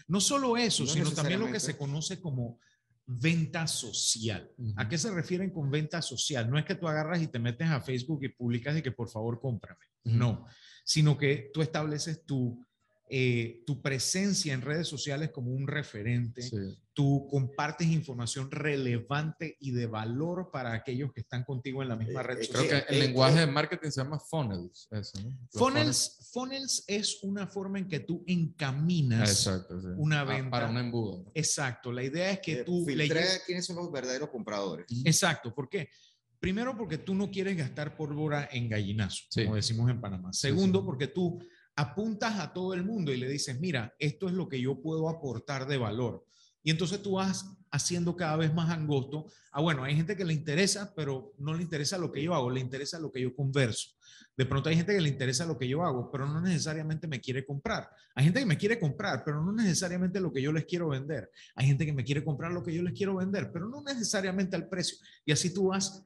[0.08, 2.62] No solo eso, sino también lo que se conoce como
[3.06, 4.50] venta social.
[4.78, 6.50] ¿A qué se refieren con venta social?
[6.50, 9.10] No es que tú agarras y te metes a Facebook y publicas y que por
[9.10, 9.84] favor cómprame.
[10.06, 10.46] No,
[10.86, 12.66] sino que tú estableces tu
[13.08, 16.42] eh, tu presencia en redes sociales como un referente,
[16.92, 22.22] tú compartes información relevante y de valor para aquellos que están contigo en la misma
[22.22, 22.68] eh, red social.
[22.68, 24.90] Creo que el eh, lenguaje de marketing se llama funnels.
[25.52, 29.48] funnels, funnels, es una forma en que tú encaminas
[29.98, 30.50] una ah, venta.
[30.50, 31.32] para un embudo.
[31.36, 32.86] Exacto, la idea es que tú...
[32.86, 34.88] Filtrar quiénes son los verdaderos compradores.
[35.06, 35.90] Exacto, ¿por qué?
[36.40, 40.34] Primero porque tú no quieres gastar pólvora en gallinazo, como decimos en Panamá.
[40.34, 41.40] Segundo porque tú
[41.76, 45.10] apuntas a todo el mundo y le dices, mira, esto es lo que yo puedo
[45.10, 46.26] aportar de valor.
[46.64, 49.28] Y entonces tú vas haciendo cada vez más angosto.
[49.52, 52.50] Ah, bueno, hay gente que le interesa, pero no le interesa lo que yo hago,
[52.50, 53.90] le interesa lo que yo converso.
[54.38, 57.22] De pronto hay gente que le interesa lo que yo hago, pero no necesariamente me
[57.22, 57.90] quiere comprar.
[58.16, 61.30] Hay gente que me quiere comprar, pero no necesariamente lo que yo les quiero vender.
[61.56, 64.56] Hay gente que me quiere comprar lo que yo les quiero vender, pero no necesariamente
[64.56, 64.98] al precio.
[65.24, 66.04] Y así tú vas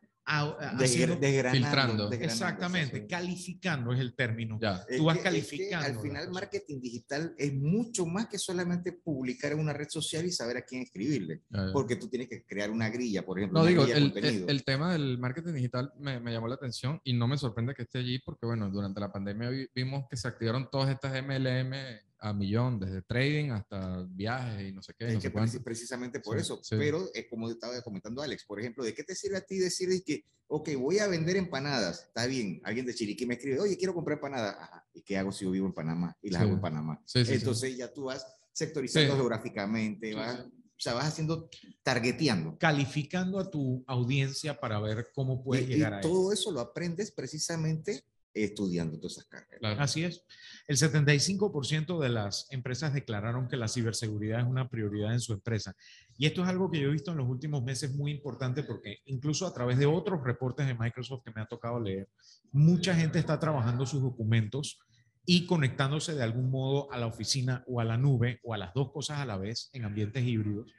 [1.51, 2.11] filtrando.
[2.11, 4.60] Exactamente, calificando es el término.
[4.97, 5.85] Tú vas calificando.
[5.85, 10.31] al final, marketing digital es mucho más que solamente publicar en una red social y
[10.31, 11.43] saber a quién escribirle.
[11.73, 13.60] Porque tú tienes que crear una grilla, por ejemplo.
[13.60, 14.14] No, digo, el,
[14.47, 17.84] el, tema del marketing digital me, me, llamó la atención y no me sorprende que
[17.84, 21.73] esté allí porque, bueno, durante la pandemia vimos que se activaron todas estas MLM
[22.19, 25.19] a millón, desde trading hasta viajes y no sé qué.
[25.63, 26.61] precisamente por eso.
[26.69, 29.89] Pero es como estaba comentando Alex, por ejemplo, ¿de qué te sirve a ti decir
[30.05, 32.03] que, ok, voy a vender empanadas?
[32.03, 34.55] Está bien, alguien de Chiriquí me escribe, oye, quiero comprar empanadas.
[34.59, 37.01] Ajá, ¿y qué hago si yo vivo en Panamá y las hago en Panamá?
[37.13, 41.49] Entonces ya tú vas sectorizando geográficamente, vas, o sea, vas haciendo,
[41.83, 42.57] targeteando.
[42.57, 48.03] Calificando a tu audiencia para ver cómo puedes llegar a todo eso lo aprendes precisamente
[48.34, 49.80] estudiando todas esas carreras.
[49.80, 50.23] Así es.
[50.68, 55.76] El 75% de las empresas declararon que la ciberseguridad es una prioridad en su empresa.
[56.18, 58.99] Y esto es algo que yo he visto en los últimos meses muy importante porque
[59.06, 62.10] incluso a través de otros reportes de Microsoft que me ha tocado leer,
[62.51, 64.80] mucha gente está trabajando sus documentos
[65.26, 68.73] y conectándose de algún modo a la oficina o a la nube o a las
[68.73, 70.72] dos cosas a la vez en ambientes híbridos.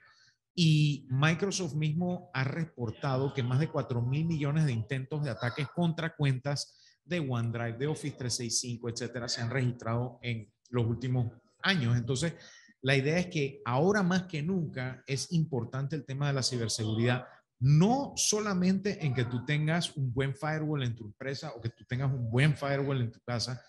[0.55, 5.69] Y Microsoft mismo ha reportado que más de 4 mil millones de intentos de ataques
[5.69, 11.33] contra cuentas de OneDrive, de Office 365, etcétera, se han registrado en los últimos
[11.63, 11.97] años.
[11.97, 12.35] Entonces,
[12.83, 17.27] la idea es que ahora más que nunca es importante el tema de la ciberseguridad,
[17.59, 21.85] no solamente en que tú tengas un buen firewall en tu empresa o que tú
[21.85, 23.63] tengas un buen firewall en tu casa,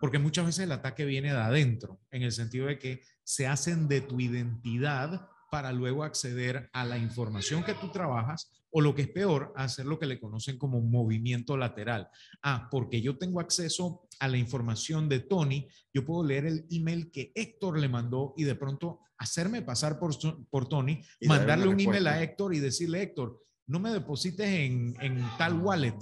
[0.00, 3.88] porque muchas veces el ataque viene de adentro, en el sentido de que se hacen
[3.88, 9.02] de tu identidad para luego acceder a la información que tú trabajas o lo que
[9.02, 12.08] es peor, hacer lo que le conocen como movimiento lateral.
[12.42, 17.10] Ah, porque yo tengo acceso a la información de Tony, yo puedo leer el email
[17.10, 20.12] que Héctor le mandó y de pronto hacerme pasar por,
[20.50, 25.22] por Tony, mandarle un email a Héctor y decirle, Héctor, no me deposites en, en
[25.36, 25.96] tal wallet,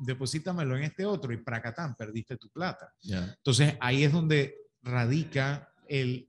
[0.00, 2.92] deposítamelo en este otro y pracatán, perdiste tu plata.
[3.02, 6.28] Entonces ahí es donde radica el,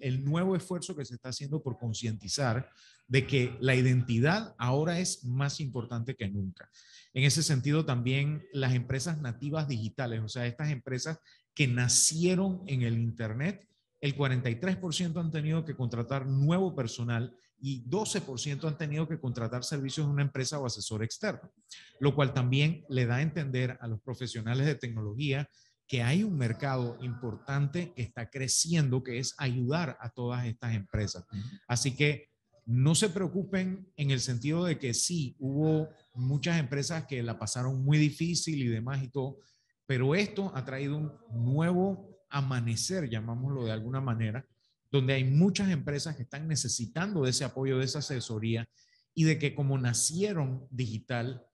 [0.00, 2.68] el nuevo esfuerzo que se está haciendo por concientizar
[3.08, 6.70] de que la identidad ahora es más importante que nunca.
[7.14, 11.18] En ese sentido, también las empresas nativas digitales, o sea, estas empresas
[11.54, 13.66] que nacieron en el Internet,
[14.00, 20.06] el 43% han tenido que contratar nuevo personal y 12% han tenido que contratar servicios
[20.06, 21.52] de una empresa o asesor externo,
[21.98, 25.48] lo cual también le da a entender a los profesionales de tecnología
[25.88, 31.24] que hay un mercado importante que está creciendo, que es ayudar a todas estas empresas.
[31.66, 32.28] Así que
[32.68, 37.82] no se preocupen en el sentido de que sí, hubo muchas empresas que la pasaron
[37.82, 39.38] muy difícil y demás y todo,
[39.86, 41.10] pero esto ha traído un
[41.46, 44.46] nuevo amanecer, llamámoslo de alguna manera,
[44.90, 48.68] donde hay muchas empresas que están necesitando de ese apoyo, de esa asesoría
[49.14, 51.46] y de que como nacieron digital,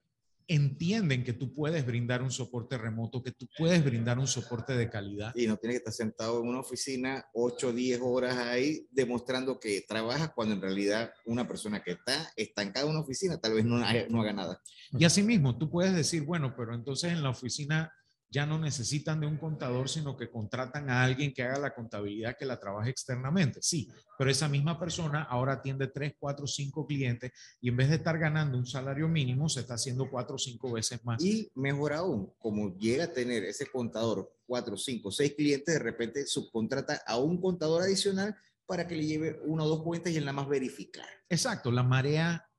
[0.49, 4.91] entienden que tú puedes brindar un soporte remoto, que tú puedes brindar un soporte de
[4.91, 5.33] calidad.
[5.35, 9.59] Y no tienes que estar sentado en una oficina 8 o 10 horas ahí demostrando
[9.59, 13.65] que trabajas cuando en realidad una persona que está estancada en una oficina tal vez
[13.65, 14.61] no, no haga nada.
[14.93, 17.93] Y asimismo, tú puedes decir, bueno, pero entonces en la oficina
[18.35, 22.36] ya no necesitan de un contador, sino que contratan a alguien que haga la contabilidad,
[22.36, 23.62] que la trabaje externamente.
[23.62, 23.89] Sí,
[24.19, 27.31] pero esa misma persona ahora atiende tres, cuatro, cinco clientes
[27.61, 30.73] y en vez de estar ganando un salario mínimo, se está haciendo cuatro o cinco
[30.73, 31.23] veces más.
[31.23, 36.27] Y mejor aún, como llega a tener ese contador cuatro, cinco, seis clientes, de repente
[36.27, 38.35] subcontrata a un contador adicional
[38.66, 41.06] para que le lleve una o dos cuentas y en la más verificar.
[41.28, 42.51] Exacto, la marea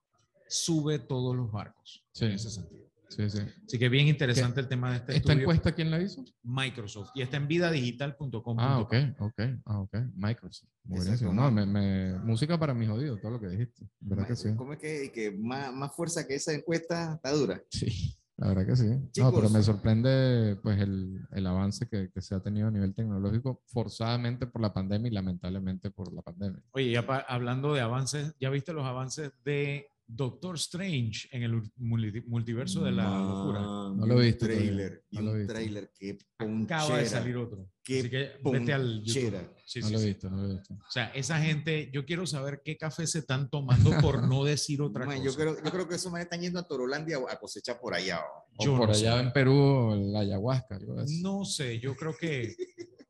[0.48, 2.26] sube todos los barcos sí.
[2.26, 2.95] en ese sentido.
[3.16, 3.40] Sí, sí.
[3.66, 5.40] Así que bien interesante el tema de este ¿Esta estudio.
[5.42, 6.26] encuesta quién la hizo?
[6.44, 8.60] Microsoft y está en vidadigital.com.
[8.60, 9.96] Ah, ok, ok, ah, ok.
[10.16, 10.70] Microsoft.
[10.84, 11.34] Buenísimo.
[11.34, 13.88] No, me, me, música para mis oídos, todo lo que dijiste.
[14.02, 14.54] ¿Verdad que sí?
[14.56, 17.64] ¿Cómo es que, que más, más fuerza que esa encuesta está dura?
[17.70, 19.22] Sí, la verdad que sí.
[19.22, 22.94] no, pero me sorprende pues el, el avance que, que, se ha tenido a nivel
[22.94, 26.62] tecnológico, forzadamente por la pandemia y lamentablemente por la pandemia.
[26.72, 31.62] Oye, ya pa- hablando de avances, ¿ya viste los avances de Doctor Strange en el
[31.78, 33.60] multi- multiverso de la locura?
[33.62, 35.54] No lo he visto Un trailer, no lo he un visto.
[35.54, 37.68] trailer que Acaba de salir otro.
[37.84, 39.02] Qué Así que vete al.
[39.06, 40.08] Sí, No sí, lo he sí.
[40.08, 40.74] visto, no lo he visto.
[40.76, 44.82] O sea, esa gente, yo quiero saber qué café se están tomando por no decir
[44.82, 45.30] otra Man, cosa.
[45.30, 48.22] yo, creo, yo creo que esos manes están yendo a Torolandia a cosechar por allá.
[48.58, 49.24] O Yo por no allá sé.
[49.24, 50.80] en Perú, la ayahuasca.
[51.24, 52.56] No sé, yo creo que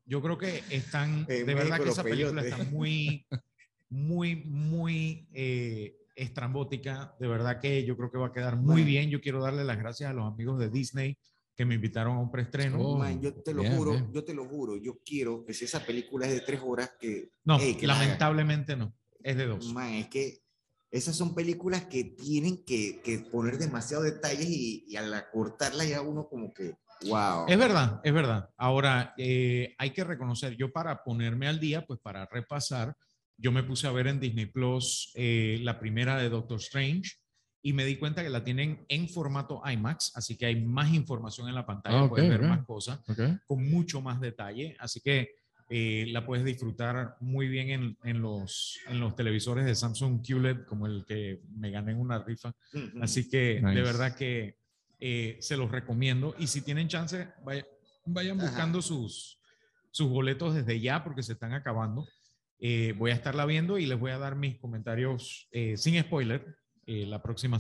[0.06, 3.26] yo creo que están de verdad que esa película está muy
[3.90, 8.86] muy muy eh, estrambótica, de verdad que yo creo que va a quedar muy Bueno.
[8.86, 9.10] bien.
[9.10, 11.18] Yo quiero darle las gracias a los amigos de Disney
[11.56, 12.80] que me invitaron a un preestreno.
[12.82, 14.12] Oh, Man, yo te lo bien, juro, bien.
[14.14, 17.32] yo te lo juro, yo quiero que si esa película es de tres horas, que,
[17.46, 18.94] no, ey, que lamentablemente no,
[19.24, 19.74] es de dos.
[19.74, 20.40] Man, es que
[20.92, 26.02] esas son películas que tienen que, que poner demasiados detalles y, y al acortarla ya
[26.02, 26.76] uno como que,
[27.08, 27.46] wow.
[27.48, 28.50] Es verdad, es verdad.
[28.58, 32.96] Ahora, eh, hay que reconocer, yo para ponerme al día, pues para repasar,
[33.38, 37.12] yo me puse a ver en Disney Plus eh, la primera de Doctor Strange
[37.62, 41.50] y me di cuenta que la tienen en formato IMAX, así que hay más información
[41.50, 43.00] en la pantalla, Ah, puedes ver más cosas
[43.48, 45.32] con mucho más detalle, así que
[45.68, 50.66] eh, la puedes disfrutar muy bien en, en los, en los televisores de Samsung QLED,
[50.68, 52.54] como el que me gané en una rifa.
[53.02, 54.58] Así que de verdad que
[55.00, 56.36] eh, se los recomiendo.
[56.38, 57.66] Y si tienen chance, vaya-
[58.06, 58.48] vayan Ajá.
[58.48, 59.40] buscando sus,
[59.90, 62.08] sus boletos desde ya porque se están acabando.
[62.60, 66.56] Eh, voy a estarla viendo y les voy a dar mis comentarios eh, sin spoiler
[66.86, 67.58] eh, la, próxima,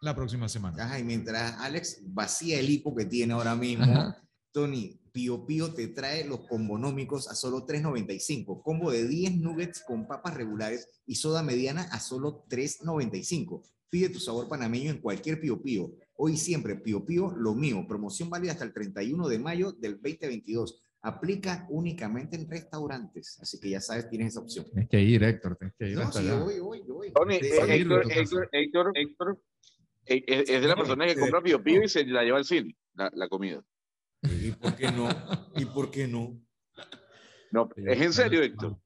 [0.00, 0.98] la próxima semana.
[0.98, 4.16] Y mientras Alex vacía el hipo que tiene ahora mismo, Ajá.
[4.52, 8.62] Tony, Pío Pío te trae los combonómicos a solo 3.95.
[8.62, 13.62] Combo de 10 nuggets con papas regulares y soda mediana a solo 3.95.
[13.88, 15.92] Pide tu sabor panameño en cualquier Pío Pío.
[16.14, 17.84] Hoy siempre Pío Pío, lo mío.
[17.88, 20.82] Promoción válida hasta el 31 de mayo del 2022.
[21.02, 23.38] Aplica únicamente en restaurantes.
[23.40, 24.66] Así que ya sabes, tienes esa opción.
[24.66, 26.40] Tienes que ir, Héctor, tienes que ir No, hasta sí, allá.
[26.40, 27.12] voy, voy.
[27.12, 28.12] Tony, eh, Héctor.
[28.12, 29.42] Héctor, Héctor, Héctor,
[30.06, 32.44] eh, es, es de la persona que compra Pío Pío y se la lleva al
[32.44, 33.62] cine, la, la comida.
[34.22, 35.08] ¿Y por qué no?
[35.56, 36.38] ¿Y por qué no?
[37.50, 38.78] No, es en serio, Héctor.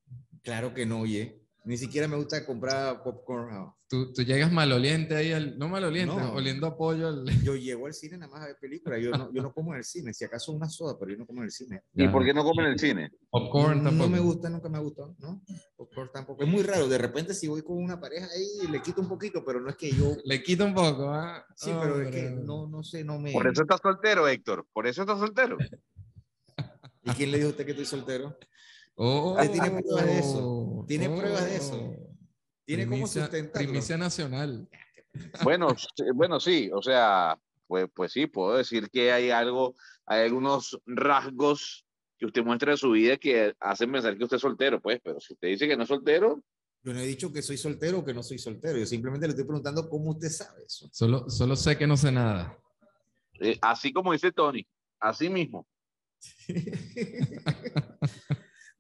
[0.43, 1.44] Claro que no, oye.
[1.67, 3.55] Ni siquiera me gusta comprar popcorn.
[3.55, 3.79] no.
[3.89, 6.33] Tú, tú llegas maloliente ahí, al- no maloliente, No.
[6.35, 7.09] oliendo a pollo.
[7.09, 9.01] al- Yo llego al cine nada más a ver películas.
[9.01, 10.13] Yo no, yo no como en el cine.
[10.13, 11.83] Si acaso una soda, pero yo no como en el cine.
[11.95, 12.13] ¿Y Ya.
[12.13, 13.13] por qué no comen en el cine?
[13.31, 14.11] Popcorn no, tampoco.
[14.11, 15.41] me gusta, nunca me gustado, ¿no?
[15.77, 16.43] Popcorn tampoco.
[16.43, 16.87] Es muy raro.
[16.89, 19.77] De repente, si voy con una pareja ahí, le quito un poquito, pero no es
[19.77, 20.17] que yo.
[20.25, 21.47] Le quita un poco, ¿ah?
[21.55, 23.33] Sí, pero es que no, no sé, no me.
[23.33, 24.67] Por eso estás soltero, Héctor.
[24.73, 25.57] Por eso estás soltero.
[27.05, 28.37] ¿Y quién le dijo a usted que estoy soltero?
[28.97, 30.85] Oh, ¿Usted tiene pruebas de eso?
[30.87, 31.77] ¿Tiene pruebas de eso?
[31.77, 32.17] oh.
[32.67, 33.69] Tiene cómo Primicia- sustentarlo.
[33.69, 34.69] Primicia nacional.
[35.43, 39.75] Bueno, sí, bueno, sí, o sea, pues, pues sí, puedo decir que hay algo,
[40.07, 44.37] hay algunos rasgos que que usted muestra de su vida que hacen pensar que usted
[44.37, 46.43] es soltero, pues, pero si usted dice que no es soltero.
[46.85, 49.33] Yo no he dicho que soy soltero o que no soy soltero, yo simplemente le
[49.33, 50.89] estoy preguntando cómo usted sabe eso.
[50.93, 52.57] Solo, solo sé que no sé nada.
[53.41, 54.65] Eh, así como dice Tony,
[55.01, 55.67] así mismo.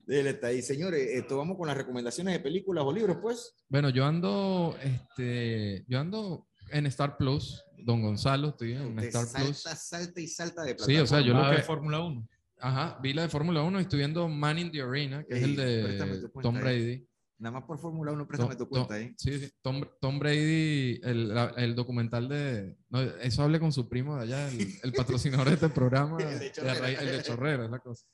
[0.06, 1.00] Él está ahí, señores.
[1.12, 3.54] Esto vamos con las recomendaciones de películas o libros, pues.
[3.68, 9.44] Bueno, yo ando, este, yo ando en Star Plus, Don Gonzalo, estoy en Star salta,
[9.44, 9.58] Plus.
[9.62, 11.62] Salta y salta de Sí, o sea, yo lo de que...
[11.62, 12.28] Fórmula 1.
[12.60, 15.42] Ajá, vi la de Fórmula 1 y estoy viendo Man in the Arena, que es
[15.42, 16.62] el de tu cuenta Tom ahí.
[16.62, 17.08] Brady.
[17.36, 19.14] Nada más por Fórmula 1, préstame tu Tom- cuenta Tom- ahí.
[19.18, 22.76] Sí, sí, Tom, Tom Brady, el, la- el documental de...
[22.88, 26.38] No, eso hable con su primo de allá, el, el patrocinador de este programa, El
[26.38, 26.74] de de Chorrera.
[26.74, 28.06] Array- el de Chorrera, es la cosa.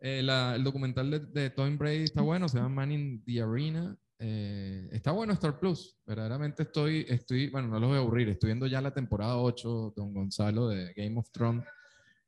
[0.00, 3.40] Eh, la- el documental de, de Tom Brady está bueno, se llama Man in the
[3.42, 3.96] Arena.
[4.18, 8.48] Eh, está bueno Star Plus, verdaderamente estoy, estoy, bueno, no los voy a aburrir, estoy
[8.48, 11.64] viendo ya la temporada 8, Don Gonzalo, de Game of Thrones.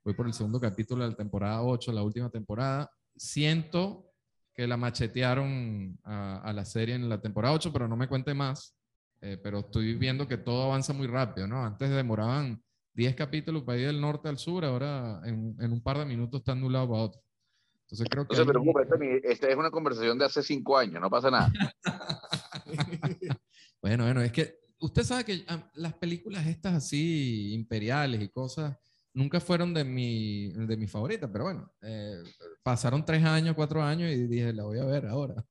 [0.04, 2.90] Voy por el segundo capítulo de la temporada 8, la última temporada.
[3.16, 4.10] Siento
[4.54, 8.34] que la machetearon a, a la serie en la temporada 8, pero no me cuente
[8.34, 8.74] más.
[9.20, 11.64] Eh, pero estoy viendo que todo avanza muy rápido, ¿no?
[11.64, 12.62] Antes demoraban
[12.94, 16.40] 10 capítulos para ir del norte al sur, ahora en, en un par de minutos
[16.40, 17.20] están de un lado para otro.
[17.90, 18.30] Entonces creo que...
[18.30, 21.30] No se hay- preocupe, Tony, esta es una conversación de hace cinco años, no pasa
[21.30, 21.50] nada.
[23.80, 28.76] Bueno, bueno, es que usted sabe que ah, las películas estas así imperiales y cosas
[29.14, 32.22] nunca fueron de mi, de mi favorita, pero bueno, eh,
[32.62, 35.44] pasaron tres años, cuatro años y dije, la voy a ver ahora.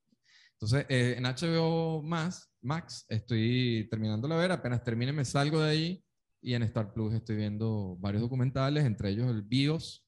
[0.53, 5.69] Entonces, eh, en HBO más, Max, estoy terminando la ver, apenas termine me salgo de
[5.69, 6.03] ahí
[6.41, 10.06] y en Star Plus estoy viendo varios documentales, entre ellos el BIOS,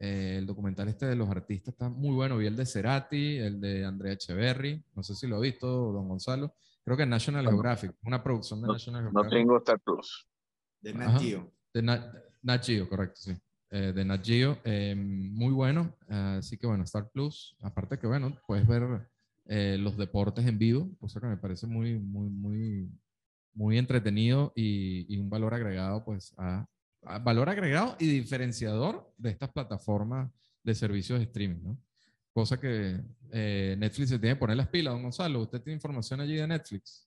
[0.00, 3.60] eh, el documental este de los artistas está muy bueno, vi el de Cerati, el
[3.60, 6.54] de Andrea Echeverry, no sé si lo ha visto, don Gonzalo,
[6.84, 7.50] creo que National No.
[7.50, 9.38] Geographic, una producción de No- National No Geographic.
[9.38, 10.26] tengo Star Plus.
[10.80, 10.94] De.
[10.94, 11.52] Nat Geo.
[11.74, 12.12] De Na-
[12.42, 13.36] Nat Geo, correcto, sí.
[13.72, 15.94] Eh, de Nat Geo, eh, muy bueno.
[16.08, 19.06] así que bueno, Star Plus, aparte que bueno, puedes ver
[19.46, 22.88] eh, los deportes en vivo, cosa que me parece muy, muy, muy,
[23.52, 26.66] muy entretenido y, y un valor agregado, pues, a
[27.02, 30.30] valor agregado y diferenciador de estas plataformas
[30.62, 31.78] de servicios de streaming, ¿no?
[32.32, 33.00] Cosa que
[33.32, 35.40] eh, Netflix se tiene que poner las pilas, don Gonzalo.
[35.40, 37.06] ¿Usted tiene información allí de Netflix?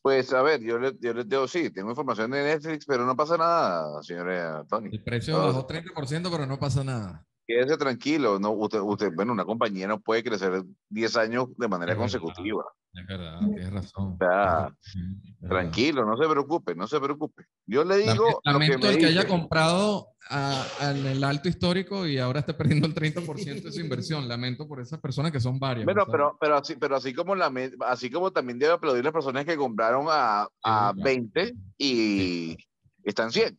[0.00, 3.16] Pues a ver, yo les yo les digo, sí, tengo información de Netflix, pero no
[3.16, 4.90] pasa nada, señora Tony.
[4.92, 5.46] El precio No.
[5.46, 7.26] bajó 30%, pero no pasa nada.
[7.46, 11.96] Quédese tranquilo, no, usted, usted, bueno, una compañía no puede crecer 10 años de manera
[11.96, 12.64] consecutiva.
[12.98, 14.14] Es verdad, tienes razón.
[14.14, 15.48] O sea, Es verdad.
[15.48, 17.44] Tranquilo, no se preocupe, no se preocupe.
[17.66, 21.48] Yo le digo lo que Lamento me el que haya comprado a- en el alto
[21.48, 24.28] histórico y ahora esté perdiendo el 30% de su inversión.
[24.28, 25.84] Lamento por esas personas que son varias.
[25.84, 27.52] Bueno, pero, pero, así, pero así como la
[27.86, 30.96] así como también debe aplaudir las personas que compraron a, a claro.
[31.02, 32.56] 20 y
[33.04, 33.58] están 100.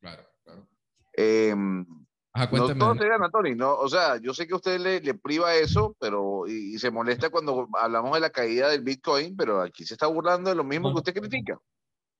[0.00, 0.66] Claro, claro.
[1.12, 1.86] Em,
[2.34, 2.78] Ajá, no cuénteme.
[2.80, 3.54] todo se gana, Tony.
[3.54, 6.78] No, o sea, yo sé que a usted le, le priva eso, pero y, y
[6.78, 10.56] se molesta cuando hablamos de la caída del Bitcoin, pero aquí se está burlando de
[10.56, 11.58] lo mismo No, que usted critica.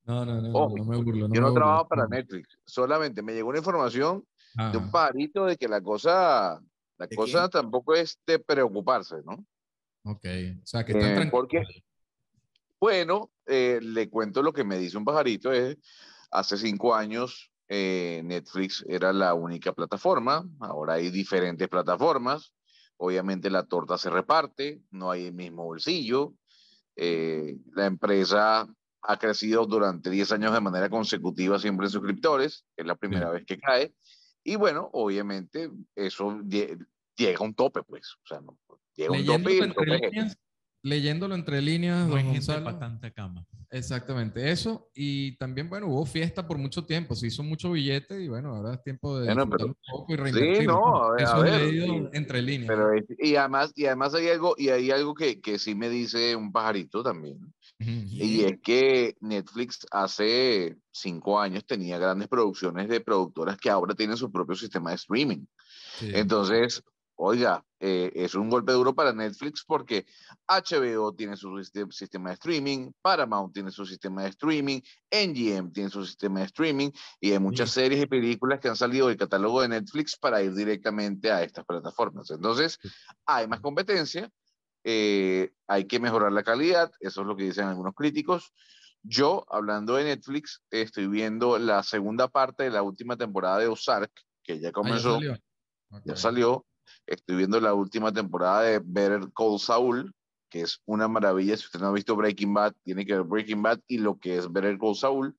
[0.04, 1.28] No, no, no, no, me burlo.
[1.28, 1.54] Yo no burlo.
[1.54, 4.24] trabajo para Netflix, solamente me llegó una información
[4.54, 6.60] de un Ajá, pajarito de que la cosa,
[6.98, 9.44] la ¿De cosa tampoco es de preocuparse, ¿no?
[10.04, 10.24] ok.
[10.62, 11.62] O sea, que están Eh, porque-
[12.80, 15.76] Bueno, eh, le cuento lo que me dice un pajarito, es
[16.32, 22.52] hace cinco años eh, Netflix era la única plataforma, ahora hay diferentes plataformas,
[22.98, 26.34] obviamente la torta se reparte, no hay el mismo bolsillo,
[26.96, 28.68] eh, la empresa
[29.00, 33.46] ha crecido durante 10 años de manera consecutiva siempre en suscriptores, es la primera vez
[33.46, 33.94] que cae,
[34.44, 36.78] y bueno, obviamente eso lle-
[37.16, 38.58] llega a un tope, pues, o sea, no,
[38.94, 40.10] llega a un tope y el tope
[40.82, 42.64] leyéndolo entre líneas, No hay gente Gonzalo.
[42.64, 43.46] para tanta cama.
[43.70, 44.90] Exactamente, eso.
[44.94, 48.74] Y también, bueno, hubo fiesta por mucho tiempo, se hizo mucho billete y bueno, ahora
[48.74, 50.66] es tiempo de Bueno, pero- un poco y reinvertir.
[50.66, 52.08] no, a ver, Eso a he ver, leído sí.
[52.12, 52.68] entre líneas.
[52.68, 55.88] Pero es- y además, y además hay algo, y hay algo que, que sí me
[55.88, 57.38] dice un pajarito también.
[57.78, 64.16] Y es que Netflix hace cinco años tenía grandes producciones de productoras que ahora tienen
[64.16, 65.44] su propio sistema de streaming.
[65.98, 66.10] Sí.
[66.14, 66.82] Entonces,
[67.24, 70.06] oiga, eh, es un golpe duro para Netflix porque
[70.48, 74.80] HBO tiene su siste- sistema de streaming, Paramount tiene su sistema de streaming,
[75.10, 76.90] NGM tiene su sistema de streaming
[77.20, 77.80] y hay muchas Sí.
[77.80, 81.64] series y películas que han salido del catálogo de Netflix para ir directamente a estas
[81.64, 82.30] plataformas.
[82.30, 82.78] Entonces,
[83.24, 84.28] hay más competencia,
[84.84, 88.52] eh, hay que mejorar la calidad, eso es lo que dicen algunos críticos.
[89.04, 94.12] Yo, hablando de Netflix, estoy viendo la segunda parte de la última temporada de Ozark,
[94.42, 95.36] que ya Ah, ya comenzó salió.
[96.04, 96.18] ya Ok.
[96.18, 96.66] salió.
[97.06, 100.14] Estoy viendo la última temporada de Better Call Saul,
[100.48, 101.56] que es una maravilla.
[101.56, 104.36] Si usted no ha visto Breaking Bad, tiene que ver Breaking Bad y lo que
[104.36, 105.36] es Better Call Saul.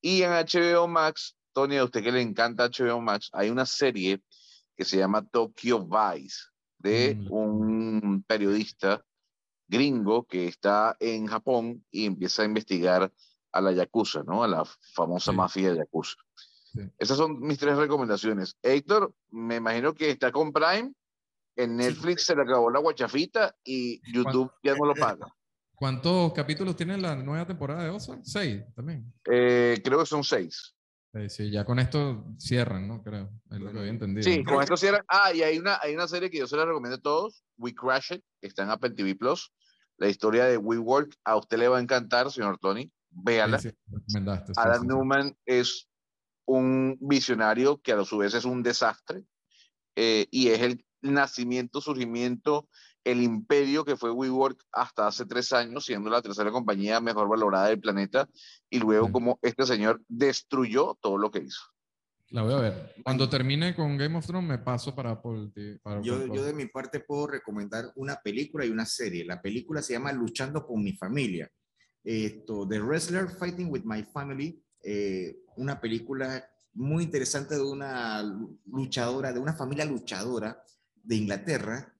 [0.00, 4.22] Y en HBO Max, Tony, a usted que le encanta HBO Max, hay una serie
[4.76, 6.36] que se llama Tokyo Vice,
[6.78, 7.32] de Mm.
[7.32, 9.04] un periodista
[9.68, 13.12] gringo que está en Japón y empieza a investigar
[13.52, 14.42] a la Yakuza, ¿no?
[14.42, 14.64] A la
[14.94, 15.36] famosa Sí.
[15.36, 16.16] mafia Yakuza.
[16.74, 16.80] Sí.
[16.98, 18.56] Esas son mis tres recomendaciones.
[18.62, 20.92] Héctor, me imagino que está con Prime.
[21.56, 25.26] En Netflix se le acabó la guachafita y YouTube ya no lo paga.
[25.74, 28.22] ¿Cuántos capítulos tiene la nueva temporada de Ozark?
[28.24, 29.12] Seis también.
[29.30, 30.74] Eh, creo que son seis.
[31.14, 33.02] Eh, sí, ya con esto cierran, ¿no?
[33.02, 33.30] Creo.
[33.50, 34.22] Es lo que había entendido.
[34.22, 35.02] Sí, con esto cierran.
[35.06, 37.72] Ah, y hay una, hay una serie que yo se la recomiendo a todos, We
[37.72, 39.52] Crash It, que está en Apple TV Plus.
[39.96, 42.90] La historia de WeWork, a usted le va a encantar, señor Tony.
[43.10, 43.60] Véala.
[43.60, 43.70] Sí,
[44.08, 44.18] sí,
[44.56, 44.88] Adam.
[44.88, 45.88] Newman es
[46.46, 49.24] un visionario que a su vez es un desastre
[49.96, 52.68] eh, y es el nacimiento, surgimiento,
[53.04, 57.68] el imperio que fue WeWork hasta hace tres años, siendo la tercera compañía mejor valorada
[57.68, 58.28] del planeta
[58.70, 59.12] y luego Sí.
[59.12, 61.60] como este señor destruyó todo lo que hizo.
[62.30, 62.94] La voy a ver.
[63.04, 65.50] Cuando termine con Game of Thrones me paso para Apple
[65.82, 69.24] para Yo, Apple yo de mi parte puedo recomendar una película y una serie.
[69.24, 71.48] La película se llama Luchando con mi familia.
[72.02, 78.22] Esto, The Wrestler Fighting with My Family, eh, una película muy interesante de una
[78.66, 80.62] luchadora, de una familia luchadora
[81.02, 81.94] de Inglaterra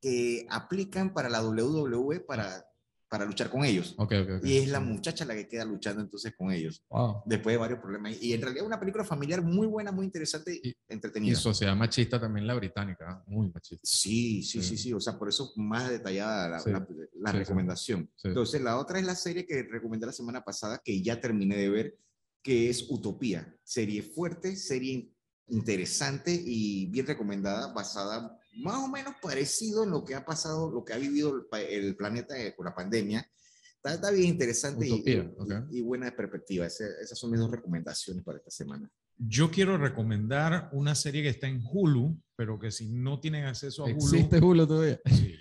[0.00, 2.69] que aplican para la WWE para,
[3.10, 3.94] para luchar con ellos.
[3.98, 4.44] Ok, ok, ok.
[4.46, 7.22] Y es la muchacha la que queda luchando entonces con ellos, Wow.
[7.26, 8.16] después de varios problemas.
[8.22, 11.32] Y en realidad una película familiar muy buena, muy interesante y entretenida.
[11.32, 13.24] Y sociedad machista también la británica, ¿ah?
[13.26, 13.82] muy machista.
[13.84, 14.84] Sí, sí, sí, Sí.
[14.84, 16.70] sí, o sea, por eso más detallada la, Sí.
[16.70, 18.08] la- la Sí, recomendación.
[18.22, 21.68] Entonces, la otra es la serie que recomendé la semana pasada, que ya terminé de
[21.68, 21.98] ver,
[22.44, 23.52] que es Utopía.
[23.64, 25.10] Serie fuerte, serie
[25.48, 30.84] interesante y bien recomendada, basada más o menos parecido en lo que ha pasado, lo
[30.84, 33.26] que ha vivido el, el planeta eh, con la pandemia.
[33.76, 36.66] Está, está bien interesante y- Utopía, y, y buena perspectiva.
[36.66, 38.90] Ese- esas son mis dos recomendaciones para esta semana.
[39.16, 43.82] Yo quiero recomendar una serie que está en Hulu, pero que si no tienen acceso
[43.82, 45.00] a Hulu, ¿Existe Hulu todavía?
[45.06, 45.36] Sí.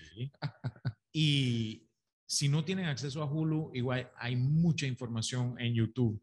[1.12, 1.88] Y
[2.26, 6.22] si no tienen acceso a Hulu, igual hay mucha información en YouTube.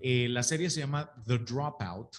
[0.00, 2.16] Eh, la serie se llama The Dropout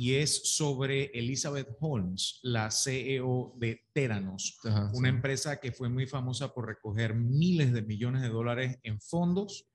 [0.00, 5.14] y es sobre Elizabeth Holmes, la CEO de Theranos, Ajá, una sí.
[5.14, 9.66] empresa que fue muy famosa por recoger miles de millones de dólares en fondos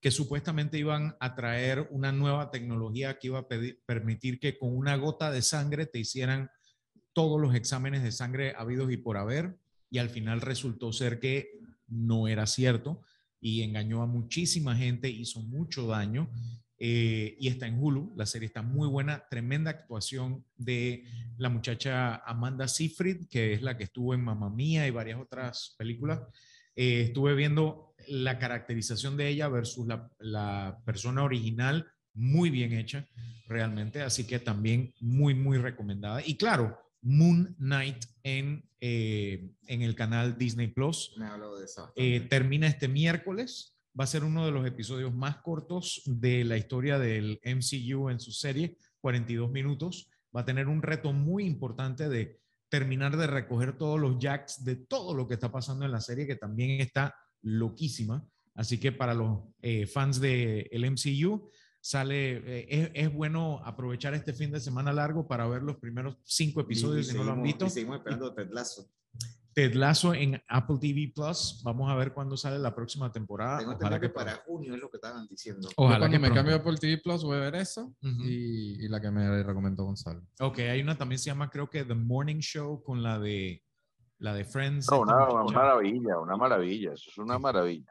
[0.00, 4.72] que supuestamente iban a traer una nueva tecnología que iba a pedir- permitir que con
[4.72, 6.48] una gota de sangre te hicieran
[7.12, 9.58] todos los exámenes de sangre habidos y por haber,
[9.90, 13.02] y al final resultó ser que no era cierto
[13.40, 16.30] y engañó a muchísima gente, hizo mucho daño.
[16.78, 21.04] Eh, y está en Hulu, la serie está muy buena, tremenda actuación de
[21.38, 25.74] la muchacha Amanda Seyfried, que es la que estuvo en Mamma Mía y varias otras
[25.78, 26.20] películas.
[26.74, 33.06] Eh, estuve viendo la caracterización de ella versus la, la persona original, muy bien hecha,
[33.48, 36.22] realmente, así que también muy, muy recomendada.
[36.24, 41.14] Y claro, Moon Knight en, eh, en el canal Disney Plus.
[41.16, 41.66] Me de.
[41.94, 43.75] Eh, termina este miércoles.
[43.98, 48.20] Va a ser uno de los episodios más cortos de la historia del MCU en
[48.20, 50.10] su serie, 42 minutos.
[50.36, 54.76] Va a tener un reto muy importante de terminar de recoger todos los jacks de
[54.76, 58.26] todo lo que está pasando en la serie, que también está loquísima.
[58.54, 61.50] Así que para los eh, fans del el MCU,
[61.80, 66.16] sale, eh, es, es bueno aprovechar este fin de semana largo para ver los primeros
[66.24, 67.66] cinco episodios Y- y si no lo han visto.
[67.66, 68.90] y seguimos esperando Ted Lasso.
[69.56, 71.62] Ted Lasso en Apple TV Plus.
[71.64, 73.60] Vamos a ver cuándo sale la próxima temporada.
[73.60, 75.62] Tengo Ojalá que que para junio es lo que estaban diciendo.
[75.70, 76.34] Yo Ojalá cuando que me pronto.
[76.38, 78.22] cambio a Apple TV Plus voy a ver esa Ujú.
[78.22, 80.22] y, y la que me recomendó Gonzalo.
[80.40, 83.64] Ok, hay una también se llama creo que The Morning Show con la de
[84.18, 84.90] la de Friends.
[84.90, 85.14] No, una,
[85.50, 87.90] maravilla, una maravilla, eso es una maravilla.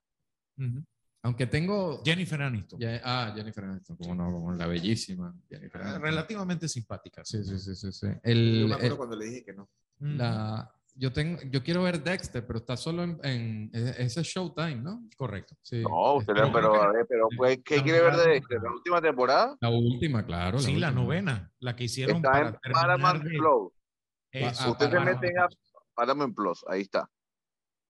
[1.24, 2.04] Aunque tengo...
[2.06, 2.80] Jennifer Aniston.
[2.80, 6.02] Ya- ah, Jennifer Aniston, como no, como la bellísima Jennifer Aniston.
[6.04, 7.26] Relativamente simpática.
[7.26, 7.92] Sí, sí, sí, sí.
[7.92, 8.06] sí.
[8.08, 9.68] Yo El, me acuerdo el- cuando le dije que no.
[10.00, 14.78] La, yo, tengo, yo quiero ver Dexter, pero está solo en, en ese es Showtime,
[14.78, 15.04] ¿no?
[15.18, 15.56] Correcto.
[15.62, 15.82] Sí.
[15.82, 18.56] No, usted Pero a ver, pero pues, ¿qué quiere ver de este?
[18.56, 19.56] ¿La última temporada?
[19.60, 20.60] La última, claro.
[20.60, 23.72] sí, la novena, la que hicieron Está para en Paramount de- Plus.
[24.32, 25.36] Eso, Ah, Usted se mete en
[25.94, 27.10] Paramount Plus, ahí está.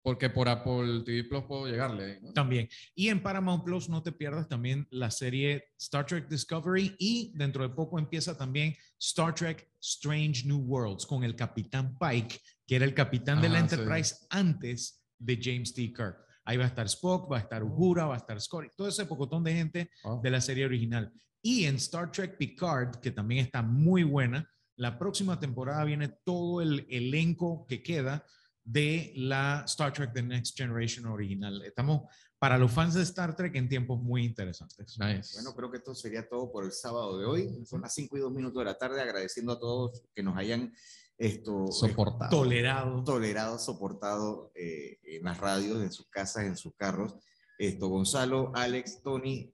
[0.02, 2.20] Porque por Apple TV Plus puedo llegarle.
[2.22, 2.32] ¿no?
[2.32, 2.66] También.
[2.94, 7.62] Y en Paramount Plus no te pierdas también la serie Star Trek Discovery y dentro
[7.68, 12.40] de poco empieza también Star Trek Strange New Worlds con el capitán Pike,
[12.70, 13.74] que era el capitán de la Ah, sí.
[13.74, 15.92] Enterprise antes de James T.
[15.92, 16.18] Kirk.
[16.44, 19.06] Ahí va a estar Spock, va a estar Uhura, va a estar Scotty, todo ese
[19.06, 20.20] pocotón de gente Oh.
[20.22, 21.12] de la serie original.
[21.42, 26.62] Y en Star Trek Picard, que también está muy buena, la próxima temporada viene todo
[26.62, 28.24] el elenco que queda
[28.62, 31.60] de la Star Trek The Next Generation original.
[31.64, 32.02] Estamos
[32.38, 34.96] para los fans de Star Trek en tiempos muy interesantes.
[34.96, 35.32] Nice.
[35.34, 37.66] Bueno, creo que esto sería todo por el sábado de hoy.
[37.66, 40.72] Son las 5 y 2 minutos de la tarde, agradeciendo a todos que nos hayan
[41.20, 42.30] esto, Soportado.
[42.30, 43.04] Tolerado.
[43.04, 47.14] tolerado, soportado eh, en las radios, en sus casas, en sus carros.
[47.58, 49.52] Esto, Gonzalo, Alex, Tony,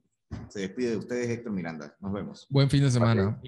[0.48, 1.96] se despide de ustedes Héctor Miranda.
[2.00, 2.46] Nos vemos.
[2.50, 3.40] Buen fin de semana.